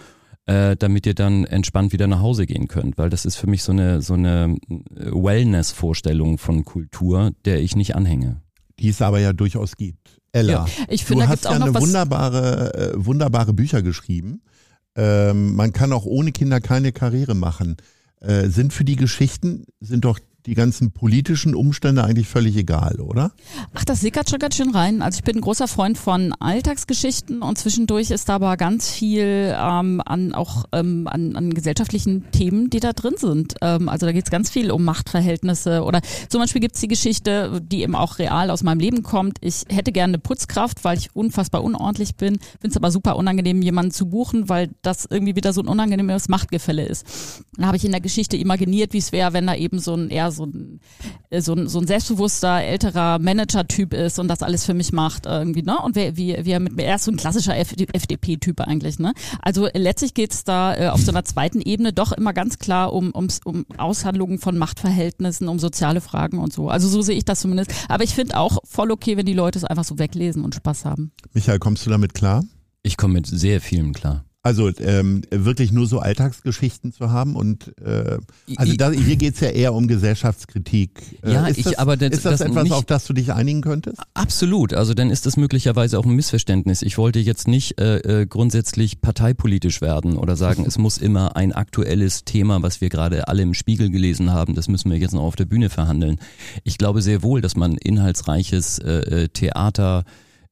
äh, 0.47 0.77
damit 0.77 1.07
ihr 1.07 1.15
dann 1.15 1.45
entspannt 1.45 1.93
wieder 1.93 2.07
nach 2.07 2.21
Hause 2.21 2.47
gehen 2.47 2.69
könnt, 2.69 2.99
weil 2.99 3.11
das 3.11 3.25
ist 3.25 3.37
für 3.37 3.47
mich 3.47 3.63
so 3.63 3.73
eine 3.73 4.03
so 4.03 4.15
eine 4.15 4.57
äh, 4.69 5.11
Wellness-Vorstellung 5.13 6.39
von 6.39 6.65
Kultur, 6.65 7.33
der 7.45 7.61
ich 7.61 7.77
nicht 7.77 7.95
anhänge. 7.95 8.43
Die 8.79 8.89
es 8.89 9.03
aber 9.03 9.21
ja 9.21 9.33
durchaus 9.33 9.77
gibt. 9.77 10.21
Ella, 10.33 10.53
Ja, 10.53 10.67
ich 10.89 11.03
du 11.03 11.09
finde, 11.09 11.25
da 11.25 11.31
hast 11.31 11.45
ja 11.45 11.51
eine 11.51 11.75
wunderbare, 11.75 12.75
äh, 12.75 12.93
wunderbare 12.97 13.53
Bücher 13.53 13.83
geschrieben. 13.83 14.43
Ähm, 14.97 15.55
man 15.55 15.73
kann 15.73 15.93
auch 15.93 16.05
ohne 16.05 16.33
Kinder 16.33 16.61
keine 16.61 16.93
Karriere 16.93 17.35
machen. 17.35 17.77
Äh, 18.21 18.49
sind 18.49 18.73
für 18.73 18.85
die 18.85 18.97
Geschichten, 18.97 19.65
sind 19.81 20.05
doch 20.05 20.19
die 20.47 20.55
ganzen 20.55 20.91
politischen 20.91 21.55
Umstände 21.55 22.03
eigentlich 22.05 22.29
völlig 22.29 22.57
egal, 22.57 23.01
oder? 23.01 23.33
Ach, 23.75 23.85
das 23.85 24.01
sickert 24.01 24.29
schon 24.29 24.41
ganz 24.41 24.57
schön 24.57 24.71
rein. 24.71 25.01
Also 25.01 25.19
ich 25.19 25.25
bin 25.25 25.37
ein 25.37 25.41
großer 25.41 25.69
Freund 25.69 25.97
von 25.97 26.33
Alltagsgeschichten 26.33 27.43
und 27.43 27.59
zwischendurch 27.59 28.11
ist 28.11 28.29
da 28.29 28.35
aber 28.37 28.57
ganz 28.57 28.91
viel 28.91 29.55
ähm, 29.57 30.03
an 30.05 30.35
auch 30.35 30.65
ähm, 30.73 31.07
an, 31.07 31.37
an 31.37 31.55
gesellschaftlichen 31.55 32.31
Themen, 32.33 32.71
die 32.71 32.81
da 32.81 32.93
drin 32.93 33.15
sind. 33.17 33.55
Ähm, 33.61 33.89
also 33.89 34.07
da 34.07 34.13
geht 34.13 34.25
es 34.25 34.31
ganz 34.31 34.51
viel 34.51 34.73
um 34.73 34.85
Machtverhältnisse 34.85 35.85
oder 35.85 36.01
zum 36.29 36.41
Beispiel 36.41 36.61
gibt's 36.61 36.81
die 36.81 36.89
Geschichte, 36.89 37.61
die 37.63 37.83
eben 37.83 37.95
auch 37.95 38.19
real 38.19 38.51
aus 38.51 38.65
meinem 38.65 38.81
Leben 38.81 39.05
kommt. 39.05 39.39
Ich 39.41 39.65
hätte 39.69 39.93
gerne 39.93 40.15
eine 40.15 40.19
Putzkraft, 40.19 40.83
weil 40.83 40.99
ich 40.99 41.15
unfassbar 41.15 41.63
unordentlich 41.63 42.17
bin. 42.17 42.39
Finde 42.61 42.69
es 42.69 42.77
aber 42.77 42.91
super 42.91 43.17
unangenehm, 43.17 43.63
jemanden 43.63 43.93
zu 43.93 44.07
buchen, 44.07 44.49
weil 44.49 44.71
das 44.83 45.07
irgendwie 45.09 45.37
wieder 45.37 45.53
so 45.53 45.61
ein 45.61 45.69
unangenehmes 45.69 46.29
Machtgefälle 46.29 46.85
ist. 46.85 47.07
Dann 47.57 47.67
habe 47.67 47.77
ich 47.77 47.85
in 47.85 47.93
der 47.93 48.01
Geschichte 48.01 48.37
imaginiert, 48.37 48.93
wie 48.93 48.99
es 48.99 49.13
wäre, 49.13 49.33
wenn 49.33 49.47
da 49.47 49.55
eben 49.55 49.79
so 49.79 49.95
ein 49.95 50.11
eher 50.11 50.32
so 50.33 50.47
ein, 50.47 50.81
äh, 51.31 51.41
so 51.41 51.55
ein, 51.55 51.69
so 51.69 51.79
ein 51.79 51.87
selbstbewusster, 51.87 52.63
älterer 52.63 53.19
Manager-Typ 53.19 53.95
ist 53.95 54.19
und 54.19 54.29
das 54.29 54.43
alles 54.43 54.65
für 54.65 54.75
mich 54.75 54.93
macht 54.93 55.27
irgendwie, 55.27 55.63
ne? 55.63 55.79
Und 55.79 55.97
wer, 55.97 56.17
wie, 56.17 56.37
wie 56.45 56.51
er 56.51 56.61
mit 56.61 56.79
er 56.79 56.97
ist 56.97 57.05
so 57.05 57.11
ein 57.11 57.17
klassischer 57.17 57.57
FDP-Typ 57.57 58.61
eigentlich, 58.61 58.99
ne? 58.99 59.13
Also 59.41 59.67
äh, 59.67 59.79
letztlich 59.79 60.15
geht's 60.15 60.45
da 60.45 60.77
äh, 60.77 60.89
auf 60.89 61.01
so 61.01 61.11
einer 61.11 61.25
zweiten 61.25 61.61
Ebene 61.61 61.93
doch 61.93 62.13
immer 62.13 62.33
ganz 62.33 62.59
klar 62.59 62.93
um, 62.93 63.15
ums, 63.15 63.41
um 63.45 63.65
Aushandlungen 63.77 64.39
von 64.39 64.59
Machtverhältnissen, 64.59 65.49
um 65.49 65.59
soziale 65.59 66.01
Fragen 66.01 66.39
und 66.39 66.53
so. 66.53 66.69
Also 66.69 66.89
so 66.89 67.03
sehe 67.03 67.17
ich 67.17 67.25
das 67.25 67.41
zumindest. 67.41 67.73
Aber 67.89 68.05
ich 68.05 68.15
finde 68.15 68.37
auch 68.37 68.59
voll 68.65 68.91
okay, 68.91 69.17
wenn 69.17 69.27
die 69.27 69.35
Leute 69.35 69.59
es 69.59 69.65
einfach 69.65 69.85
so 69.85 69.99
weglesen 69.99 70.45
und 70.45 70.55
Spaß 70.55 70.85
haben. 70.85 71.13
Michael, 71.33 71.59
kommst 71.59 71.87
du 71.87 71.91
damit 71.91 72.15
klar? 72.15 72.45
Ich 72.83 72.97
komme 72.97 73.15
mit 73.15 73.27
sehr 73.27 73.61
vielem 73.61 73.93
klar. 73.93 74.25
Also 74.45 74.71
ähm, 74.81 75.23
wirklich 75.31 75.71
nur 75.71 75.87
so 75.87 76.01
Alltagsgeschichten 76.01 76.93
zu 76.93 77.13
haben 77.13 77.37
und 77.37 77.73
äh, 77.81 78.19
also 78.57 78.75
da, 78.75 78.91
hier 78.91 79.15
geht's 79.15 79.39
ja 79.39 79.51
eher 79.51 79.73
um 79.73 79.87
Gesellschaftskritik. 79.87 80.91
Äh, 81.23 81.33
Ja, 81.33 81.47
ist 81.47 81.59
ich- 81.59 81.65
das, 81.65 81.79
aber 81.79 81.97
das- 81.97 82.11
ist 82.11 82.25
das, 82.25 82.39
das 82.41 82.49
etwas, 82.49 82.65
nicht- 82.65 82.73
auf 82.73 82.85
das 82.85 83.05
du 83.07 83.13
dich 83.13 83.33
einigen 83.33 83.61
könntest? 83.61 83.99
Absolut. 84.15 84.75
Also 84.75 84.95
dann 84.95 85.11
ist 85.11 85.27
das 85.27 85.37
möglicherweise 85.37 85.97
auch 85.97 86.05
ein 86.05 86.17
Missverständnis. 86.17 86.83
Ich 86.83 86.99
wollte 86.99 87.21
jetzt 87.21 87.47
nicht 87.47 87.81
äh, 87.81 87.99
äh, 88.23 88.27
grundsätzlich 88.27 89.01
parteipolitisch 89.01 89.81
werden 89.81 90.17
oder 90.17 90.35
sagen, 90.35 90.65
es 90.67 90.77
muss 90.77 90.99
immer 90.99 91.37
ein 91.37 91.53
aktuelles 91.53 92.25
Thema, 92.25 92.63
was 92.63 92.81
wir 92.81 92.89
gerade 92.89 93.29
alle 93.29 93.43
im 93.43 93.55
Spiegel 93.55 93.91
gelesen 93.91 94.33
haben, 94.33 94.57
das 94.57 94.67
müssen 94.67 94.91
wir 94.91 94.99
jetzt 94.99 95.13
noch 95.15 95.23
auf 95.23 95.37
der 95.37 95.45
Bühne 95.45 95.71
verhandeln. 95.71 96.19
Ich 96.65 96.79
glaube 96.79 97.01
sehr 97.01 97.23
wohl, 97.23 97.43
dass 97.43 97.55
man 97.55 97.77
inhaltsreiches 97.77 98.81
äh, 98.81 98.91
äh, 99.25 99.29
Theater, 99.29 100.05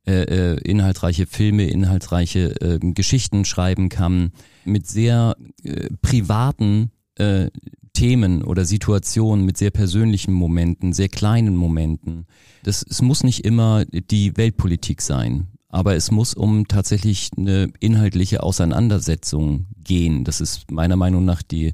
äh, 0.07 0.55
äh, 0.55 0.61
inhaltsreiche 0.63 1.27
Filme, 1.27 1.65
inhaltsreiche 1.65 2.61
äh, 2.61 2.79
Geschichten 2.79 3.45
schreiben 3.45 3.89
kann 3.89 4.33
mit 4.65 4.87
sehr 4.87 5.37
äh, 5.63 5.89
privaten 6.01 6.91
äh, 7.17 7.51
Themen 7.93 8.43
oder 8.43 8.65
Situationen, 8.65 9.45
mit 9.45 9.59
sehr 9.59 9.71
persönlichen 9.71 10.33
Momenten, 10.33 10.93
sehr 10.93 11.09
kleinen 11.09 11.55
Momenten. 11.55 12.27
Das, 12.63 12.85
es 12.89 13.03
muss 13.03 13.25
nicht 13.25 13.45
immer 13.45 13.85
die 13.85 14.37
Weltpolitik 14.37 15.03
sein, 15.03 15.49
aber 15.69 15.97
es 15.97 16.11
muss 16.11 16.35
um 16.35 16.67
tatsächlich 16.67 17.31
eine 17.37 17.71
inhaltliche 17.81 18.43
Auseinandersetzung 18.43 19.67
gehen. 19.85 20.25
Das 20.25 20.41
ist 20.41 20.71
meiner 20.71 20.97
Meinung 20.97 21.25
nach 21.25 21.43
die 21.43 21.73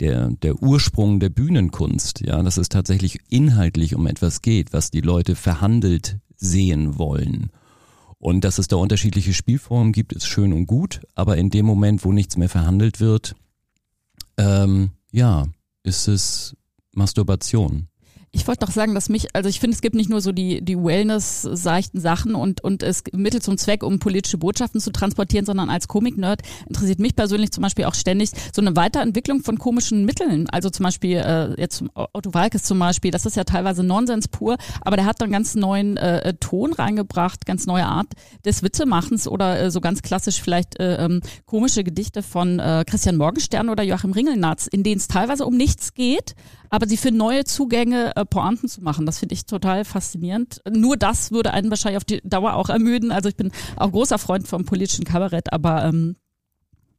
der, 0.00 0.30
der 0.42 0.62
Ursprung 0.62 1.20
der 1.20 1.28
Bühnenkunst, 1.28 2.20
ja, 2.20 2.42
dass 2.42 2.56
es 2.56 2.68
tatsächlich 2.68 3.18
inhaltlich 3.28 3.94
um 3.94 4.06
etwas 4.06 4.42
geht, 4.42 4.72
was 4.72 4.90
die 4.90 5.00
Leute 5.00 5.34
verhandelt 5.34 6.18
sehen 6.36 6.98
wollen. 6.98 7.50
Und 8.18 8.42
dass 8.44 8.58
es 8.58 8.68
da 8.68 8.76
unterschiedliche 8.76 9.32
Spielformen 9.32 9.92
gibt, 9.92 10.12
ist 10.12 10.26
schön 10.26 10.52
und 10.52 10.66
gut, 10.66 11.00
aber 11.14 11.36
in 11.36 11.50
dem 11.50 11.66
Moment, 11.66 12.04
wo 12.04 12.12
nichts 12.12 12.36
mehr 12.36 12.48
verhandelt 12.48 13.00
wird, 13.00 13.36
ähm, 14.36 14.90
ja, 15.12 15.46
ist 15.84 16.08
es 16.08 16.56
Masturbation. 16.92 17.88
Ich 18.38 18.46
wollte 18.46 18.64
doch 18.64 18.72
sagen, 18.72 18.94
dass 18.94 19.08
mich, 19.08 19.34
also 19.34 19.48
ich 19.48 19.58
finde, 19.58 19.74
es 19.74 19.80
gibt 19.80 19.96
nicht 19.96 20.08
nur 20.08 20.20
so 20.20 20.30
die, 20.30 20.62
die 20.62 20.78
Wellness-seichten 20.78 22.00
Sachen 22.00 22.36
und, 22.36 22.62
und 22.62 22.84
es 22.84 23.02
Mittel 23.12 23.42
zum 23.42 23.58
Zweck, 23.58 23.82
um 23.82 23.98
politische 23.98 24.38
Botschaften 24.38 24.80
zu 24.80 24.92
transportieren, 24.92 25.44
sondern 25.44 25.70
als 25.70 25.88
Comic-Nerd 25.88 26.42
interessiert 26.68 27.00
mich 27.00 27.16
persönlich 27.16 27.50
zum 27.50 27.62
Beispiel 27.62 27.86
auch 27.86 27.94
ständig 27.94 28.30
so 28.54 28.62
eine 28.62 28.76
Weiterentwicklung 28.76 29.42
von 29.42 29.58
komischen 29.58 30.04
Mitteln. 30.04 30.48
Also 30.50 30.70
zum 30.70 30.84
Beispiel, 30.84 31.16
äh, 31.16 31.60
jetzt 31.60 31.82
Otto 31.94 32.32
Walkes 32.32 32.62
zum 32.62 32.78
Beispiel, 32.78 33.10
das 33.10 33.26
ist 33.26 33.36
ja 33.36 33.42
teilweise 33.42 33.82
Nonsens 33.82 34.28
pur, 34.28 34.56
aber 34.82 34.94
der 34.94 35.06
hat 35.06 35.20
dann 35.20 35.32
ganz 35.32 35.56
neuen 35.56 35.96
äh, 35.96 36.32
Ton 36.34 36.72
reingebracht, 36.72 37.44
ganz 37.44 37.66
neue 37.66 37.86
Art 37.86 38.12
des 38.44 38.62
Witzemachens 38.62 39.26
oder 39.26 39.60
äh, 39.60 39.70
so 39.72 39.80
ganz 39.80 40.00
klassisch 40.00 40.40
vielleicht 40.40 40.78
äh, 40.78 41.04
ähm, 41.04 41.22
komische 41.44 41.82
Gedichte 41.82 42.22
von 42.22 42.60
äh, 42.60 42.84
Christian 42.86 43.16
Morgenstern 43.16 43.68
oder 43.68 43.82
Joachim 43.82 44.12
Ringelnatz, 44.12 44.68
in 44.68 44.84
denen 44.84 44.98
es 44.98 45.08
teilweise 45.08 45.44
um 45.44 45.56
nichts 45.56 45.92
geht, 45.94 46.36
aber 46.70 46.86
sie 46.86 46.96
für 46.96 47.10
neue 47.10 47.44
Zugänge 47.44 48.14
äh, 48.16 48.24
Pointen 48.24 48.68
zu 48.68 48.82
machen. 48.82 49.06
Das 49.06 49.18
finde 49.18 49.34
ich 49.34 49.46
total 49.46 49.84
faszinierend. 49.84 50.62
Nur 50.70 50.96
das 50.96 51.30
würde 51.30 51.52
einen 51.52 51.70
wahrscheinlich 51.70 51.98
auf 51.98 52.04
die 52.04 52.20
Dauer 52.22 52.54
auch 52.54 52.68
ermüden. 52.68 53.12
Also 53.12 53.28
ich 53.28 53.36
bin 53.36 53.52
auch 53.76 53.90
großer 53.90 54.18
Freund 54.18 54.46
vom 54.46 54.64
politischen 54.64 55.04
Kabarett, 55.04 55.52
aber 55.52 55.84
ähm, 55.84 56.16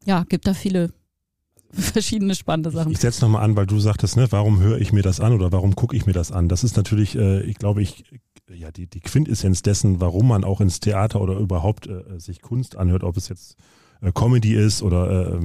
ja, 0.06 0.24
gibt 0.28 0.48
da 0.48 0.54
viele 0.54 0.92
verschiedene 1.72 2.36
spannende 2.36 2.72
Sachen. 2.72 2.92
Ich 2.92 3.00
setze 3.00 3.22
nochmal 3.22 3.44
an, 3.44 3.56
weil 3.56 3.68
du 3.68 3.80
sagtest, 3.80 4.18
ne, 4.18 4.28
warum 4.32 4.60
höre 4.60 4.80
ich 4.80 4.92
mir 4.92 5.04
das 5.04 5.20
an 5.20 5.34
oder 5.34 5.52
warum 5.52 5.76
gucke 5.76 5.96
ich 5.96 6.06
mir 6.06 6.14
das 6.14 6.32
an? 6.32 6.50
Das 6.50 6.64
ist 6.64 6.78
natürlich, 6.78 7.16
äh, 7.16 7.42
ich 7.42 7.58
glaube, 7.58 7.82
ich, 7.82 8.06
ja, 8.52 8.72
die, 8.72 8.88
die 8.88 9.02
Quintessenz 9.02 9.62
dessen, 9.62 10.02
warum 10.02 10.28
man 10.28 10.44
auch 10.44 10.62
ins 10.62 10.80
Theater 10.80 11.22
oder 11.22 11.38
überhaupt 11.38 11.88
äh, 11.88 12.20
sich 12.20 12.42
Kunst 12.42 12.76
anhört, 12.76 13.04
ob 13.04 13.18
es 13.18 13.30
jetzt 13.30 13.56
äh, 14.02 14.12
Comedy 14.12 14.56
ist 14.56 14.82
oder 14.82 15.36
äh, 15.36 15.40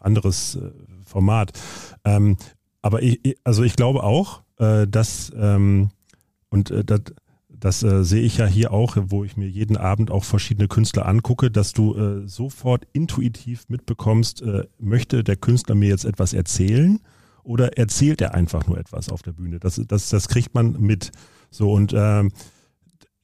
anderes 0.00 0.56
äh, 0.56 0.70
Format. 1.04 1.52
Ähm, 2.04 2.36
aber 2.82 3.02
ich, 3.02 3.38
also 3.44 3.62
ich 3.62 3.76
glaube 3.76 4.02
auch, 4.02 4.42
äh, 4.58 4.86
dass, 4.86 5.32
ähm, 5.36 5.90
und 6.50 6.70
äh, 6.70 6.84
das, 6.84 7.00
das 7.48 7.82
äh, 7.84 8.04
sehe 8.04 8.22
ich 8.22 8.38
ja 8.38 8.46
hier 8.46 8.72
auch, 8.72 8.96
wo 9.00 9.24
ich 9.24 9.36
mir 9.36 9.48
jeden 9.48 9.76
Abend 9.76 10.10
auch 10.10 10.24
verschiedene 10.24 10.66
Künstler 10.66 11.06
angucke, 11.06 11.50
dass 11.50 11.72
du 11.72 11.94
äh, 11.94 12.28
sofort 12.28 12.86
intuitiv 12.92 13.68
mitbekommst, 13.68 14.42
äh, 14.42 14.64
möchte 14.78 15.22
der 15.22 15.36
Künstler 15.36 15.76
mir 15.76 15.88
jetzt 15.88 16.04
etwas 16.04 16.32
erzählen 16.32 16.98
oder 17.44 17.78
erzählt 17.78 18.20
er 18.20 18.34
einfach 18.34 18.66
nur 18.66 18.78
etwas 18.78 19.08
auf 19.08 19.22
der 19.22 19.32
Bühne? 19.32 19.60
Das, 19.60 19.80
das, 19.86 20.08
das 20.08 20.28
kriegt 20.28 20.54
man 20.54 20.72
mit. 20.80 21.12
So 21.50 21.72
und 21.72 21.94
ähm, 21.96 22.32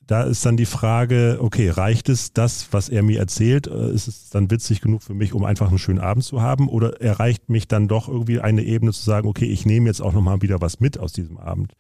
da 0.09 0.23
ist 0.23 0.45
dann 0.47 0.57
die 0.57 0.65
Frage, 0.65 1.37
okay, 1.39 1.69
reicht 1.69 2.09
es 2.09 2.33
das, 2.33 2.69
was 2.71 2.89
er 2.89 3.03
mir 3.03 3.19
erzählt? 3.19 3.67
Äh, 3.67 3.93
ist 3.93 4.09
es 4.09 4.31
dann 4.31 4.51
witzig 4.51 4.81
genug 4.81 5.03
für 5.03 5.13
mich, 5.13 5.35
um 5.35 5.45
einfach 5.45 5.69
einen 5.69 5.79
schönen 5.79 5.99
Abend 5.99 6.25
zu 6.25 6.41
haben? 6.41 6.67
Oder 6.69 7.03
erreicht 7.03 7.51
mich 7.51 7.69
dann 7.69 7.89
doch 7.89 8.09
irgendwie 8.09 8.41
eine 8.41 8.63
Ebene 8.63 8.93
zu 8.93 9.03
sagen, 9.03 9.29
okay, 9.29 9.45
ich 9.45 9.67
nehme 9.67 9.87
jetzt 9.87 10.01
auch 10.01 10.15
nochmal 10.15 10.41
wieder 10.41 10.63
was 10.63 10.81
mit 10.81 10.99
aus 10.99 11.13
diesem 11.13 11.37
Abend? 11.37 11.75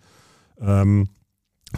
Ähm, 0.61 1.09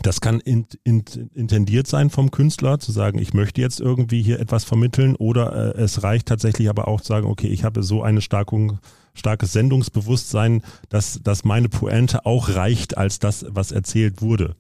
das 0.03 0.20
kann 0.20 0.40
in, 0.40 0.66
in, 0.82 1.05
intendiert 1.34 1.86
sein 1.86 2.11
vom 2.11 2.32
Künstler, 2.32 2.80
zu 2.80 2.90
sagen, 2.90 3.20
ich 3.20 3.32
möchte 3.32 3.61
jetzt 3.61 3.80
irgendwie 3.80 4.20
hier 4.20 4.40
etwas 4.40 4.64
vermitteln, 4.64 5.14
oder 5.14 5.76
äh, 5.76 5.80
es 5.80 6.03
reicht 6.03 6.26
tatsächlich 6.26 6.68
aber 6.68 6.88
auch 6.88 7.01
zu 7.01 7.09
sagen, 7.09 7.28
okay, 7.28 7.48
ich 7.48 7.62
habe 7.62 7.84
so 7.84 8.03
eine 8.03 8.22
Starkung, 8.22 8.80
starkes 9.14 9.53
Sendungsbewusstsein, 9.53 10.62
dass, 10.88 11.20
dass 11.22 11.44
meine 11.44 11.68
Pointe 11.68 12.26
auch 12.26 12.48
reicht 12.48 12.98
als 12.98 13.20
das, 13.20 13.46
was 13.48 13.70
erzählt 13.70 14.20
wurde. 14.20 14.57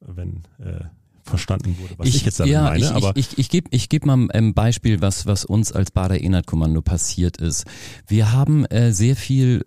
Wenn 0.00 0.44
äh, 0.60 0.84
verstanden 1.28 1.76
wurde, 1.78 1.94
was 1.98 2.08
ich, 2.08 2.16
ich 2.16 2.24
jetzt 2.24 2.40
damit 2.40 2.52
ja, 2.52 2.62
meine. 2.62 2.84
Ich, 2.84 2.90
aber 2.90 3.12
ich, 3.16 3.32
ich, 3.32 3.38
ich 3.38 3.48
gebe 3.50 3.68
ich 3.70 3.88
geb 3.88 4.06
mal 4.06 4.28
ein 4.30 4.54
Beispiel, 4.54 5.00
was, 5.00 5.26
was 5.26 5.44
uns 5.44 5.72
als 5.72 5.90
Bader 5.90 6.20
Enert 6.20 6.46
Kommando 6.46 6.82
passiert 6.82 7.36
ist. 7.38 7.64
Wir 8.06 8.32
haben 8.32 8.64
äh, 8.66 8.92
sehr 8.92 9.16
viel, 9.16 9.62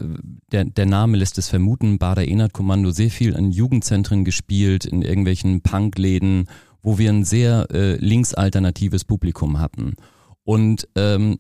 der, 0.51 0.65
der 0.65 0.85
Name 0.85 1.17
lässt 1.17 1.37
es 1.37 1.49
vermuten, 1.49 1.99
Bader 1.99 2.27
Enert 2.27 2.53
Kommando, 2.53 2.91
sehr 2.91 3.11
viel 3.11 3.33
in 3.35 3.51
Jugendzentren 3.51 4.25
gespielt, 4.25 4.85
in 4.85 5.01
irgendwelchen 5.01 5.61
Punkläden, 5.61 6.47
wo 6.81 6.97
wir 6.97 7.09
ein 7.09 7.25
sehr 7.25 7.67
äh, 7.71 7.95
linksalternatives 7.95 9.05
Publikum 9.05 9.59
hatten. 9.59 9.93
Und 10.43 10.87
ähm, 10.95 11.37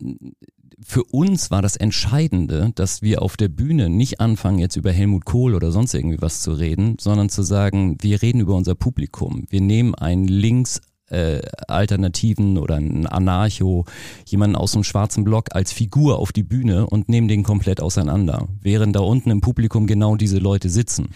für 0.85 1.03
uns 1.03 1.51
war 1.51 1.61
das 1.61 1.75
Entscheidende, 1.75 2.71
dass 2.75 3.01
wir 3.01 3.21
auf 3.21 3.37
der 3.37 3.49
Bühne 3.49 3.89
nicht 3.89 4.19
anfangen, 4.19 4.59
jetzt 4.59 4.75
über 4.75 4.91
Helmut 4.91 5.25
Kohl 5.25 5.55
oder 5.55 5.71
sonst 5.71 5.93
irgendwie 5.93 6.21
was 6.21 6.41
zu 6.41 6.51
reden, 6.53 6.97
sondern 6.99 7.29
zu 7.29 7.43
sagen, 7.43 7.97
wir 8.01 8.21
reden 8.21 8.41
über 8.41 8.55
unser 8.55 8.75
Publikum. 8.75 9.45
Wir 9.49 9.61
nehmen 9.61 9.95
einen 9.95 10.27
links 10.27 10.81
äh, 11.09 11.41
Alternativen 11.67 12.57
oder 12.57 12.75
einen 12.75 13.07
Anarcho, 13.07 13.85
jemanden 14.25 14.55
aus 14.55 14.71
dem 14.71 14.83
schwarzen 14.83 15.23
Block 15.23 15.55
als 15.55 15.71
Figur 15.71 16.19
auf 16.19 16.31
die 16.31 16.43
Bühne 16.43 16.85
und 16.87 17.09
nehmen 17.09 17.27
den 17.27 17.43
komplett 17.43 17.81
auseinander, 17.81 18.47
während 18.61 18.95
da 18.95 19.01
unten 19.01 19.31
im 19.31 19.41
Publikum 19.41 19.87
genau 19.87 20.15
diese 20.15 20.37
Leute 20.37 20.69
sitzen. 20.69 21.09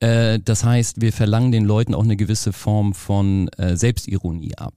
Äh, 0.00 0.38
das 0.44 0.64
heißt, 0.64 1.00
wir 1.00 1.12
verlangen 1.12 1.52
den 1.52 1.64
Leuten 1.64 1.94
auch 1.94 2.04
eine 2.04 2.16
gewisse 2.16 2.52
Form 2.52 2.94
von 2.94 3.48
äh, 3.58 3.76
Selbstironie 3.76 4.56
ab 4.56 4.74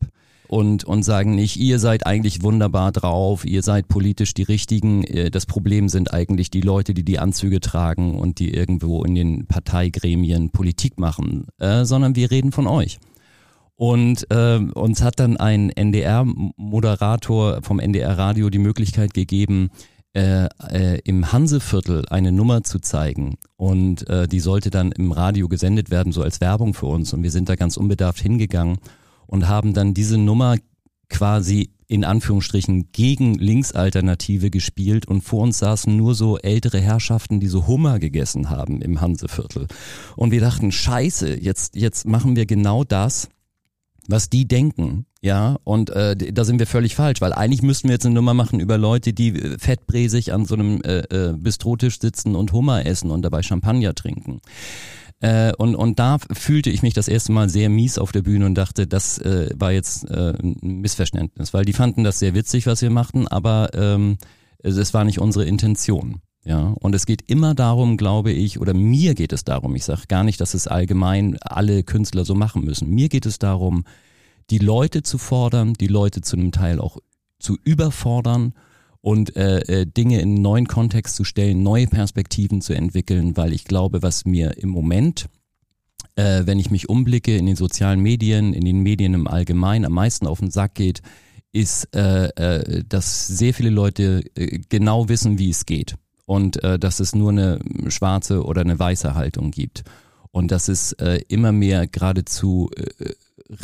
und, 0.47 0.83
und 0.83 1.03
sagen 1.03 1.35
nicht, 1.35 1.57
ihr 1.57 1.79
seid 1.79 2.05
eigentlich 2.05 2.43
wunderbar 2.43 2.91
drauf, 2.91 3.45
ihr 3.45 3.61
seid 3.61 3.87
politisch 3.87 4.33
die 4.33 4.43
Richtigen. 4.43 5.03
Äh, 5.03 5.31
das 5.31 5.45
Problem 5.45 5.89
sind 5.89 6.13
eigentlich 6.13 6.51
die 6.51 6.61
Leute, 6.61 6.93
die 6.93 7.03
die 7.03 7.19
Anzüge 7.19 7.59
tragen 7.59 8.19
und 8.19 8.39
die 8.39 8.53
irgendwo 8.53 9.03
in 9.03 9.15
den 9.15 9.47
Parteigremien 9.47 10.51
Politik 10.51 10.99
machen, 10.99 11.47
äh, 11.59 11.85
sondern 11.85 12.15
wir 12.15 12.31
reden 12.31 12.51
von 12.51 12.67
euch. 12.67 12.99
Und 13.75 14.31
äh, 14.31 14.59
uns 14.73 15.03
hat 15.03 15.19
dann 15.19 15.35
ein 15.37 15.69
NDR-Moderator 15.69 17.61
vom 17.61 17.79
NDR-Radio 17.79 18.49
die 18.49 18.59
Möglichkeit 18.59 19.13
gegeben, 19.13 19.69
äh, 20.15 20.47
äh, 20.69 21.01
im 21.03 21.33
Hanseviertel 21.33 22.05
eine 22.09 22.31
Nummer 22.31 22.63
zu 22.63 22.79
zeigen. 22.79 23.35
Und 23.57 24.07
äh, 24.09 24.29
die 24.29 24.39
sollte 24.39 24.69
dann 24.69 24.93
im 24.93 25.11
Radio 25.11 25.49
gesendet 25.49 25.91
werden, 25.91 26.13
so 26.13 26.21
als 26.21 26.39
Werbung 26.39 26.73
für 26.73 26.85
uns. 26.85 27.11
Und 27.11 27.23
wir 27.23 27.31
sind 27.31 27.49
da 27.49 27.55
ganz 27.55 27.75
unbedarft 27.75 28.21
hingegangen 28.21 28.77
und 29.27 29.47
haben 29.47 29.73
dann 29.73 29.93
diese 29.93 30.17
Nummer 30.17 30.57
quasi 31.09 31.69
in 31.87 32.03
Anführungsstrichen 32.03 32.91
gegen 32.91 33.35
Linksalternative 33.35 34.49
gespielt 34.49 35.07
und 35.07 35.21
vor 35.21 35.43
uns 35.43 35.59
saßen 35.59 35.95
nur 35.95 36.15
so 36.15 36.37
ältere 36.37 36.79
Herrschaften, 36.79 37.39
die 37.39 37.47
so 37.47 37.67
Hummer 37.67 37.99
gegessen 37.99 38.49
haben 38.49 38.81
im 38.81 39.01
Hanseviertel. 39.01 39.67
Und 40.15 40.31
wir 40.31 40.41
dachten, 40.41 40.71
scheiße, 40.71 41.39
jetzt, 41.39 41.75
jetzt 41.75 42.07
machen 42.07 42.35
wir 42.35 42.47
genau 42.47 42.83
das, 42.83 43.29
was 44.07 44.29
die 44.29 44.47
denken, 44.47 45.05
ja, 45.21 45.57
und 45.63 45.89
äh, 45.89 46.15
da 46.15 46.43
sind 46.43 46.59
wir 46.59 46.67
völlig 46.67 46.95
falsch, 46.95 47.21
weil 47.21 47.33
eigentlich 47.33 47.63
müssten 47.63 47.87
wir 47.87 47.93
jetzt 47.93 48.05
eine 48.05 48.13
Nummer 48.13 48.35
machen 48.35 48.59
über 48.59 48.77
Leute, 48.77 49.13
die 49.13 49.29
äh, 49.29 49.57
fettbräsig 49.57 50.33
an 50.33 50.45
so 50.45 50.53
einem 50.53 50.81
äh, 50.81 50.99
äh, 50.99 51.33
Bistrotisch 51.35 51.99
sitzen 51.99 52.35
und 52.35 52.51
Hummer 52.51 52.85
essen 52.85 53.09
und 53.09 53.23
dabei 53.23 53.41
Champagner 53.41 53.95
trinken. 53.95 54.41
Äh, 55.21 55.53
und, 55.57 55.75
und 55.75 55.99
da 55.99 56.17
fühlte 56.33 56.69
ich 56.69 56.81
mich 56.81 56.93
das 56.93 57.07
erste 57.07 57.31
Mal 57.31 57.49
sehr 57.49 57.69
mies 57.69 57.97
auf 57.97 58.11
der 58.11 58.21
Bühne 58.21 58.45
und 58.45 58.55
dachte, 58.55 58.85
das 58.85 59.17
äh, 59.19 59.49
war 59.55 59.71
jetzt 59.71 60.09
äh, 60.09 60.33
ein 60.33 60.81
Missverständnis, 60.81 61.53
weil 61.53 61.65
die 61.65 61.73
fanden 61.73 62.03
das 62.03 62.19
sehr 62.19 62.33
witzig, 62.33 62.67
was 62.67 62.81
wir 62.81 62.89
machten, 62.89 63.27
aber 63.27 63.69
ähm, 63.73 64.17
es, 64.59 64.93
war 64.93 65.03
nicht 65.03 65.19
unsere 65.19 65.45
Intention. 65.45 66.21
Ja, 66.43 66.75
und 66.79 66.93
es 66.93 67.07
geht 67.07 67.23
immer 67.27 67.55
darum, 67.55 67.97
glaube 67.97 68.31
ich, 68.31 68.59
oder 68.59 68.75
mir 68.75 69.15
geht 69.15 69.33
es 69.33 69.43
darum, 69.45 69.75
ich 69.75 69.83
sage 69.83 70.03
gar 70.07 70.23
nicht, 70.23 70.39
dass 70.41 70.53
es 70.53 70.67
allgemein 70.67 71.37
alle 71.41 71.83
Künstler 71.83 72.23
so 72.23 72.35
machen 72.35 72.63
müssen. 72.63 72.89
Mir 72.89 73.09
geht 73.09 73.25
es 73.25 73.39
darum, 73.39 73.83
die 74.51 74.59
Leute 74.59 75.01
zu 75.01 75.17
fordern, 75.17 75.73
die 75.73 75.87
Leute 75.87 76.21
zu 76.21 76.37
einem 76.37 76.51
Teil 76.51 76.79
auch 76.79 76.99
zu 77.39 77.57
überfordern 77.63 78.53
und 79.05 79.35
äh, 79.35 79.59
äh, 79.59 79.85
Dinge 79.85 80.19
in 80.19 80.29
einen 80.29 80.41
neuen 80.41 80.67
Kontext 80.67 81.15
zu 81.15 81.23
stellen, 81.23 81.61
neue 81.61 81.85
Perspektiven 81.85 82.61
zu 82.61 82.73
entwickeln, 82.73 83.37
weil 83.37 83.53
ich 83.53 83.65
glaube, 83.65 84.01
was 84.01 84.25
mir 84.25 84.57
im 84.57 84.69
Moment 84.69 85.27
äh, 86.15 86.47
wenn 86.47 86.57
ich 86.57 86.71
mich 86.71 86.89
umblicke 86.89 87.37
in 87.37 87.45
den 87.45 87.55
sozialen 87.55 87.99
Medien, 87.99 88.53
in 88.53 88.65
den 88.65 88.79
Medien 88.79 89.13
im 89.13 89.27
Allgemeinen 89.27 89.85
am 89.85 89.91
meisten 89.91 90.25
auf 90.25 90.39
den 90.39 90.49
Sack 90.49 90.73
geht, 90.73 91.03
ist, 91.51 91.95
äh, 91.95 92.29
äh, 92.29 92.83
dass 92.89 93.27
sehr 93.27 93.53
viele 93.53 93.69
Leute 93.69 94.23
äh, 94.33 94.59
genau 94.69 95.07
wissen, 95.07 95.37
wie 95.37 95.51
es 95.51 95.67
geht 95.67 95.97
und 96.25 96.63
äh, 96.63 96.79
dass 96.79 96.99
es 96.99 97.13
nur 97.13 97.29
eine 97.29 97.59
schwarze 97.89 98.43
oder 98.43 98.61
eine 98.61 98.79
weiße 98.79 99.13
Haltung 99.13 99.51
gibt 99.51 99.83
und 100.31 100.49
dass 100.49 100.67
es 100.67 100.93
äh, 100.93 101.19
immer 101.27 101.51
mehr 101.51 101.85
geradezu 101.85 102.71
äh, 102.75 103.11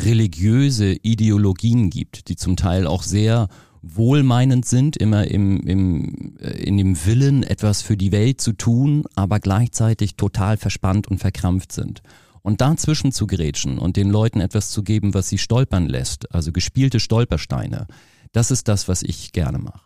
religiöse 0.04 0.92
Ideologien 0.92 1.90
gibt, 1.90 2.28
die 2.28 2.36
zum 2.36 2.54
Teil 2.54 2.86
auch 2.86 3.02
sehr 3.02 3.48
wohlmeinend 3.82 4.64
sind, 4.64 4.96
immer 4.96 5.26
im, 5.28 5.60
im, 5.60 6.36
äh, 6.38 6.62
in 6.62 6.78
dem 6.78 7.04
Willen, 7.04 7.42
etwas 7.42 7.82
für 7.82 7.96
die 7.96 8.12
Welt 8.12 8.40
zu 8.40 8.52
tun, 8.52 9.04
aber 9.14 9.40
gleichzeitig 9.40 10.16
total 10.16 10.56
verspannt 10.56 11.08
und 11.08 11.18
verkrampft 11.18 11.72
sind. 11.72 12.02
Und 12.42 12.60
dazwischen 12.60 13.12
zu 13.12 13.26
grätschen 13.26 13.78
und 13.78 13.96
den 13.96 14.10
Leuten 14.10 14.40
etwas 14.40 14.70
zu 14.70 14.82
geben, 14.82 15.14
was 15.14 15.28
sie 15.28 15.38
stolpern 15.38 15.86
lässt, 15.86 16.32
also 16.34 16.50
gespielte 16.52 16.98
Stolpersteine, 16.98 17.86
das 18.32 18.50
ist 18.50 18.66
das, 18.68 18.88
was 18.88 19.02
ich 19.02 19.32
gerne 19.32 19.58
mache. 19.58 19.82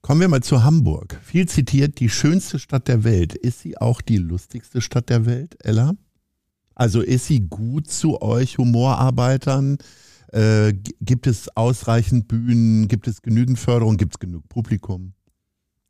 Kommen 0.00 0.20
wir 0.20 0.28
mal 0.28 0.42
zu 0.42 0.64
Hamburg. 0.64 1.20
Viel 1.22 1.46
zitiert, 1.48 2.00
die 2.00 2.08
schönste 2.08 2.58
Stadt 2.58 2.88
der 2.88 3.04
Welt. 3.04 3.34
Ist 3.34 3.60
sie 3.60 3.76
auch 3.76 4.00
die 4.00 4.16
lustigste 4.16 4.80
Stadt 4.80 5.10
der 5.10 5.26
Welt, 5.26 5.56
Ella? 5.62 5.94
Also 6.74 7.00
ist 7.02 7.26
sie 7.26 7.40
gut 7.40 7.90
zu 7.90 8.22
euch 8.22 8.58
Humorarbeitern? 8.58 9.78
Äh, 10.32 10.74
gibt 11.00 11.26
es 11.26 11.56
ausreichend 11.56 12.28
Bühnen? 12.28 12.88
Gibt 12.88 13.08
es 13.08 13.22
genügend 13.22 13.58
Förderung? 13.58 13.96
Gibt 13.96 14.14
es 14.14 14.18
genug 14.18 14.48
Publikum? 14.48 15.14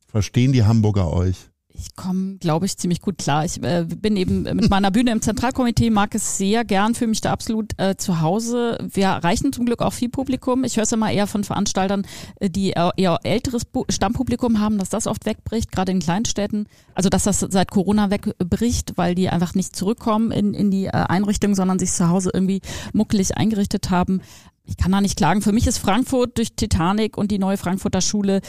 Verstehen 0.07 0.53
die 0.53 0.65
Hamburger 0.65 1.13
euch? 1.13 1.51
Ich 1.81 1.95
komme, 1.95 2.39
glaube 2.39 2.67
ich, 2.67 2.77
ziemlich 2.77 3.01
gut 3.01 3.19
klar. 3.19 3.45
Ich 3.45 3.63
äh, 3.63 3.85
bin 3.85 4.17
eben 4.17 4.43
mit 4.43 4.69
meiner 4.71 4.91
Bühne 4.91 5.13
im 5.13 5.23
Zentralkomitee, 5.23 5.91
mag 5.91 6.13
es 6.15 6.37
sehr 6.37 6.65
gern, 6.65 6.97
fühle 6.97 7.11
mich 7.11 7.21
da 7.21 7.31
absolut 7.31 7.79
äh, 7.79 7.97
zu 7.97 8.21
Hause. 8.21 8.79
Wir 8.83 9.07
erreichen 9.07 9.53
zum 9.53 9.65
Glück 9.65 9.81
auch 9.81 9.93
viel 9.93 10.09
Publikum. 10.09 10.65
Ich 10.65 10.77
höre 10.77 10.83
es 10.83 10.93
immer 10.93 11.13
eher 11.13 11.29
von 11.29 11.45
Veranstaltern, 11.45 12.05
äh, 12.41 12.51
die 12.51 12.71
eher 12.71 13.21
älteres 13.23 13.63
Stammpublikum 13.89 14.59
haben, 14.59 14.79
dass 14.79 14.89
das 14.89 15.07
oft 15.07 15.25
wegbricht, 15.25 15.71
gerade 15.71 15.93
in 15.93 16.01
Kleinstädten. 16.01 16.67
Also 16.95 17.11
dass 17.11 17.23
das 17.23 17.41
seit 17.41 17.71
Corona 17.71 18.11
wegbricht, 18.11 18.95
weil 18.97 19.15
die 19.15 19.29
einfach 19.29 19.55
nicht 19.55 19.77
zurückkommen 19.77 20.33
in, 20.33 20.55
in 20.55 20.73
die 20.73 20.87
äh, 20.87 20.91
Einrichtung, 20.91 21.55
sondern 21.55 21.79
sich 21.79 21.93
zu 21.93 22.09
Hause 22.09 22.31
irgendwie 22.35 22.61
muckelig 22.93 23.37
eingerichtet 23.37 23.91
haben 23.91 24.21
ich 24.69 24.77
kann 24.77 24.93
da 24.93 25.01
nicht 25.01 25.17
klagen. 25.17 25.41
Für 25.41 25.53
mich 25.53 25.67
ist 25.67 25.79
Frankfurt 25.79 26.37
durch 26.37 26.53
Titanic 26.53 27.17
und 27.17 27.31
die 27.31 27.39
neue 27.39 27.57
Frankfurter 27.57 28.03
Schule 28.03 28.43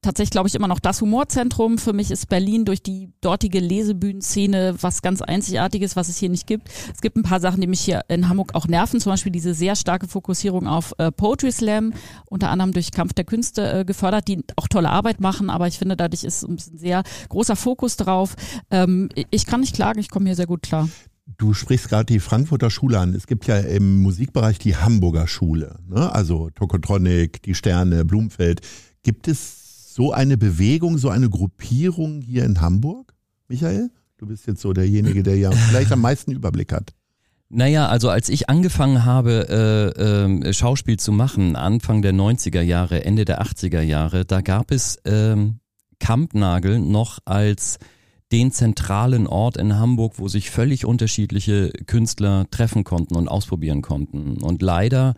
tatsächlich, 0.00 0.30
glaube 0.30 0.48
ich, 0.48 0.54
immer 0.54 0.68
noch 0.68 0.80
das 0.80 1.02
Humorzentrum. 1.02 1.76
Für 1.76 1.92
mich 1.92 2.10
ist 2.10 2.30
Berlin 2.30 2.64
durch 2.64 2.82
die 2.82 3.10
dortige 3.20 3.60
Lesebühnenszene 3.60 4.76
was 4.80 5.02
ganz 5.02 5.20
Einzigartiges, 5.20 5.96
was 5.96 6.08
es 6.08 6.16
hier 6.16 6.30
nicht 6.30 6.46
gibt. 6.46 6.70
Es 6.94 7.02
gibt 7.02 7.16
ein 7.16 7.22
paar 7.22 7.40
Sachen, 7.40 7.60
die 7.60 7.66
mich 7.66 7.80
hier 7.80 8.02
in 8.08 8.30
Hamburg 8.30 8.54
auch 8.54 8.66
nerven, 8.66 9.00
zum 9.00 9.12
Beispiel 9.12 9.32
diese 9.32 9.52
sehr 9.52 9.76
starke 9.76 10.08
Fokussierung 10.08 10.66
auf 10.66 10.94
äh, 10.96 11.12
Poetry 11.12 11.52
Slam, 11.52 11.92
unter 12.26 12.48
anderem 12.48 12.72
durch 12.72 12.90
Kampf 12.90 13.12
der 13.12 13.24
Künste 13.24 13.80
äh, 13.80 13.84
gefördert, 13.84 14.28
die 14.28 14.42
auch 14.56 14.68
tolle 14.68 14.88
Arbeit 14.88 15.20
machen, 15.20 15.50
aber 15.50 15.66
ich 15.66 15.78
finde, 15.78 15.96
dadurch 15.96 16.24
ist 16.24 16.42
ein 16.42 16.56
sehr 16.58 17.02
großer 17.28 17.56
Fokus 17.56 17.96
drauf. 17.96 18.34
Ähm, 18.70 19.10
ich 19.30 19.44
kann 19.44 19.60
nicht 19.60 19.74
klagen, 19.74 20.00
ich 20.00 20.08
komme 20.08 20.26
hier 20.26 20.36
sehr 20.36 20.46
gut 20.46 20.62
klar. 20.62 20.88
Du 21.36 21.54
sprichst 21.54 21.88
gerade 21.88 22.06
die 22.06 22.20
Frankfurter 22.20 22.70
Schule 22.70 22.98
an. 22.98 23.14
Es 23.14 23.26
gibt 23.26 23.46
ja 23.46 23.58
im 23.58 24.02
Musikbereich 24.02 24.58
die 24.58 24.76
Hamburger 24.76 25.26
Schule, 25.26 25.78
ne? 25.88 26.12
also 26.12 26.50
Tokotronic, 26.50 27.42
die 27.42 27.54
Sterne, 27.54 28.04
Blumfeld. 28.04 28.60
Gibt 29.02 29.28
es 29.28 29.94
so 29.94 30.12
eine 30.12 30.36
Bewegung, 30.36 30.98
so 30.98 31.08
eine 31.08 31.28
Gruppierung 31.28 32.20
hier 32.20 32.44
in 32.44 32.60
Hamburg, 32.60 33.14
Michael? 33.48 33.90
Du 34.18 34.26
bist 34.26 34.46
jetzt 34.46 34.60
so 34.60 34.72
derjenige, 34.72 35.22
der 35.22 35.36
ja 35.36 35.50
vielleicht 35.68 35.92
am 35.92 36.00
meisten 36.00 36.32
Überblick 36.32 36.72
hat. 36.72 36.94
Naja, 37.48 37.88
also 37.88 38.10
als 38.10 38.28
ich 38.28 38.48
angefangen 38.48 39.04
habe, 39.04 39.92
äh, 39.98 40.48
äh, 40.48 40.52
Schauspiel 40.52 40.98
zu 40.98 41.10
machen, 41.10 41.56
Anfang 41.56 42.00
der 42.00 42.12
90er 42.12 42.60
Jahre, 42.60 43.04
Ende 43.04 43.24
der 43.24 43.42
80er 43.42 43.80
Jahre, 43.80 44.24
da 44.24 44.40
gab 44.40 44.70
es 44.70 44.96
äh, 45.04 45.36
Kampnagel 45.98 46.78
noch 46.78 47.18
als 47.24 47.78
den 48.32 48.52
zentralen 48.52 49.26
Ort 49.26 49.56
in 49.56 49.78
Hamburg, 49.78 50.14
wo 50.16 50.28
sich 50.28 50.50
völlig 50.50 50.84
unterschiedliche 50.84 51.70
Künstler 51.86 52.46
treffen 52.50 52.84
konnten 52.84 53.16
und 53.16 53.28
ausprobieren 53.28 53.82
konnten. 53.82 54.42
Und 54.42 54.62
leider 54.62 55.14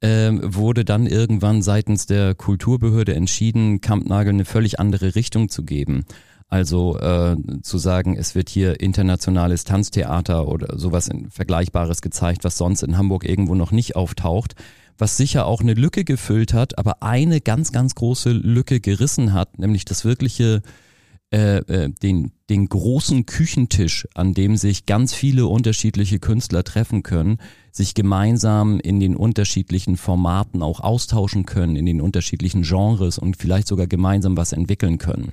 äh, 0.00 0.30
wurde 0.42 0.84
dann 0.84 1.06
irgendwann 1.06 1.62
seitens 1.62 2.06
der 2.06 2.34
Kulturbehörde 2.34 3.14
entschieden, 3.14 3.80
Kampnagel 3.80 4.32
eine 4.32 4.44
völlig 4.44 4.80
andere 4.80 5.14
Richtung 5.14 5.48
zu 5.48 5.64
geben. 5.64 6.04
Also 6.48 6.98
äh, 6.98 7.36
zu 7.62 7.76
sagen, 7.76 8.16
es 8.16 8.34
wird 8.34 8.48
hier 8.48 8.80
internationales 8.80 9.64
Tanztheater 9.64 10.46
oder 10.46 10.78
sowas 10.78 11.10
Vergleichbares 11.28 12.02
gezeigt, 12.02 12.44
was 12.44 12.56
sonst 12.56 12.82
in 12.82 12.96
Hamburg 12.96 13.24
irgendwo 13.24 13.56
noch 13.56 13.72
nicht 13.72 13.96
auftaucht, 13.96 14.54
was 14.96 15.16
sicher 15.16 15.46
auch 15.46 15.60
eine 15.60 15.74
Lücke 15.74 16.04
gefüllt 16.04 16.54
hat, 16.54 16.78
aber 16.78 17.02
eine 17.02 17.40
ganz, 17.40 17.72
ganz 17.72 17.96
große 17.96 18.30
Lücke 18.30 18.80
gerissen 18.80 19.32
hat, 19.32 19.58
nämlich 19.58 19.84
das 19.84 20.04
wirkliche 20.04 20.62
äh, 21.32 21.56
äh, 21.56 21.90
den, 21.90 22.30
den 22.48 22.68
großen 22.68 23.26
Küchentisch, 23.26 24.06
an 24.14 24.32
dem 24.32 24.56
sich 24.56 24.86
ganz 24.86 25.12
viele 25.12 25.46
unterschiedliche 25.46 26.20
Künstler 26.20 26.62
treffen 26.62 27.02
können, 27.02 27.38
sich 27.72 27.94
gemeinsam 27.94 28.78
in 28.78 29.00
den 29.00 29.16
unterschiedlichen 29.16 29.96
Formaten 29.96 30.62
auch 30.62 30.78
austauschen 30.78 31.44
können, 31.44 31.74
in 31.74 31.84
den 31.84 32.00
unterschiedlichen 32.00 32.62
Genres 32.62 33.18
und 33.18 33.36
vielleicht 33.36 33.66
sogar 33.66 33.88
gemeinsam 33.88 34.36
was 34.36 34.52
entwickeln 34.52 34.98
können. 34.98 35.32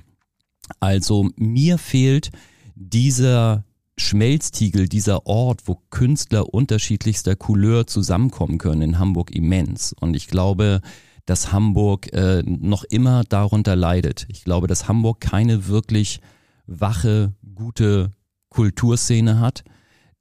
Also 0.80 1.30
mir 1.36 1.78
fehlt 1.78 2.30
dieser 2.74 3.64
Schmelztiegel, 3.96 4.88
dieser 4.88 5.26
Ort, 5.26 5.62
wo 5.66 5.80
Künstler 5.90 6.52
unterschiedlichster 6.52 7.36
Couleur 7.36 7.86
zusammenkommen 7.86 8.58
können 8.58 8.82
in 8.82 8.98
Hamburg 8.98 9.30
immens. 9.30 9.94
Und 10.00 10.14
ich 10.14 10.26
glaube, 10.26 10.80
dass 11.26 11.52
Hamburg 11.52 12.12
äh, 12.12 12.42
noch 12.44 12.84
immer 12.84 13.24
darunter 13.24 13.76
leidet. 13.76 14.26
Ich 14.28 14.44
glaube, 14.44 14.66
dass 14.66 14.88
Hamburg 14.88 15.20
keine 15.20 15.68
wirklich 15.68 16.20
wache, 16.66 17.32
gute 17.54 18.12
Kulturszene 18.50 19.40
hat, 19.40 19.64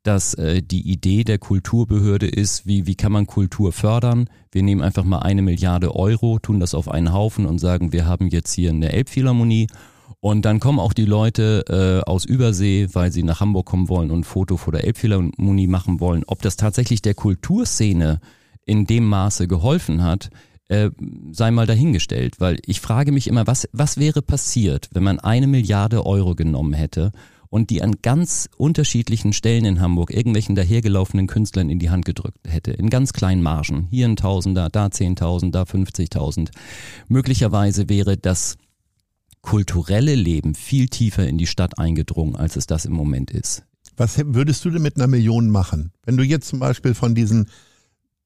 dass 0.04 0.34
äh, 0.34 0.62
die 0.62 0.90
Idee 0.92 1.24
der 1.24 1.40
Kulturbehörde 1.40 2.28
ist, 2.28 2.66
wie, 2.66 2.86
wie 2.88 2.96
kann 2.96 3.12
man 3.12 3.28
Kultur 3.28 3.72
fördern? 3.72 4.30
Wir 4.52 4.64
nehmen 4.64 4.82
einfach 4.82 5.04
mal 5.04 5.20
eine 5.20 5.42
Milliarde 5.42 5.96
Euro, 5.96 6.40
tun 6.40 6.60
das 6.60 6.74
auf 6.74 6.90
einen 6.90 7.14
Haufen 7.14 7.46
und 7.46 7.60
sagen, 7.60 7.94
wir 7.94 8.06
haben 8.06 8.28
jetzt 8.28 8.54
hier 8.54 8.70
eine 8.70 8.92
Elbphilharmonie 8.92 9.68
und 10.20 10.46
dann 10.46 10.60
kommen 10.60 10.80
auch 10.80 10.94
die 10.94 11.06
Leute 11.06 11.66
äh, 11.68 12.10
aus 12.10 12.26
Übersee, 12.26 12.88
weil 12.94 13.12
sie 13.12 13.24
nach 13.24 13.40
Hamburg 13.40 13.66
kommen 13.66 13.90
wollen 13.90 14.12
und 14.12 14.22
ein 14.22 14.24
Foto 14.24 14.58
vor 14.58 14.72
der 14.72 14.86
Elbphilharmonie 14.86 15.68
machen 15.68 16.00
wollen. 16.00 16.24
Ob 16.28 16.42
das 16.42 16.56
tatsächlich 16.56 17.02
der 17.02 17.14
Kulturszene 17.14 18.20
in 18.66 18.86
dem 18.86 19.06
Maße 19.06 19.48
geholfen 19.48 20.02
hat, 20.02 20.30
äh, 20.70 20.90
sei 21.32 21.52
mal 21.52 21.68
dahingestellt, 21.68 22.40
weil 22.40 22.58
ich 22.66 22.82
frage 22.82 23.12
mich 23.12 23.28
immer, 23.28 23.48
was, 23.48 23.68
was 23.72 23.98
wäre 23.98 24.22
passiert, 24.22 24.90
wenn 24.94 25.04
man 25.04 25.20
eine 25.20 25.48
Milliarde 25.48 26.06
Euro 26.06 26.36
genommen 26.36 26.74
hätte 26.74 27.12
und 27.50 27.70
die 27.70 27.84
an 27.84 27.98
ganz 28.02 28.50
unterschiedlichen 28.58 29.32
Stellen 29.32 29.66
in 29.66 29.80
Hamburg 29.80 30.12
irgendwelchen 30.12 30.56
dahergelaufenen 30.56 31.28
Künstlern 31.28 31.70
in 31.70 31.78
die 31.78 31.92
Hand 31.92 32.06
gedrückt 32.06 32.40
hätte, 32.48 32.72
in 32.72 32.90
ganz 32.90 33.14
kleinen 33.14 33.44
Margen, 33.44 33.88
hier 33.92 34.08
ein 34.08 34.16
Tausender, 34.16 34.70
da 34.70 34.90
Zehntausend, 34.90 35.54
da 35.54 35.62
50.000. 35.62 36.50
Möglicherweise 37.08 37.90
wäre 37.90 38.18
das 38.18 38.58
kulturelle 39.42 40.16
Leben 40.16 40.56
viel 40.56 40.88
tiefer 40.88 41.28
in 41.28 41.38
die 41.38 41.46
Stadt 41.46 41.78
eingedrungen, 41.78 42.36
als 42.36 42.56
es 42.56 42.66
das 42.66 42.86
im 42.86 42.94
Moment 42.94 43.30
ist. 43.30 43.64
Was 43.98 44.18
würdest 44.18 44.66
du 44.66 44.72
denn 44.72 44.82
mit 44.82 44.96
einer 44.96 45.08
Million 45.08 45.50
machen? 45.52 45.92
Wenn 46.06 46.18
du 46.18 46.24
jetzt 46.24 46.48
zum 46.48 46.58
Beispiel 46.58 46.96
von 46.96 47.14
diesen 47.14 47.50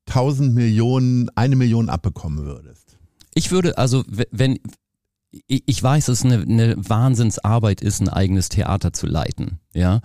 1000 0.08 0.53
Millionen 0.53 1.30
eine 1.36 1.55
Million 1.55 1.89
abbekommen 1.89 2.45
würdest? 2.45 2.97
Ich 3.34 3.51
würde, 3.51 3.78
also 3.78 4.03
wenn, 4.32 4.60
ich 5.47 5.84
weiß, 5.84 6.05
dass 6.05 6.20
es 6.20 6.26
eine, 6.26 6.41
eine 6.41 6.76
Wahnsinnsarbeit 6.78 7.82
ist, 7.82 8.01
ein 8.01 8.10
eigenes 8.10 8.49
Theater 8.49 8.93
zu 8.93 9.05
leiten. 9.05 9.60
Ja, 9.78 10.01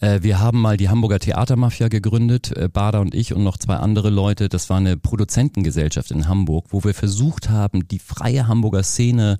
äh, 0.00 0.18
wir 0.22 0.40
haben 0.40 0.60
mal 0.60 0.76
die 0.76 0.88
Hamburger 0.88 1.20
Theatermafia 1.20 1.86
gegründet, 1.86 2.50
äh, 2.56 2.68
Bader 2.68 3.00
und 3.00 3.14
ich 3.14 3.32
und 3.32 3.44
noch 3.44 3.56
zwei 3.56 3.76
andere 3.76 4.10
Leute. 4.10 4.48
Das 4.48 4.68
war 4.68 4.78
eine 4.78 4.96
Produzentengesellschaft 4.96 6.10
in 6.10 6.26
Hamburg, 6.26 6.66
wo 6.70 6.82
wir 6.82 6.92
versucht 6.92 7.48
haben, 7.48 7.86
die 7.86 8.00
freie 8.00 8.48
Hamburger 8.48 8.82
Szene 8.82 9.38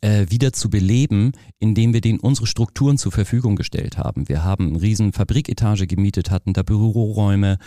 äh, 0.00 0.26
wieder 0.28 0.52
zu 0.52 0.68
beleben, 0.68 1.30
indem 1.60 1.94
wir 1.94 2.00
denen 2.00 2.18
unsere 2.18 2.48
Strukturen 2.48 2.98
zur 2.98 3.12
Verfügung 3.12 3.54
gestellt 3.54 3.98
haben. 3.98 4.28
Wir 4.28 4.42
haben 4.42 4.70
eine 4.70 4.82
riesen 4.82 5.12
Fabriketage 5.12 5.86
gemietet, 5.86 6.32
hatten 6.32 6.52
da 6.52 6.64
Büroräume, 6.64 7.58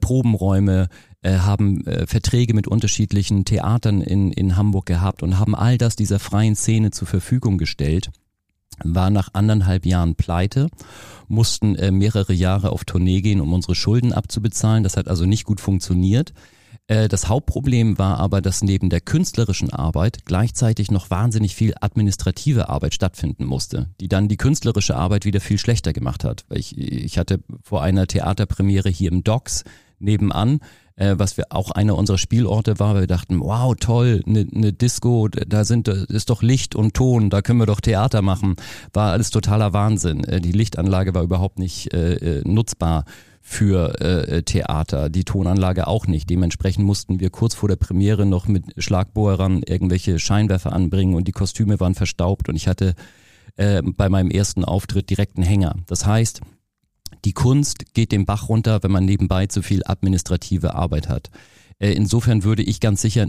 Probenräume, 0.00 0.88
haben 1.24 1.84
Verträge 2.06 2.54
mit 2.54 2.66
unterschiedlichen 2.66 3.44
Theatern 3.44 4.00
in, 4.00 4.32
in 4.32 4.56
Hamburg 4.56 4.86
gehabt 4.86 5.22
und 5.22 5.38
haben 5.38 5.54
all 5.54 5.78
das 5.78 5.94
dieser 5.94 6.18
freien 6.18 6.56
Szene 6.56 6.90
zur 6.90 7.06
Verfügung 7.06 7.58
gestellt 7.58 8.10
war 8.84 9.10
nach 9.10 9.30
anderthalb 9.32 9.86
Jahren 9.86 10.14
pleite, 10.14 10.68
mussten 11.28 11.76
äh, 11.76 11.90
mehrere 11.90 12.32
Jahre 12.32 12.70
auf 12.70 12.84
Tournee 12.84 13.20
gehen, 13.20 13.40
um 13.40 13.52
unsere 13.52 13.74
Schulden 13.74 14.12
abzubezahlen. 14.12 14.82
Das 14.82 14.96
hat 14.96 15.08
also 15.08 15.24
nicht 15.24 15.44
gut 15.44 15.60
funktioniert. 15.60 16.32
Äh, 16.88 17.08
das 17.08 17.28
Hauptproblem 17.28 17.98
war 17.98 18.18
aber, 18.18 18.40
dass 18.40 18.62
neben 18.62 18.90
der 18.90 19.00
künstlerischen 19.00 19.72
Arbeit 19.72 20.24
gleichzeitig 20.24 20.90
noch 20.90 21.10
wahnsinnig 21.10 21.54
viel 21.54 21.74
administrative 21.80 22.68
Arbeit 22.68 22.94
stattfinden 22.94 23.44
musste, 23.44 23.90
die 24.00 24.08
dann 24.08 24.28
die 24.28 24.36
künstlerische 24.36 24.96
Arbeit 24.96 25.24
wieder 25.24 25.40
viel 25.40 25.58
schlechter 25.58 25.92
gemacht 25.92 26.24
hat. 26.24 26.44
Ich, 26.50 26.76
ich 26.78 27.18
hatte 27.18 27.40
vor 27.62 27.82
einer 27.82 28.06
Theaterpremiere 28.06 28.88
hier 28.88 29.10
im 29.10 29.24
Docks 29.24 29.64
nebenan 29.98 30.60
äh, 30.96 31.14
was 31.18 31.36
wir 31.36 31.46
auch 31.50 31.70
einer 31.70 31.96
unserer 31.96 32.18
Spielorte 32.18 32.78
war, 32.78 32.94
weil 32.94 33.02
wir 33.02 33.06
dachten, 33.06 33.40
wow, 33.40 33.74
toll, 33.78 34.22
eine 34.26 34.46
ne 34.50 34.72
Disco, 34.72 35.28
da 35.28 35.64
sind 35.64 35.88
ist 35.88 36.30
doch 36.30 36.42
Licht 36.42 36.74
und 36.74 36.94
Ton, 36.94 37.30
da 37.30 37.42
können 37.42 37.60
wir 37.60 37.66
doch 37.66 37.80
Theater 37.80 38.22
machen. 38.22 38.56
War 38.92 39.12
alles 39.12 39.30
totaler 39.30 39.72
Wahnsinn. 39.72 40.24
Äh, 40.24 40.40
die 40.40 40.52
Lichtanlage 40.52 41.14
war 41.14 41.22
überhaupt 41.22 41.58
nicht 41.58 41.92
äh, 41.92 42.14
äh 42.14 42.42
nutzbar 42.44 43.04
für 43.48 44.00
äh, 44.00 44.42
Theater, 44.42 45.08
die 45.08 45.22
Tonanlage 45.22 45.86
auch 45.86 46.08
nicht. 46.08 46.28
Dementsprechend 46.28 46.84
mussten 46.84 47.20
wir 47.20 47.30
kurz 47.30 47.54
vor 47.54 47.68
der 47.68 47.76
Premiere 47.76 48.26
noch 48.26 48.48
mit 48.48 48.64
Schlagbohrern 48.76 49.62
irgendwelche 49.62 50.18
Scheinwerfer 50.18 50.72
anbringen 50.72 51.14
und 51.14 51.28
die 51.28 51.32
Kostüme 51.32 51.78
waren 51.78 51.94
verstaubt 51.94 52.48
und 52.48 52.56
ich 52.56 52.66
hatte 52.66 52.94
äh, 53.54 53.82
bei 53.82 54.08
meinem 54.08 54.30
ersten 54.30 54.64
Auftritt 54.64 55.10
direkt 55.10 55.36
einen 55.36 55.46
Hänger. 55.46 55.76
Das 55.86 56.04
heißt, 56.04 56.40
die 57.24 57.32
Kunst 57.32 57.94
geht 57.94 58.12
den 58.12 58.26
Bach 58.26 58.48
runter, 58.48 58.82
wenn 58.82 58.90
man 58.90 59.04
nebenbei 59.04 59.46
zu 59.46 59.62
viel 59.62 59.82
administrative 59.84 60.74
Arbeit 60.74 61.08
hat. 61.08 61.30
Äh, 61.78 61.92
insofern 61.92 62.44
würde 62.44 62.62
ich 62.62 62.80
ganz 62.80 63.02
sicher 63.02 63.26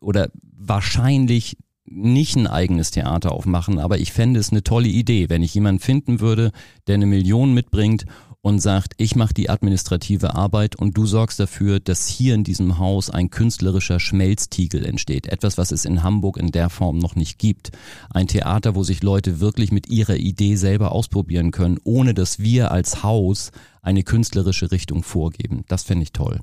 oder 0.00 0.30
wahrscheinlich 0.56 1.56
nicht 1.88 2.36
ein 2.36 2.46
eigenes 2.46 2.90
Theater 2.90 3.32
aufmachen, 3.32 3.78
aber 3.78 3.98
ich 3.98 4.12
fände 4.12 4.40
es 4.40 4.50
eine 4.50 4.64
tolle 4.64 4.88
Idee, 4.88 5.28
wenn 5.28 5.42
ich 5.42 5.54
jemanden 5.54 5.80
finden 5.80 6.20
würde, 6.20 6.50
der 6.86 6.96
eine 6.96 7.06
Million 7.06 7.54
mitbringt 7.54 8.06
und 8.46 8.60
sagt, 8.60 8.92
ich 8.96 9.16
mache 9.16 9.34
die 9.34 9.50
administrative 9.50 10.36
Arbeit 10.36 10.76
und 10.76 10.96
du 10.96 11.04
sorgst 11.04 11.40
dafür, 11.40 11.80
dass 11.80 12.06
hier 12.06 12.32
in 12.32 12.44
diesem 12.44 12.78
Haus 12.78 13.10
ein 13.10 13.28
künstlerischer 13.28 13.98
Schmelztiegel 13.98 14.86
entsteht. 14.86 15.26
Etwas, 15.26 15.58
was 15.58 15.72
es 15.72 15.84
in 15.84 16.04
Hamburg 16.04 16.36
in 16.36 16.52
der 16.52 16.70
Form 16.70 16.98
noch 16.98 17.16
nicht 17.16 17.40
gibt. 17.40 17.72
Ein 18.08 18.28
Theater, 18.28 18.76
wo 18.76 18.84
sich 18.84 19.02
Leute 19.02 19.40
wirklich 19.40 19.72
mit 19.72 19.88
ihrer 19.88 20.14
Idee 20.14 20.54
selber 20.54 20.92
ausprobieren 20.92 21.50
können, 21.50 21.78
ohne 21.82 22.14
dass 22.14 22.38
wir 22.38 22.70
als 22.70 23.02
Haus 23.02 23.50
eine 23.82 24.04
künstlerische 24.04 24.70
Richtung 24.70 25.02
vorgeben. 25.02 25.64
Das 25.66 25.82
fände 25.82 26.04
ich 26.04 26.12
toll. 26.12 26.38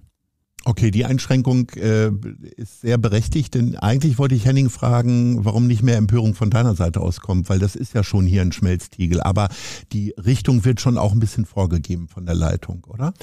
Okay, 0.65 0.91
die 0.91 1.03
Einschränkung 1.03 1.69
äh, 1.71 2.09
ist 2.55 2.81
sehr 2.81 2.97
berechtigt, 2.97 3.53
denn 3.53 3.75
eigentlich 3.75 4.17
wollte 4.17 4.35
ich 4.35 4.45
Henning 4.45 4.69
fragen, 4.69 5.43
warum 5.43 5.67
nicht 5.67 5.83
mehr 5.83 5.97
Empörung 5.97 6.35
von 6.35 6.49
deiner 6.49 6.73
Seite 6.73 7.01
auskommt, 7.01 7.49
weil 7.49 7.59
das 7.59 7.75
ist 7.75 7.93
ja 7.93 8.03
schon 8.03 8.25
hier 8.25 8.41
ein 8.41 8.53
Schmelztiegel, 8.53 9.21
aber 9.21 9.49
die 9.91 10.11
Richtung 10.11 10.63
wird 10.63 10.79
schon 10.79 10.97
auch 10.97 11.11
ein 11.11 11.19
bisschen 11.19 11.45
vorgegeben 11.45 12.07
von 12.07 12.25
der 12.25 12.35
Leitung, 12.35 12.85
oder? 12.87 13.13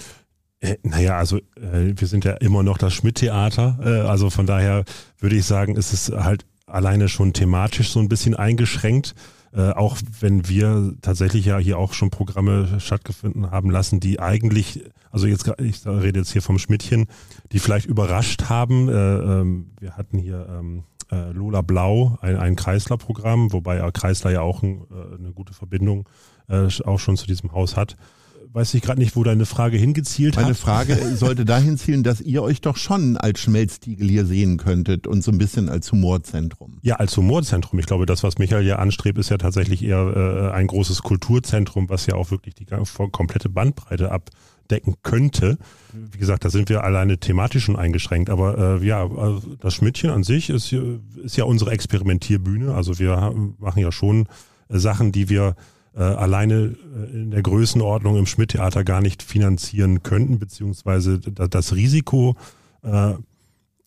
Äh, 0.60 0.76
naja, 0.82 1.16
also 1.16 1.38
äh, 1.38 1.94
wir 1.96 2.08
sind 2.08 2.26
ja 2.26 2.32
immer 2.32 2.62
noch 2.62 2.76
das 2.76 2.92
Schmidt-Theater, 2.92 3.78
äh, 3.82 4.08
also 4.08 4.28
von 4.28 4.44
daher 4.44 4.84
würde 5.18 5.36
ich 5.36 5.46
sagen, 5.46 5.76
ist 5.76 5.94
es 5.94 6.10
halt 6.10 6.44
alleine 6.66 7.08
schon 7.08 7.32
thematisch 7.32 7.90
so 7.90 8.00
ein 8.00 8.08
bisschen 8.08 8.34
eingeschränkt. 8.34 9.14
Äh, 9.52 9.70
auch 9.70 9.96
wenn 10.20 10.48
wir 10.48 10.94
tatsächlich 11.02 11.44
ja 11.44 11.58
hier 11.58 11.78
auch 11.78 11.92
schon 11.92 12.10
Programme 12.10 12.78
stattgefunden 12.78 13.50
haben 13.50 13.70
lassen, 13.70 13.98
die 13.98 14.20
eigentlich, 14.20 14.84
also 15.10 15.26
jetzt 15.26 15.50
ich 15.58 15.84
rede 15.86 16.20
jetzt 16.20 16.32
hier 16.32 16.42
vom 16.42 16.58
Schmidtchen, 16.58 17.06
die 17.50 17.58
vielleicht 17.58 17.86
überrascht 17.86 18.44
haben. 18.48 18.88
Äh, 18.88 18.92
ähm, 18.92 19.70
wir 19.80 19.96
hatten 19.96 20.18
hier 20.18 20.46
ähm, 20.48 20.84
äh, 21.10 21.32
Lola 21.32 21.62
Blau, 21.62 22.16
ein, 22.20 22.36
ein 22.36 22.54
Kreisler-Programm, 22.54 23.52
wobei 23.52 23.90
Kreisler 23.90 24.30
ja 24.30 24.40
auch 24.42 24.62
ein, 24.62 24.82
äh, 24.90 25.16
eine 25.18 25.32
gute 25.32 25.52
Verbindung 25.52 26.08
äh, 26.48 26.68
auch 26.84 26.98
schon 26.98 27.16
zu 27.16 27.26
diesem 27.26 27.52
Haus 27.52 27.76
hat 27.76 27.96
weiß 28.52 28.74
ich 28.74 28.82
gerade 28.82 29.00
nicht, 29.00 29.16
wo 29.16 29.22
deine 29.22 29.46
Frage 29.46 29.76
hingezielt 29.76 30.36
Meine 30.36 30.50
hat. 30.50 30.56
Frage 30.56 30.96
sollte 31.16 31.44
dahin 31.44 31.78
zielen, 31.78 32.02
dass 32.02 32.20
ihr 32.20 32.42
euch 32.42 32.60
doch 32.60 32.76
schon 32.76 33.16
als 33.16 33.40
Schmelztiegel 33.40 34.08
hier 34.08 34.26
sehen 34.26 34.56
könntet 34.56 35.06
und 35.06 35.22
so 35.22 35.30
ein 35.30 35.38
bisschen 35.38 35.68
als 35.68 35.90
Humorzentrum. 35.92 36.78
Ja, 36.82 36.96
als 36.96 37.16
Humorzentrum. 37.16 37.78
Ich 37.78 37.86
glaube, 37.86 38.06
das, 38.06 38.22
was 38.22 38.38
Michael 38.38 38.66
ja 38.66 38.76
anstrebt, 38.76 39.18
ist 39.18 39.30
ja 39.30 39.38
tatsächlich 39.38 39.82
eher 39.82 40.50
äh, 40.52 40.54
ein 40.54 40.66
großes 40.66 41.02
Kulturzentrum, 41.02 41.88
was 41.88 42.06
ja 42.06 42.14
auch 42.14 42.30
wirklich 42.30 42.54
die 42.54 42.66
komplette 42.66 43.48
Bandbreite 43.48 44.10
abdecken 44.10 44.96
könnte. 45.02 45.56
Wie 45.92 46.18
gesagt, 46.18 46.44
da 46.44 46.50
sind 46.50 46.68
wir 46.68 46.82
alleine 46.82 47.18
thematisch 47.18 47.64
schon 47.64 47.76
eingeschränkt. 47.76 48.30
Aber 48.30 48.80
äh, 48.80 48.86
ja, 48.86 49.02
also 49.02 49.42
das 49.60 49.74
Schmidtchen 49.74 50.10
an 50.10 50.24
sich 50.24 50.50
ist, 50.50 50.72
ist 50.72 51.36
ja 51.36 51.44
unsere 51.44 51.70
Experimentierbühne. 51.70 52.74
Also 52.74 52.98
wir 52.98 53.32
machen 53.58 53.80
ja 53.80 53.92
schon 53.92 54.26
äh, 54.68 54.78
Sachen, 54.78 55.12
die 55.12 55.28
wir 55.28 55.54
äh, 55.96 56.00
alleine 56.02 56.74
äh, 57.04 57.10
in 57.12 57.30
der 57.30 57.42
Größenordnung 57.42 58.16
im 58.16 58.26
Schmidt-Theater 58.26 58.84
gar 58.84 59.00
nicht 59.00 59.22
finanzieren 59.22 60.02
könnten, 60.02 60.38
beziehungsweise 60.38 61.18
das 61.18 61.74
Risiko 61.74 62.36
äh, 62.82 63.14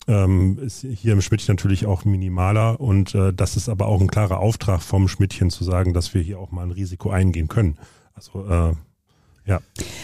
ähm, 0.05 0.59
ist 0.59 0.81
hier 0.81 1.13
im 1.13 1.21
Schmidtchen 1.21 1.53
natürlich 1.55 1.85
auch 1.85 2.03
minimaler 2.03 2.81
und 2.81 3.15
äh, 3.15 3.31
das 3.33 3.55
ist 3.55 3.69
aber 3.69 3.87
auch 3.87 4.01
ein 4.01 4.07
klarer 4.07 4.39
Auftrag 4.39 4.81
vom 4.81 5.07
Schmidtchen 5.07 5.49
zu 5.49 5.63
sagen, 5.63 5.93
dass 5.93 6.13
wir 6.13 6.21
hier 6.21 6.39
auch 6.39 6.51
mal 6.51 6.63
ein 6.63 6.71
Risiko 6.71 7.09
eingehen 7.09 7.47
können. 7.47 7.77
Also 8.13 8.45
äh, 8.45 8.73
ja. 9.45 9.59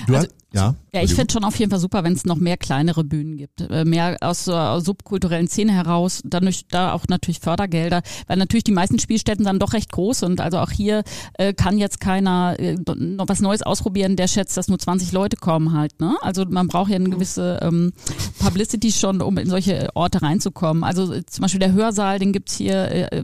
Du 0.08 0.16
Also- 0.16 0.28
hast, 0.28 0.30
ja, 0.54 0.76
Ja, 0.94 1.04
ich 1.04 1.14
finde 1.14 1.32
schon 1.32 1.44
auf 1.44 1.56
jeden 1.58 1.70
Fall 1.70 1.80
super, 1.80 2.04
wenn 2.04 2.14
es 2.14 2.26
noch 2.26 2.38
mehr 2.38 2.58
kleinere 2.58 3.04
Bühnen 3.04 3.38
gibt. 3.38 3.62
Äh, 3.62 3.86
Mehr 3.86 4.18
aus 4.22 4.46
der 4.46 4.82
subkulturellen 4.82 5.48
Szene 5.48 5.74
heraus, 5.74 6.22
dadurch 6.26 6.66
da 6.70 6.94
auch 6.94 7.06
natürlich 7.08 7.40
Fördergelder, 7.40 8.02
weil 8.28 8.38
natürlich 8.38 8.64
die 8.64 8.72
meisten 8.72 8.98
Spielstätten 8.98 9.46
dann 9.46 9.60
doch 9.60 9.74
recht 9.74 9.92
groß 9.92 10.20
sind. 10.20 10.42
Also 10.42 10.58
auch 10.58 10.72
hier 10.72 11.04
äh, 11.34 11.54
kann 11.54 11.78
jetzt 11.78 12.00
keiner 12.00 12.56
äh, 12.60 12.78
noch 12.96 13.28
was 13.28 13.42
Neues 13.42 13.62
ausprobieren, 13.62 14.16
der 14.16 14.28
schätzt, 14.28 14.58
dass 14.58 14.68
nur 14.68 14.80
20 14.80 15.12
Leute 15.12 15.38
kommen 15.38 15.74
halt. 15.74 16.00
Ne? 16.00 16.16
Also 16.22 16.46
man 16.50 16.68
braucht 16.68 16.90
ja 16.90 16.96
eine 16.96 17.10
gewisse 17.10 17.60
ähm, 17.62 17.94
Publicity 18.40 18.92
schon, 18.92 19.22
um 19.22 19.38
in 19.38 19.50
solche 19.50 19.90
Orte 19.94 20.24
reinzukommen. 20.24 20.84
Also 20.84 21.14
äh, 21.14 21.26
zum 21.26 21.44
Beispiel 21.44 21.60
der 21.60 21.74
Hörsaal, 21.74 22.18
den 22.18 22.34
gibt's 22.34 22.56
hier. 22.56 22.90
Äh, 22.90 23.20
äh, 23.20 23.24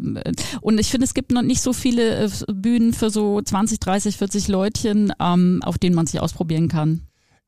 und 0.62 0.80
ich 0.80 0.92
finde, 0.92 1.06
es 1.06 1.16
gibt 1.16 1.32
noch 1.32 1.42
nicht 1.42 1.62
so 1.62 1.74
viele 1.74 2.26
äh, 2.26 2.30
Bühnen 2.54 2.94
für 2.94 3.10
so 3.10 3.42
20, 3.42 3.80
30, 3.80 4.18
40 4.18 4.48
Leutchen, 4.48 5.12
ähm, 5.20 5.62
auf 5.64 5.80
denen 5.80 5.96
man 5.96 6.06
sich 6.06 6.20
ausprobieren 6.20 6.68
kann. 6.68 7.02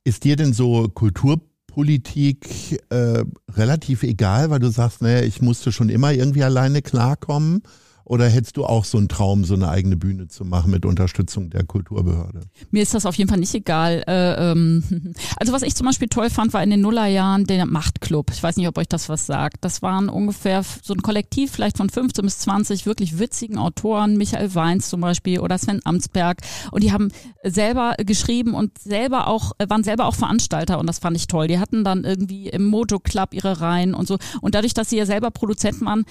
Ist 0.07 0.23
dir 0.23 0.37
denn 0.37 0.53
so 0.53 0.87
Kulturpolitik 0.87 2.81
äh, 2.89 3.25
relativ 3.51 4.03
egal, 4.03 4.49
weil 4.49 4.59
du 4.59 4.69
sagst, 4.69 5.01
naja, 5.01 5.19
ich 5.25 5.41
musste 5.41 5.73
schon 5.73 5.89
immer 5.89 6.13
irgendwie 6.13 6.45
alleine 6.45 6.81
klarkommen? 6.81 7.61
Oder 8.09 8.29
hättest 8.29 8.55
du 8.55 8.63
auch 8.63 8.85
so 8.85 8.97
einen 8.97 9.09
Traum, 9.09 9.43
so 9.43 9.53
eine 9.53 9.67
eigene 9.67 9.97
Bühne 9.97 10.29
zu 10.29 10.45
machen 10.45 10.71
mit 10.71 10.85
Unterstützung 10.85 11.49
der 11.49 11.65
Kulturbehörde? 11.65 12.39
Mir 12.71 12.81
ist 12.81 12.93
das 12.93 13.05
auf 13.05 13.15
jeden 13.15 13.29
Fall 13.29 13.39
nicht 13.39 13.53
egal. 13.53 14.01
Äh, 14.07 14.51
ähm, 14.51 15.13
also 15.35 15.51
was 15.51 15.61
ich 15.61 15.75
zum 15.75 15.87
Beispiel 15.87 16.07
toll 16.07 16.29
fand, 16.29 16.53
war 16.53 16.63
in 16.63 16.69
den 16.69 16.79
Nullerjahren 16.79 17.43
der 17.43 17.65
Machtclub. 17.65 18.31
Ich 18.31 18.41
weiß 18.41 18.55
nicht, 18.55 18.67
ob 18.69 18.77
euch 18.77 18.87
das 18.87 19.09
was 19.09 19.25
sagt. 19.25 19.57
Das 19.65 19.81
waren 19.81 20.07
ungefähr 20.07 20.63
so 20.81 20.93
ein 20.93 21.01
Kollektiv, 21.01 21.51
vielleicht 21.51 21.75
von 21.75 21.89
15 21.89 22.23
bis 22.23 22.39
20 22.39 22.85
wirklich 22.85 23.19
witzigen 23.19 23.57
Autoren, 23.57 24.15
Michael 24.15 24.55
Weins 24.55 24.87
zum 24.87 25.01
Beispiel 25.01 25.41
oder 25.41 25.57
Sven 25.57 25.81
Amtsberg. 25.83 26.37
Und 26.71 26.83
die 26.83 26.93
haben 26.93 27.09
selber 27.43 27.95
geschrieben 27.97 28.53
und 28.53 28.77
selber 28.77 29.27
auch, 29.27 29.51
waren 29.67 29.83
selber 29.83 30.05
auch 30.05 30.15
Veranstalter 30.15 30.79
und 30.79 30.87
das 30.87 30.99
fand 30.99 31.17
ich 31.17 31.27
toll. 31.27 31.47
Die 31.47 31.59
hatten 31.59 31.83
dann 31.83 32.05
irgendwie 32.05 32.47
im 32.47 32.67
Mojo 32.67 32.99
Club 32.99 33.33
ihre 33.33 33.59
Reihen 33.59 33.93
und 33.93 34.07
so. 34.07 34.17
Und 34.39 34.55
dadurch, 34.55 34.73
dass 34.73 34.89
sie 34.89 34.97
ja 34.97 35.05
selber 35.05 35.29
Produzent 35.29 35.83
waren, 35.83 36.05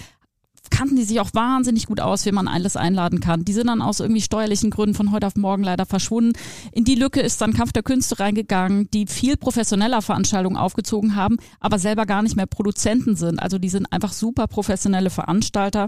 kannten 0.70 0.96
die 0.96 1.04
sich 1.04 1.20
auch 1.20 1.30
wahnsinnig 1.32 1.86
gut 1.86 2.00
aus, 2.00 2.26
wie 2.26 2.32
man 2.32 2.48
alles 2.48 2.76
einladen 2.76 3.20
kann. 3.20 3.44
Die 3.44 3.52
sind 3.52 3.66
dann 3.68 3.82
aus 3.82 4.00
irgendwie 4.00 4.20
steuerlichen 4.20 4.70
Gründen 4.70 4.94
von 4.94 5.12
heute 5.12 5.26
auf 5.26 5.36
morgen 5.36 5.62
leider 5.62 5.86
verschwunden. 5.86 6.32
In 6.72 6.84
die 6.84 6.94
Lücke 6.94 7.20
ist 7.20 7.40
dann 7.40 7.52
Kampf 7.52 7.72
der 7.72 7.82
Künste 7.82 8.18
reingegangen, 8.18 8.90
die 8.90 9.06
viel 9.06 9.36
professioneller 9.36 10.02
Veranstaltungen 10.02 10.56
aufgezogen 10.56 11.16
haben, 11.16 11.36
aber 11.60 11.78
selber 11.78 12.06
gar 12.06 12.22
nicht 12.22 12.36
mehr 12.36 12.46
Produzenten 12.46 13.16
sind. 13.16 13.40
Also 13.40 13.58
die 13.58 13.68
sind 13.68 13.92
einfach 13.92 14.12
super 14.12 14.46
professionelle 14.46 15.10
Veranstalter 15.10 15.86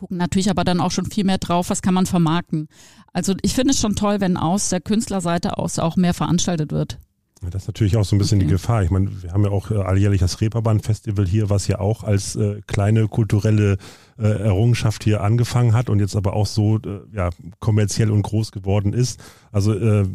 gucken 0.00 0.16
natürlich 0.16 0.48
aber 0.48 0.64
dann 0.64 0.80
auch 0.80 0.92
schon 0.92 1.04
viel 1.06 1.24
mehr 1.24 1.36
drauf, 1.36 1.68
was 1.68 1.82
kann 1.82 1.92
man 1.92 2.06
vermarkten. 2.06 2.68
Also 3.12 3.34
ich 3.42 3.54
finde 3.54 3.72
es 3.72 3.80
schon 3.80 3.96
toll, 3.96 4.20
wenn 4.20 4.38
aus 4.38 4.70
der 4.70 4.80
Künstlerseite 4.80 5.58
aus 5.58 5.78
auch 5.78 5.96
mehr 5.96 6.14
veranstaltet 6.14 6.72
wird. 6.72 6.98
Das 7.42 7.62
ist 7.62 7.68
natürlich 7.68 7.96
auch 7.96 8.04
so 8.04 8.14
ein 8.14 8.18
bisschen 8.18 8.38
Okay. 8.38 8.46
die 8.46 8.52
Gefahr. 8.52 8.82
Ich 8.82 8.90
meine, 8.90 9.10
wir 9.22 9.32
haben 9.32 9.44
ja 9.44 9.50
auch 9.50 9.70
äh, 9.70 9.76
alljährlich 9.76 10.20
das 10.20 10.40
Reeperbahn-Festival 10.40 11.26
hier, 11.26 11.48
was 11.48 11.68
ja 11.68 11.78
auch 11.80 12.04
als 12.04 12.36
äh, 12.36 12.60
kleine 12.66 13.08
kulturelle 13.08 13.78
äh, 14.18 14.26
Errungenschaft 14.26 15.04
hier 15.04 15.22
angefangen 15.22 15.72
hat 15.72 15.88
und 15.88 16.00
jetzt 16.00 16.16
aber 16.16 16.34
auch 16.34 16.46
so 16.46 16.76
äh, 16.76 17.00
ja, 17.14 17.30
kommerziell 17.58 18.10
und 18.10 18.22
groß 18.22 18.52
geworden 18.52 18.92
ist. 18.92 19.20
Also 19.52 19.72
äh, 19.72 20.06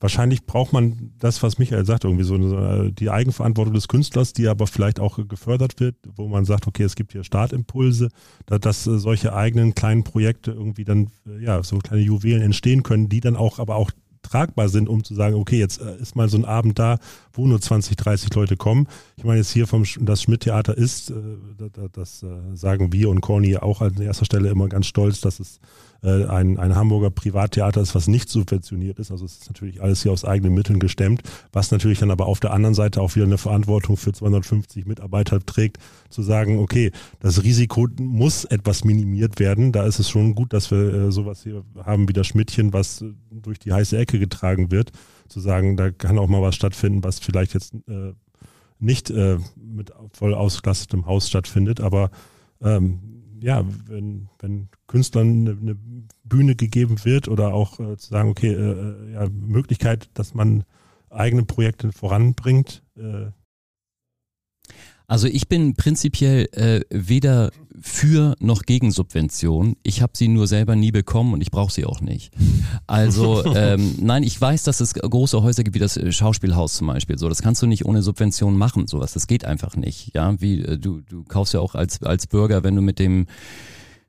wahrscheinlich 0.00 0.46
braucht 0.46 0.72
man 0.72 1.12
das, 1.18 1.42
was 1.42 1.58
Michael 1.58 1.84
sagt, 1.84 2.04
irgendwie 2.04 2.24
so 2.24 2.34
eine, 2.36 2.92
die 2.92 3.10
Eigenverantwortung 3.10 3.74
des 3.74 3.88
Künstlers, 3.88 4.32
die 4.32 4.48
aber 4.48 4.66
vielleicht 4.66 5.00
auch 5.00 5.18
gefördert 5.28 5.80
wird, 5.80 5.96
wo 6.16 6.28
man 6.28 6.46
sagt, 6.46 6.66
okay, 6.66 6.84
es 6.84 6.96
gibt 6.96 7.12
hier 7.12 7.24
Startimpulse, 7.24 8.08
da, 8.46 8.58
dass 8.58 8.86
äh, 8.86 8.98
solche 8.98 9.34
eigenen 9.34 9.74
kleinen 9.74 10.02
Projekte 10.02 10.52
irgendwie 10.52 10.84
dann, 10.84 11.10
äh, 11.26 11.44
ja, 11.44 11.62
so 11.62 11.76
kleine 11.76 12.02
Juwelen 12.02 12.40
entstehen 12.42 12.82
können, 12.82 13.10
die 13.10 13.20
dann 13.20 13.36
auch 13.36 13.58
aber 13.58 13.76
auch 13.76 13.90
tragbar 14.28 14.68
sind, 14.68 14.88
um 14.88 15.04
zu 15.04 15.14
sagen, 15.14 15.34
okay, 15.36 15.58
jetzt 15.58 15.80
äh, 15.80 15.96
ist 16.00 16.16
mal 16.16 16.28
so 16.28 16.36
ein 16.36 16.44
Abend 16.44 16.78
da, 16.78 16.98
wo 17.32 17.46
nur 17.46 17.60
20, 17.60 17.96
30 17.96 18.32
Leute 18.34 18.56
kommen. 18.56 18.86
Ich 19.16 19.24
meine, 19.24 19.38
jetzt 19.38 19.50
hier 19.52 19.66
vom 19.66 19.84
das 20.00 20.22
Schmidt-Theater 20.22 20.76
ist, 20.76 21.10
äh, 21.10 21.14
da- 21.56 21.68
da- 21.68 21.88
das 21.92 22.22
äh, 22.22 22.26
sagen 22.54 22.92
wir 22.92 23.08
und 23.10 23.20
Corny 23.20 23.56
auch 23.56 23.80
an 23.80 24.00
erster 24.00 24.24
Stelle 24.24 24.48
immer 24.50 24.68
ganz 24.68 24.86
stolz, 24.86 25.20
dass 25.20 25.40
es 25.40 25.60
ein, 26.02 26.58
ein 26.58 26.76
Hamburger 26.76 27.10
Privattheater 27.10 27.80
ist, 27.80 27.94
was 27.94 28.06
nicht 28.06 28.28
subventioniert 28.28 29.00
ist. 29.00 29.10
Also 29.10 29.24
es 29.24 29.38
ist 29.38 29.48
natürlich 29.48 29.82
alles 29.82 30.02
hier 30.02 30.12
aus 30.12 30.24
eigenen 30.24 30.54
Mitteln 30.54 30.78
gestemmt, 30.78 31.22
was 31.52 31.72
natürlich 31.72 31.98
dann 31.98 32.12
aber 32.12 32.26
auf 32.26 32.38
der 32.38 32.52
anderen 32.52 32.74
Seite 32.74 33.00
auch 33.00 33.16
wieder 33.16 33.24
eine 33.24 33.38
Verantwortung 33.38 33.96
für 33.96 34.12
250 34.12 34.86
Mitarbeiter 34.86 35.44
trägt, 35.44 35.78
zu 36.08 36.22
sagen, 36.22 36.60
okay, 36.60 36.92
das 37.18 37.42
Risiko 37.42 37.88
muss 37.98 38.44
etwas 38.44 38.84
minimiert 38.84 39.40
werden. 39.40 39.72
Da 39.72 39.84
ist 39.84 39.98
es 39.98 40.08
schon 40.08 40.34
gut, 40.34 40.52
dass 40.52 40.70
wir 40.70 40.94
äh, 40.94 41.12
sowas 41.12 41.42
hier 41.42 41.64
haben 41.84 42.08
wie 42.08 42.12
das 42.12 42.28
Schmidtchen, 42.28 42.72
was 42.72 43.02
äh, 43.02 43.12
durch 43.30 43.58
die 43.58 43.72
heiße 43.72 43.98
Ecke 43.98 44.20
getragen 44.20 44.70
wird. 44.70 44.92
Zu 45.28 45.40
sagen, 45.40 45.76
da 45.76 45.90
kann 45.90 46.18
auch 46.18 46.28
mal 46.28 46.42
was 46.42 46.54
stattfinden, 46.54 47.02
was 47.02 47.18
vielleicht 47.18 47.54
jetzt 47.54 47.74
äh, 47.88 48.12
nicht 48.78 49.10
äh, 49.10 49.38
mit 49.56 49.92
voll 50.12 50.34
ausgelastetem 50.34 51.06
Haus 51.06 51.28
stattfindet, 51.28 51.80
aber 51.80 52.10
ähm, 52.62 53.17
ja, 53.40 53.64
wenn, 53.86 54.28
wenn 54.38 54.68
Künstlern 54.86 55.46
eine, 55.46 55.50
eine 55.50 55.76
Bühne 56.24 56.56
gegeben 56.56 57.04
wird 57.04 57.28
oder 57.28 57.54
auch 57.54 57.80
äh, 57.80 57.96
zu 57.96 58.10
sagen, 58.10 58.28
okay, 58.28 58.52
äh, 58.52 58.72
äh, 58.72 59.12
ja, 59.12 59.28
Möglichkeit, 59.28 60.10
dass 60.14 60.34
man 60.34 60.64
eigene 61.10 61.44
Projekte 61.44 61.92
voranbringt, 61.92 62.82
äh, 62.96 63.30
Also 65.06 65.26
ich 65.26 65.48
bin 65.48 65.74
prinzipiell 65.74 66.48
äh, 66.52 66.82
weder 66.90 67.50
für 67.82 68.34
noch 68.40 68.62
gegen 68.62 68.90
Subvention. 68.90 69.76
Ich 69.82 70.02
habe 70.02 70.12
sie 70.14 70.28
nur 70.28 70.46
selber 70.46 70.76
nie 70.76 70.92
bekommen 70.92 71.32
und 71.32 71.40
ich 71.40 71.50
brauche 71.50 71.72
sie 71.72 71.84
auch 71.84 72.00
nicht. 72.00 72.32
Also 72.86 73.44
ähm, 73.54 73.94
nein, 74.00 74.22
ich 74.22 74.40
weiß, 74.40 74.62
dass 74.64 74.80
es 74.80 74.94
große 74.94 75.42
Häuser 75.42 75.64
gibt 75.64 75.74
wie 75.74 75.80
das 75.80 75.96
äh, 75.96 76.12
Schauspielhaus 76.12 76.74
zum 76.74 76.86
Beispiel. 76.86 77.18
So, 77.18 77.28
das 77.28 77.42
kannst 77.42 77.62
du 77.62 77.66
nicht 77.66 77.84
ohne 77.84 78.02
Subvention 78.02 78.56
machen. 78.56 78.86
Sowas, 78.86 79.12
das 79.12 79.26
geht 79.26 79.44
einfach 79.44 79.76
nicht. 79.76 80.14
Ja, 80.14 80.40
wie 80.40 80.62
äh, 80.62 80.78
du 80.78 81.00
du 81.00 81.24
kaufst 81.24 81.54
ja 81.54 81.60
auch 81.60 81.74
als 81.74 82.02
als 82.02 82.26
Bürger, 82.26 82.62
wenn 82.64 82.74
du 82.76 82.82
mit 82.82 82.98
dem 82.98 83.26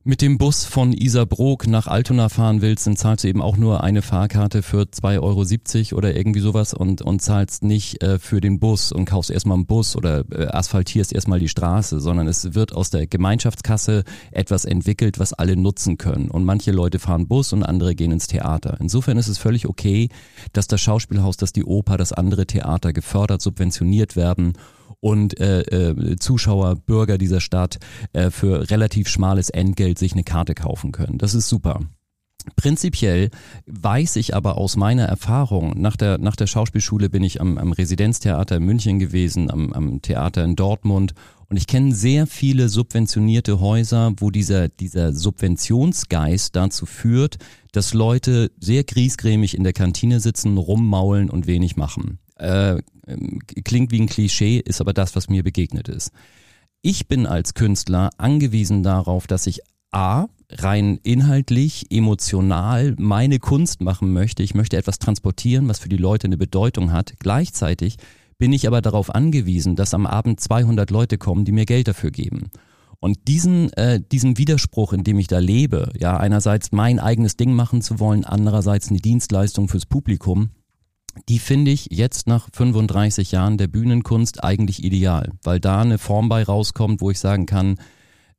mit 0.09 0.23
dem 0.23 0.39
Bus 0.39 0.65
von 0.65 0.91
Isarbrook 0.91 1.67
nach 1.67 1.85
Altona 1.85 2.29
fahren 2.29 2.63
willst, 2.63 2.87
dann 2.87 2.97
zahlst 2.97 3.23
du 3.23 3.27
eben 3.27 3.43
auch 3.43 3.57
nur 3.57 3.83
eine 3.83 4.01
Fahrkarte 4.01 4.63
für 4.63 4.81
2,70 4.81 5.91
Euro 5.93 5.97
oder 5.99 6.15
irgendwie 6.15 6.39
sowas 6.39 6.73
und, 6.73 7.03
und 7.03 7.21
zahlst 7.21 7.63
nicht 7.63 8.01
äh, 8.01 8.17
für 8.17 8.41
den 8.41 8.59
Bus 8.59 8.91
und 8.91 9.05
kaufst 9.05 9.29
erstmal 9.29 9.57
einen 9.57 9.67
Bus 9.67 9.95
oder 9.95 10.25
äh, 10.31 10.47
asphaltierst 10.47 11.13
erstmal 11.13 11.39
die 11.39 11.47
Straße, 11.47 11.99
sondern 11.99 12.27
es 12.27 12.55
wird 12.55 12.73
aus 12.73 12.89
der 12.89 13.05
Gemeinschaftskasse 13.05 14.03
etwas 14.31 14.65
entwickelt, 14.65 15.19
was 15.19 15.33
alle 15.33 15.55
nutzen 15.55 15.99
können. 15.99 16.31
Und 16.31 16.43
manche 16.43 16.71
Leute 16.71 16.97
fahren 16.97 17.27
Bus 17.27 17.53
und 17.53 17.61
andere 17.61 17.93
gehen 17.93 18.11
ins 18.11 18.25
Theater. 18.25 18.77
Insofern 18.79 19.19
ist 19.19 19.27
es 19.27 19.37
völlig 19.37 19.67
okay, 19.67 20.09
dass 20.53 20.65
das 20.65 20.81
Schauspielhaus, 20.81 21.37
dass 21.37 21.53
die 21.53 21.65
Oper, 21.65 21.97
dass 21.97 22.13
andere 22.13 22.47
Theater 22.47 22.93
gefördert, 22.93 23.43
subventioniert 23.43 24.15
werden 24.15 24.53
und 25.01 25.39
äh, 25.39 25.61
äh, 25.61 26.15
Zuschauer, 26.17 26.75
Bürger 26.75 27.17
dieser 27.17 27.41
Stadt 27.41 27.79
äh, 28.13 28.29
für 28.29 28.69
relativ 28.69 29.07
schmales 29.07 29.49
Entgelt 29.49 29.97
sich 29.97 30.13
eine 30.13 30.23
Karte 30.23 30.55
kaufen 30.55 30.91
können. 30.91 31.17
Das 31.17 31.33
ist 31.33 31.49
super. 31.49 31.81
Prinzipiell 32.55 33.29
weiß 33.67 34.15
ich 34.15 34.33
aber 34.33 34.57
aus 34.57 34.75
meiner 34.75 35.05
Erfahrung, 35.05 35.79
nach 35.79 35.97
der, 35.97 36.17
nach 36.17 36.35
der 36.35 36.47
Schauspielschule 36.47 37.09
bin 37.09 37.23
ich 37.23 37.41
am, 37.41 37.57
am 37.57 37.73
Residenztheater 37.73 38.57
in 38.57 38.63
München 38.63 38.99
gewesen, 38.99 39.51
am, 39.51 39.73
am 39.73 40.01
Theater 40.01 40.43
in 40.43 40.55
Dortmund 40.55 41.13
und 41.49 41.57
ich 41.57 41.67
kenne 41.67 41.93
sehr 41.93 42.27
viele 42.27 42.69
subventionierte 42.69 43.59
Häuser, 43.59 44.13
wo 44.17 44.29
dieser, 44.29 44.69
dieser 44.69 45.13
Subventionsgeist 45.13 46.55
dazu 46.55 46.85
führt, 46.85 47.37
dass 47.71 47.93
Leute 47.93 48.51
sehr 48.59 48.83
griesgrämig 48.83 49.55
in 49.57 49.63
der 49.63 49.73
Kantine 49.73 50.19
sitzen, 50.19 50.57
rummaulen 50.57 51.29
und 51.29 51.47
wenig 51.47 51.75
machen. 51.75 52.19
Äh, 52.39 52.81
klingt 53.63 53.91
wie 53.91 54.01
ein 54.01 54.07
Klischee, 54.07 54.59
ist 54.59 54.81
aber 54.81 54.93
das, 54.93 55.15
was 55.15 55.29
mir 55.29 55.43
begegnet 55.43 55.87
ist. 55.89 56.11
Ich 56.81 57.07
bin 57.07 57.25
als 57.25 57.53
Künstler 57.53 58.09
angewiesen 58.17 58.83
darauf, 58.83 59.27
dass 59.27 59.47
ich 59.47 59.61
A, 59.91 60.27
rein 60.51 60.99
inhaltlich, 61.03 61.87
emotional 61.91 62.95
meine 62.97 63.39
Kunst 63.39 63.81
machen 63.81 64.13
möchte. 64.13 64.43
Ich 64.43 64.55
möchte 64.55 64.77
etwas 64.77 64.99
transportieren, 64.99 65.67
was 65.67 65.79
für 65.79 65.89
die 65.89 65.97
Leute 65.97 66.27
eine 66.27 66.37
Bedeutung 66.37 66.91
hat. 66.91 67.13
Gleichzeitig 67.19 67.97
bin 68.37 68.53
ich 68.53 68.67
aber 68.67 68.81
darauf 68.81 69.13
angewiesen, 69.13 69.75
dass 69.75 69.93
am 69.93 70.05
Abend 70.05 70.39
200 70.39 70.89
Leute 70.91 71.17
kommen, 71.17 71.43
die 71.43 71.51
mir 71.51 71.65
Geld 71.65 71.87
dafür 71.87 72.11
geben. 72.11 72.49
Und 73.01 73.27
diesen, 73.27 73.71
äh, 73.73 74.01
diesen 74.11 74.37
Widerspruch, 74.37 74.93
in 74.93 75.03
dem 75.03 75.19
ich 75.19 75.27
da 75.27 75.39
lebe, 75.39 75.91
ja, 75.97 76.17
einerseits 76.17 76.71
mein 76.71 76.99
eigenes 76.99 77.37
Ding 77.37 77.53
machen 77.53 77.81
zu 77.81 77.99
wollen, 77.99 78.25
andererseits 78.25 78.89
eine 78.89 78.99
Dienstleistung 78.99 79.67
fürs 79.67 79.85
Publikum, 79.85 80.49
die 81.27 81.39
finde 81.39 81.71
ich 81.71 81.87
jetzt 81.91 82.27
nach 82.27 82.49
35 82.53 83.31
Jahren 83.31 83.57
der 83.57 83.67
Bühnenkunst 83.67 84.43
eigentlich 84.43 84.83
ideal, 84.83 85.31
weil 85.43 85.59
da 85.59 85.81
eine 85.81 85.97
Form 85.97 86.29
bei 86.29 86.43
rauskommt, 86.43 87.01
wo 87.01 87.11
ich 87.11 87.19
sagen 87.19 87.45
kann, 87.45 87.77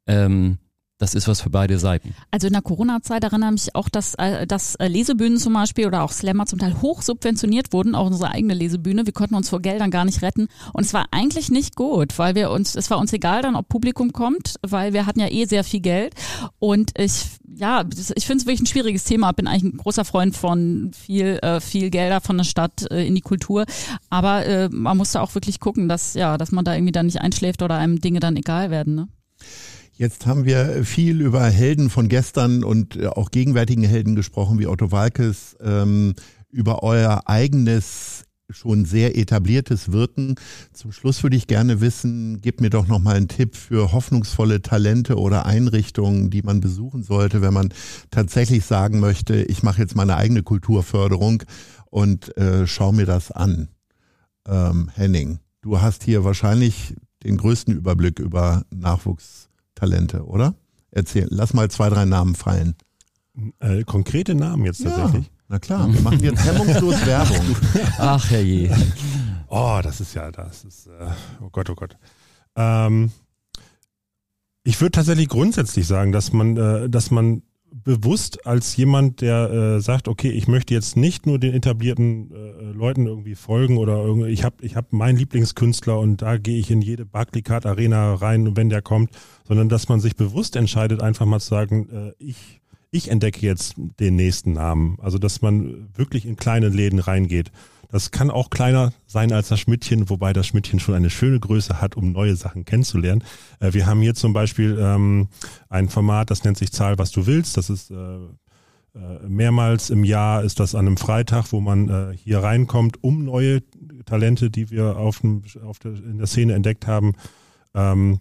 ähm, 0.06 0.58
das 1.00 1.14
ist 1.14 1.26
was 1.26 1.40
für 1.40 1.48
beide 1.48 1.78
Seiten. 1.78 2.14
Also 2.30 2.46
in 2.46 2.52
der 2.52 2.60
Corona-Zeit 2.60 3.24
erinnere 3.24 3.48
ich 3.54 3.64
mich 3.64 3.74
auch, 3.74 3.88
dass, 3.88 4.14
äh, 4.16 4.46
dass 4.46 4.74
äh, 4.74 4.86
Lesebühnen 4.86 5.38
zum 5.38 5.54
Beispiel 5.54 5.86
oder 5.86 6.02
auch 6.02 6.12
Slammer 6.12 6.44
zum 6.44 6.58
Teil 6.58 6.82
hoch 6.82 7.00
subventioniert 7.00 7.72
wurden, 7.72 7.94
auch 7.94 8.06
unsere 8.06 8.30
eigene 8.30 8.52
Lesebühne. 8.52 9.06
Wir 9.06 9.14
konnten 9.14 9.34
uns 9.34 9.48
vor 9.48 9.60
Geldern 9.60 9.90
gar 9.90 10.04
nicht 10.04 10.20
retten. 10.20 10.48
Und 10.74 10.84
es 10.84 10.92
war 10.92 11.06
eigentlich 11.10 11.50
nicht 11.50 11.74
gut, 11.74 12.18
weil 12.18 12.34
wir 12.34 12.50
uns, 12.50 12.76
es 12.76 12.90
war 12.90 12.98
uns 12.98 13.14
egal 13.14 13.40
dann, 13.40 13.56
ob 13.56 13.68
Publikum 13.68 14.12
kommt, 14.12 14.56
weil 14.60 14.92
wir 14.92 15.06
hatten 15.06 15.20
ja 15.20 15.28
eh 15.28 15.46
sehr 15.46 15.64
viel 15.64 15.80
Geld. 15.80 16.14
Und 16.58 16.90
ich, 16.98 17.24
ja, 17.48 17.82
ich 18.14 18.26
finde 18.26 18.42
es 18.42 18.46
wirklich 18.46 18.60
ein 18.60 18.66
schwieriges 18.66 19.04
Thema. 19.04 19.32
Bin 19.32 19.46
eigentlich 19.46 19.72
ein 19.72 19.78
großer 19.78 20.04
Freund 20.04 20.36
von 20.36 20.90
viel, 20.92 21.38
äh, 21.40 21.60
viel 21.60 21.88
Gelder 21.88 22.20
von 22.20 22.36
der 22.36 22.44
Stadt 22.44 22.82
in 22.82 23.14
die 23.14 23.22
Kultur. 23.22 23.64
Aber 24.10 24.68
man 24.70 24.98
musste 24.98 25.22
auch 25.22 25.34
wirklich 25.34 25.60
gucken, 25.60 25.88
dass, 25.88 26.12
ja, 26.12 26.36
dass 26.36 26.52
man 26.52 26.64
da 26.64 26.74
irgendwie 26.74 26.92
dann 26.92 27.06
nicht 27.06 27.22
einschläft 27.22 27.62
oder 27.62 27.76
einem 27.76 28.00
Dinge 28.00 28.20
dann 28.20 28.36
egal 28.36 28.70
werden. 28.70 28.94
Ne? 28.94 29.08
Jetzt 30.00 30.24
haben 30.24 30.46
wir 30.46 30.82
viel 30.86 31.20
über 31.20 31.44
Helden 31.44 31.90
von 31.90 32.08
gestern 32.08 32.64
und 32.64 32.96
äh, 32.96 33.08
auch 33.08 33.30
gegenwärtigen 33.30 33.84
Helden 33.84 34.16
gesprochen, 34.16 34.58
wie 34.58 34.66
Otto 34.66 34.90
Walkes, 34.92 35.58
ähm, 35.60 36.14
über 36.48 36.82
euer 36.82 37.24
eigenes 37.26 38.24
schon 38.48 38.86
sehr 38.86 39.18
etabliertes 39.18 39.92
Wirken. 39.92 40.36
Zum 40.72 40.90
Schluss 40.90 41.22
würde 41.22 41.36
ich 41.36 41.48
gerne 41.48 41.82
wissen, 41.82 42.40
gib 42.40 42.62
mir 42.62 42.70
doch 42.70 42.86
noch 42.86 42.98
mal 42.98 43.14
einen 43.14 43.28
Tipp 43.28 43.54
für 43.54 43.92
hoffnungsvolle 43.92 44.62
Talente 44.62 45.18
oder 45.18 45.44
Einrichtungen, 45.44 46.30
die 46.30 46.40
man 46.40 46.60
besuchen 46.60 47.02
sollte, 47.02 47.42
wenn 47.42 47.52
man 47.52 47.68
tatsächlich 48.10 48.64
sagen 48.64 49.00
möchte, 49.00 49.42
ich 49.42 49.62
mache 49.62 49.82
jetzt 49.82 49.96
meine 49.96 50.16
eigene 50.16 50.42
Kulturförderung 50.42 51.42
und 51.90 52.34
äh, 52.38 52.66
schau 52.66 52.92
mir 52.92 53.04
das 53.04 53.32
an. 53.32 53.68
Ähm, 54.48 54.90
Henning, 54.94 55.40
du 55.60 55.82
hast 55.82 56.04
hier 56.04 56.24
wahrscheinlich 56.24 56.94
den 57.22 57.36
größten 57.36 57.76
Überblick 57.76 58.18
über 58.18 58.64
Nachwuchs 58.70 59.39
Talente, 59.80 60.26
oder? 60.26 60.54
Erzähl, 60.90 61.26
lass 61.30 61.54
mal 61.54 61.70
zwei, 61.70 61.88
drei 61.88 62.04
Namen 62.04 62.34
fallen. 62.34 62.74
Äh, 63.60 63.84
konkrete 63.84 64.34
Namen 64.34 64.66
jetzt 64.66 64.82
tatsächlich. 64.84 65.24
Ja, 65.24 65.32
na 65.48 65.58
klar, 65.58 65.92
wir 65.92 66.00
machen 66.02 66.20
jetzt 66.20 66.44
hemmungslos 66.44 67.06
Werbung. 67.06 67.56
Ach 67.98 68.30
herrje. 68.30 68.76
Oh, 69.48 69.80
das 69.82 70.02
ist 70.02 70.14
ja, 70.14 70.30
das 70.30 70.64
ist, 70.64 70.86
äh, 70.86 71.06
oh 71.40 71.48
Gott, 71.50 71.70
oh 71.70 71.74
Gott. 71.74 71.96
Ähm, 72.56 73.10
ich 74.64 74.78
würde 74.82 74.92
tatsächlich 74.92 75.28
grundsätzlich 75.30 75.86
sagen, 75.86 76.12
dass 76.12 76.32
man, 76.34 76.56
äh, 76.58 76.90
dass 76.90 77.10
man 77.10 77.42
bewusst 77.72 78.46
als 78.46 78.76
jemand, 78.76 79.20
der 79.20 79.50
äh, 79.50 79.80
sagt, 79.80 80.08
okay, 80.08 80.30
ich 80.30 80.48
möchte 80.48 80.74
jetzt 80.74 80.96
nicht 80.96 81.26
nur 81.26 81.38
den 81.38 81.54
etablierten 81.54 82.30
äh, 82.32 82.72
Leuten 82.72 83.06
irgendwie 83.06 83.34
folgen 83.34 83.78
oder 83.78 83.96
irgendwie, 83.96 84.30
ich 84.30 84.44
habe 84.44 84.56
ich 84.60 84.76
hab 84.76 84.92
meinen 84.92 85.16
Lieblingskünstler 85.16 85.98
und 85.98 86.22
da 86.22 86.36
gehe 86.36 86.58
ich 86.58 86.70
in 86.70 86.82
jede 86.82 87.04
Barclaycard 87.04 87.66
Arena 87.66 88.14
rein, 88.14 88.56
wenn 88.56 88.68
der 88.68 88.82
kommt, 88.82 89.10
sondern 89.46 89.68
dass 89.68 89.88
man 89.88 90.00
sich 90.00 90.16
bewusst 90.16 90.56
entscheidet, 90.56 91.02
einfach 91.02 91.26
mal 91.26 91.40
zu 91.40 91.48
sagen, 91.48 91.88
äh, 91.90 92.12
ich, 92.18 92.60
ich 92.90 93.10
entdecke 93.10 93.46
jetzt 93.46 93.74
den 93.76 94.16
nächsten 94.16 94.52
Namen. 94.52 94.98
Also 95.00 95.18
dass 95.18 95.42
man 95.42 95.88
wirklich 95.94 96.26
in 96.26 96.36
kleine 96.36 96.68
Läden 96.68 96.98
reingeht. 96.98 97.52
Das 97.90 98.10
kann 98.10 98.30
auch 98.30 98.50
kleiner 98.50 98.92
sein 99.06 99.32
als 99.32 99.48
das 99.48 99.60
Schmidtchen, 99.60 100.08
wobei 100.10 100.32
das 100.32 100.46
Schmidtchen 100.46 100.80
schon 100.80 100.94
eine 100.94 101.10
schöne 101.10 101.40
Größe 101.40 101.80
hat, 101.80 101.96
um 101.96 102.12
neue 102.12 102.36
Sachen 102.36 102.64
kennenzulernen. 102.64 103.24
Äh, 103.58 103.72
wir 103.72 103.86
haben 103.86 104.00
hier 104.00 104.14
zum 104.14 104.32
Beispiel 104.32 104.78
ähm, 104.80 105.28
ein 105.68 105.88
Format, 105.88 106.30
das 106.30 106.44
nennt 106.44 106.58
sich 106.58 106.72
Zahl, 106.72 106.98
was 106.98 107.10
du 107.10 107.26
willst. 107.26 107.56
Das 107.56 107.70
ist 107.70 107.90
äh, 107.90 108.18
äh, 108.94 109.28
mehrmals 109.28 109.90
im 109.90 110.04
Jahr 110.04 110.42
ist 110.42 110.58
das 110.58 110.74
an 110.74 110.86
einem 110.86 110.96
Freitag, 110.96 111.52
wo 111.52 111.60
man 111.60 111.88
äh, 111.88 112.16
hier 112.16 112.40
reinkommt, 112.40 113.02
um 113.02 113.24
neue 113.24 113.62
Talente, 114.04 114.50
die 114.50 114.70
wir 114.70 114.96
auf, 114.96 115.20
dem, 115.20 115.42
auf 115.64 115.78
der, 115.78 115.92
in 115.92 116.18
der 116.18 116.26
Szene 116.26 116.54
entdeckt 116.54 116.86
haben, 116.86 117.14
ähm, 117.74 118.18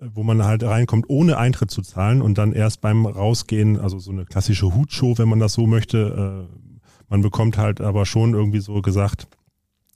wo 0.00 0.22
man 0.22 0.44
halt 0.44 0.64
reinkommt, 0.64 1.06
ohne 1.08 1.38
Eintritt 1.38 1.70
zu 1.70 1.82
zahlen 1.82 2.22
und 2.22 2.38
dann 2.38 2.52
erst 2.52 2.80
beim 2.80 3.06
Rausgehen, 3.06 3.78
also 3.78 3.98
so 3.98 4.10
eine 4.10 4.24
klassische 4.24 4.74
Hutshow, 4.74 5.18
wenn 5.18 5.28
man 5.28 5.38
das 5.38 5.52
so 5.52 5.66
möchte, 5.66 6.48
äh, 6.48 6.69
man 7.10 7.20
bekommt 7.20 7.58
halt 7.58 7.82
aber 7.82 8.06
schon 8.06 8.32
irgendwie 8.32 8.60
so 8.60 8.80
gesagt, 8.80 9.28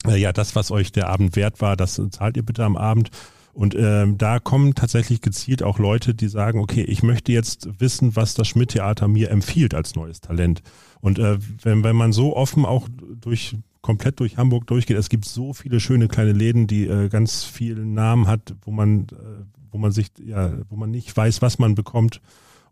äh, 0.05 0.17
ja, 0.17 0.31
das, 0.31 0.55
was 0.55 0.69
euch 0.69 0.91
der 0.91 1.09
Abend 1.09 1.35
wert 1.35 1.61
war, 1.61 1.75
das 1.75 1.99
zahlt 2.11 2.37
ihr 2.37 2.43
bitte 2.43 2.63
am 2.63 2.77
Abend. 2.77 3.09
Und 3.53 3.73
ähm, 3.73 4.17
da 4.17 4.39
kommen 4.39 4.75
tatsächlich 4.75 5.21
gezielt 5.21 5.63
auch 5.63 5.79
Leute, 5.79 6.13
die 6.13 6.27
sagen, 6.27 6.59
okay, 6.59 6.83
ich 6.83 7.03
möchte 7.03 7.31
jetzt 7.31 7.69
wissen, 7.79 8.17
was 8.17 8.33
das 8.33 8.49
Schmidt-Theater 8.49 9.07
mir 9.07 9.31
empfiehlt 9.31 9.73
als 9.73 9.95
neues 9.95 10.19
Talent. 10.19 10.61
Und 10.99 11.19
äh, 11.19 11.37
wenn, 11.63 11.81
wenn 11.83 11.95
man 11.95 12.11
so 12.11 12.35
offen 12.35 12.65
auch 12.65 12.89
durch 13.21 13.55
komplett 13.81 14.19
durch 14.19 14.35
Hamburg 14.35 14.67
durchgeht, 14.67 14.97
es 14.97 15.07
gibt 15.07 15.23
so 15.23 15.53
viele 15.53 15.79
schöne 15.79 16.09
kleine 16.09 16.33
Läden, 16.33 16.67
die 16.67 16.85
äh, 16.85 17.07
ganz 17.07 17.45
viele 17.45 17.85
Namen 17.85 18.27
hat, 18.27 18.55
wo 18.63 18.71
man, 18.71 19.03
äh, 19.03 19.45
wo 19.71 19.77
man 19.77 19.93
sich, 19.93 20.07
ja, 20.25 20.51
wo 20.69 20.75
man 20.75 20.91
nicht 20.91 21.15
weiß, 21.15 21.41
was 21.41 21.57
man 21.57 21.75
bekommt. 21.75 22.19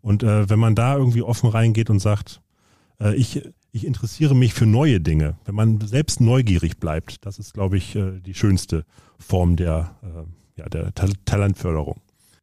Und 0.02 0.22
äh, 0.22 0.50
wenn 0.50 0.58
man 0.58 0.74
da 0.74 0.98
irgendwie 0.98 1.22
offen 1.22 1.48
reingeht 1.48 1.88
und 1.88 2.00
sagt, 2.00 2.42
äh, 3.00 3.14
ich 3.14 3.42
ich 3.74 3.84
interessiere 3.84 4.36
mich 4.36 4.54
für 4.54 4.66
neue 4.66 5.00
Dinge. 5.00 5.36
Wenn 5.44 5.56
man 5.56 5.80
selbst 5.80 6.20
neugierig 6.20 6.78
bleibt, 6.78 7.26
das 7.26 7.40
ist, 7.40 7.54
glaube 7.54 7.76
ich, 7.76 7.96
äh, 7.96 8.20
die 8.20 8.32
schönste 8.32 8.84
Form 9.18 9.56
der, 9.56 9.96
äh, 10.02 10.60
ja, 10.60 10.68
der 10.68 10.94
Talentförderung. 11.24 12.00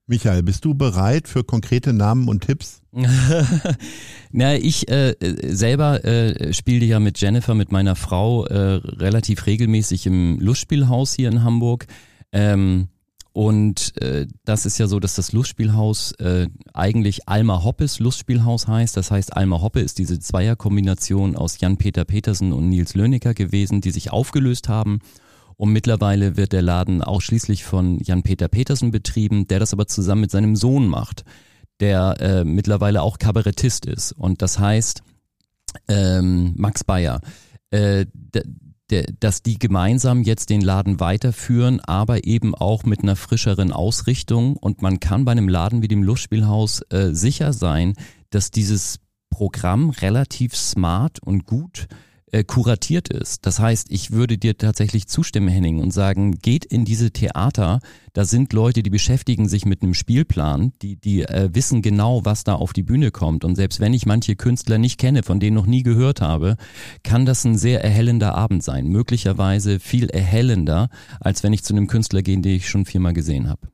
Michael, 0.07 0.43
bist 0.43 0.65
du 0.65 0.73
bereit 0.73 1.29
für 1.29 1.45
konkrete 1.45 1.93
Namen 1.93 2.27
und 2.27 2.43
Tipps? 2.43 2.81
Na, 4.31 4.55
ich 4.55 4.89
äh, 4.89 5.15
selber 5.21 6.03
äh, 6.03 6.53
spielte 6.53 6.85
ja 6.85 6.99
mit 6.99 7.21
Jennifer, 7.21 7.55
mit 7.55 7.71
meiner 7.71 7.95
Frau, 7.95 8.45
äh, 8.47 8.57
relativ 8.57 9.45
regelmäßig 9.45 10.07
im 10.07 10.37
Lustspielhaus 10.41 11.13
hier 11.13 11.29
in 11.29 11.45
Hamburg. 11.45 11.87
Ähm, 12.33 12.89
und 13.33 13.93
äh, 14.01 14.27
das 14.43 14.65
ist 14.65 14.77
ja 14.77 14.87
so, 14.87 14.99
dass 14.99 15.15
das 15.15 15.31
Lustspielhaus 15.31 16.11
äh, 16.13 16.47
eigentlich 16.73 17.29
Alma 17.29 17.63
Hoppes 17.63 17.99
Lustspielhaus 17.99 18.67
heißt. 18.67 18.97
Das 18.97 19.09
heißt, 19.09 19.35
Alma 19.37 19.61
Hoppe 19.61 19.79
ist 19.79 19.99
diese 19.99 20.19
Zweierkombination 20.19 21.37
aus 21.37 21.59
Jan-Peter 21.61 22.03
Petersen 22.03 22.51
und 22.51 22.67
Nils 22.67 22.93
Löniker 22.93 23.33
gewesen, 23.33 23.79
die 23.79 23.91
sich 23.91 24.11
aufgelöst 24.11 24.67
haben. 24.67 24.99
Und 25.55 25.71
mittlerweile 25.71 26.35
wird 26.35 26.51
der 26.51 26.61
Laden 26.61 27.01
ausschließlich 27.01 27.63
von 27.63 27.99
Jan-Peter 27.99 28.49
Petersen 28.49 28.91
betrieben, 28.91 29.47
der 29.47 29.59
das 29.59 29.71
aber 29.71 29.87
zusammen 29.87 30.21
mit 30.21 30.31
seinem 30.31 30.57
Sohn 30.57 30.87
macht, 30.87 31.23
der 31.79 32.19
äh, 32.19 32.43
mittlerweile 32.43 33.01
auch 33.01 33.17
Kabarettist 33.17 33.85
ist. 33.85 34.11
Und 34.11 34.41
das 34.41 34.59
heißt, 34.59 35.03
ähm, 35.87 36.53
Max 36.57 36.83
Bayer, 36.83 37.21
äh, 37.69 38.07
dass 39.19 39.41
die 39.41 39.57
gemeinsam 39.57 40.23
jetzt 40.23 40.49
den 40.49 40.61
Laden 40.61 40.99
weiterführen, 40.99 41.79
aber 41.79 42.25
eben 42.25 42.55
auch 42.55 42.83
mit 42.83 43.01
einer 43.01 43.15
frischeren 43.15 43.71
Ausrichtung. 43.71 44.57
Und 44.57 44.81
man 44.81 44.99
kann 44.99 45.25
bei 45.25 45.31
einem 45.31 45.49
Laden 45.49 45.81
wie 45.81 45.87
dem 45.87 46.03
Lustspielhaus 46.03 46.81
äh, 46.89 47.13
sicher 47.13 47.53
sein, 47.53 47.93
dass 48.29 48.51
dieses 48.51 48.99
Programm 49.29 49.89
relativ 49.89 50.55
smart 50.55 51.19
und 51.23 51.45
gut 51.45 51.87
äh, 51.89 52.10
kuratiert 52.47 53.09
ist. 53.09 53.45
Das 53.45 53.59
heißt, 53.59 53.91
ich 53.91 54.11
würde 54.11 54.37
dir 54.37 54.57
tatsächlich 54.57 55.07
zustimmen, 55.07 55.49
Henning, 55.49 55.79
und 55.79 55.91
sagen, 55.91 56.39
geht 56.39 56.65
in 56.65 56.85
diese 56.85 57.11
Theater, 57.11 57.79
da 58.13 58.25
sind 58.25 58.53
Leute, 58.53 58.83
die 58.83 58.89
beschäftigen 58.89 59.47
sich 59.49 59.65
mit 59.65 59.81
einem 59.81 59.93
Spielplan, 59.93 60.73
die, 60.81 60.95
die 60.95 61.23
äh, 61.23 61.49
wissen 61.53 61.81
genau, 61.81 62.25
was 62.25 62.43
da 62.43 62.55
auf 62.55 62.73
die 62.73 62.83
Bühne 62.83 63.11
kommt. 63.11 63.43
Und 63.43 63.55
selbst 63.55 63.79
wenn 63.79 63.93
ich 63.93 64.05
manche 64.05 64.35
Künstler 64.35 64.77
nicht 64.77 64.97
kenne, 64.97 65.23
von 65.23 65.39
denen 65.39 65.55
noch 65.55 65.65
nie 65.65 65.83
gehört 65.83 66.21
habe, 66.21 66.57
kann 67.03 67.25
das 67.25 67.45
ein 67.45 67.57
sehr 67.57 67.83
erhellender 67.83 68.35
Abend 68.35 68.63
sein. 68.63 68.87
Möglicherweise 68.87 69.79
viel 69.79 70.09
erhellender, 70.09 70.89
als 71.19 71.43
wenn 71.43 71.53
ich 71.53 71.63
zu 71.63 71.73
einem 71.73 71.87
Künstler 71.87 72.21
gehe, 72.21 72.39
den 72.39 72.55
ich 72.55 72.69
schon 72.69 72.85
viermal 72.85 73.13
gesehen 73.13 73.49
habe. 73.49 73.67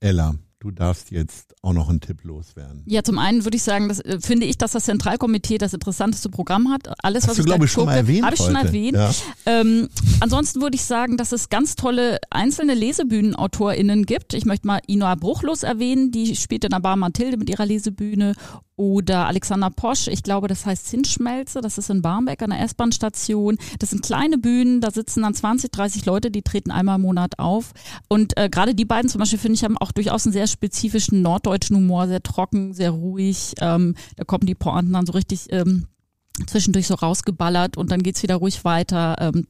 Ella, 0.00 0.34
du 0.58 0.70
darfst 0.70 1.10
jetzt 1.10 1.54
auch 1.62 1.72
noch 1.72 1.88
einen 1.88 2.00
Tipp 2.00 2.24
loswerden. 2.24 2.82
Ja, 2.86 3.02
zum 3.02 3.18
einen 3.18 3.44
würde 3.44 3.56
ich 3.56 3.62
sagen, 3.62 3.88
das, 3.88 4.00
äh, 4.00 4.20
finde 4.20 4.46
ich, 4.46 4.58
dass 4.58 4.72
das 4.72 4.84
Zentralkomitee 4.84 5.58
das 5.58 5.74
interessanteste 5.74 6.30
Programm 6.30 6.70
hat. 6.70 6.88
Alles, 7.02 7.24
Hast 7.24 7.30
was 7.30 7.36
du, 7.36 7.42
ich 7.42 7.46
glaube 7.46 7.64
ich, 7.66 7.70
schon 7.70 7.84
gucke, 7.84 7.92
mal 7.92 7.98
erwähnt 7.98 8.24
Habe 8.24 8.34
ich 8.34 8.40
schon 8.40 8.56
erwähnt. 8.56 8.96
Ja. 8.96 9.10
Ähm, 9.44 9.88
ansonsten 10.20 10.60
würde 10.60 10.76
ich 10.76 10.84
sagen, 10.84 11.16
dass 11.16 11.32
es 11.32 11.48
ganz 11.48 11.76
tolle 11.76 12.18
einzelne 12.30 12.74
LesebühnenautorInnen 12.74 14.06
gibt. 14.06 14.34
Ich 14.34 14.46
möchte 14.46 14.66
mal 14.66 14.80
Inoa 14.86 15.14
Bruchlos 15.14 15.62
erwähnen, 15.62 16.10
die 16.10 16.36
spielt 16.36 16.64
in 16.64 16.70
der 16.70 16.80
Bar 16.80 16.96
Mathilde 16.96 17.36
mit 17.36 17.50
ihrer 17.50 17.66
Lesebühne. 17.66 18.34
Oder 18.76 19.26
Alexander 19.26 19.70
Posch, 19.70 20.06
ich 20.08 20.22
glaube, 20.22 20.48
das 20.48 20.66
heißt 20.66 20.86
Zinsschmelze, 20.86 21.62
das 21.62 21.78
ist 21.78 21.88
in 21.88 22.02
Barmbek 22.02 22.42
an 22.42 22.50
der 22.50 22.60
S-Bahn-Station. 22.60 23.56
Das 23.78 23.90
sind 23.90 24.02
kleine 24.02 24.36
Bühnen, 24.36 24.82
da 24.82 24.90
sitzen 24.90 25.22
dann 25.22 25.34
20, 25.34 25.70
30 25.70 26.04
Leute, 26.04 26.30
die 26.30 26.42
treten 26.42 26.70
einmal 26.70 26.96
im 26.96 27.02
Monat 27.02 27.38
auf. 27.38 27.72
Und 28.08 28.36
äh, 28.36 28.50
gerade 28.50 28.74
die 28.74 28.84
beiden 28.84 29.08
zum 29.08 29.18
Beispiel, 29.18 29.38
finde 29.38 29.54
ich, 29.54 29.64
haben 29.64 29.78
auch 29.78 29.92
durchaus 29.92 30.26
einen 30.26 30.34
sehr 30.34 30.46
spezifischen 30.46 31.22
norddeutschen 31.22 31.76
Humor, 31.76 32.06
sehr 32.06 32.22
trocken, 32.22 32.74
sehr 32.74 32.90
ruhig. 32.90 33.54
Ähm, 33.60 33.94
da 34.16 34.24
kommen 34.24 34.46
die 34.46 34.54
Pointen 34.54 34.92
dann 34.92 35.06
so 35.06 35.12
richtig 35.12 35.46
ähm, 35.50 35.86
zwischendurch 36.46 36.86
so 36.86 36.94
rausgeballert 36.94 37.78
und 37.78 37.90
dann 37.90 38.02
geht's 38.02 38.22
wieder 38.22 38.36
ruhig 38.36 38.64
weiter. 38.64 39.16
Ähm, 39.20 39.46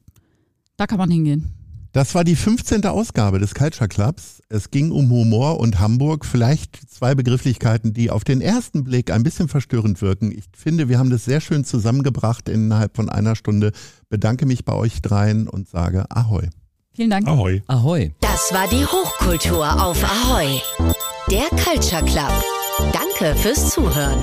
da 0.76 0.86
kann 0.86 0.98
man 0.98 1.10
hingehen. 1.10 1.55
Das 1.96 2.14
war 2.14 2.24
die 2.24 2.36
15. 2.36 2.84
Ausgabe 2.84 3.38
des 3.38 3.54
Culture 3.54 3.88
Clubs. 3.88 4.42
Es 4.50 4.70
ging 4.70 4.90
um 4.90 5.08
Humor 5.08 5.58
und 5.58 5.80
Hamburg. 5.80 6.26
Vielleicht 6.26 6.78
zwei 6.90 7.14
Begrifflichkeiten, 7.14 7.94
die 7.94 8.10
auf 8.10 8.22
den 8.22 8.42
ersten 8.42 8.84
Blick 8.84 9.10
ein 9.10 9.22
bisschen 9.22 9.48
verstörend 9.48 10.02
wirken. 10.02 10.30
Ich 10.30 10.44
finde, 10.54 10.90
wir 10.90 10.98
haben 10.98 11.08
das 11.08 11.24
sehr 11.24 11.40
schön 11.40 11.64
zusammengebracht 11.64 12.50
innerhalb 12.50 12.94
von 12.94 13.08
einer 13.08 13.34
Stunde. 13.34 13.72
Bedanke 14.10 14.44
mich 14.44 14.66
bei 14.66 14.74
euch 14.74 15.00
dreien 15.00 15.48
und 15.48 15.70
sage 15.70 16.04
Ahoi. 16.10 16.50
Vielen 16.94 17.08
Dank. 17.08 17.26
Ahoi. 17.28 17.62
Ahoi. 17.66 18.12
Das 18.20 18.52
war 18.52 18.68
die 18.68 18.84
Hochkultur 18.84 19.82
auf 19.82 20.04
Ahoi. 20.04 20.60
Der 21.30 21.48
Culture 21.48 22.04
Club. 22.04 22.44
Danke 22.92 23.34
fürs 23.36 23.70
Zuhören. 23.70 24.18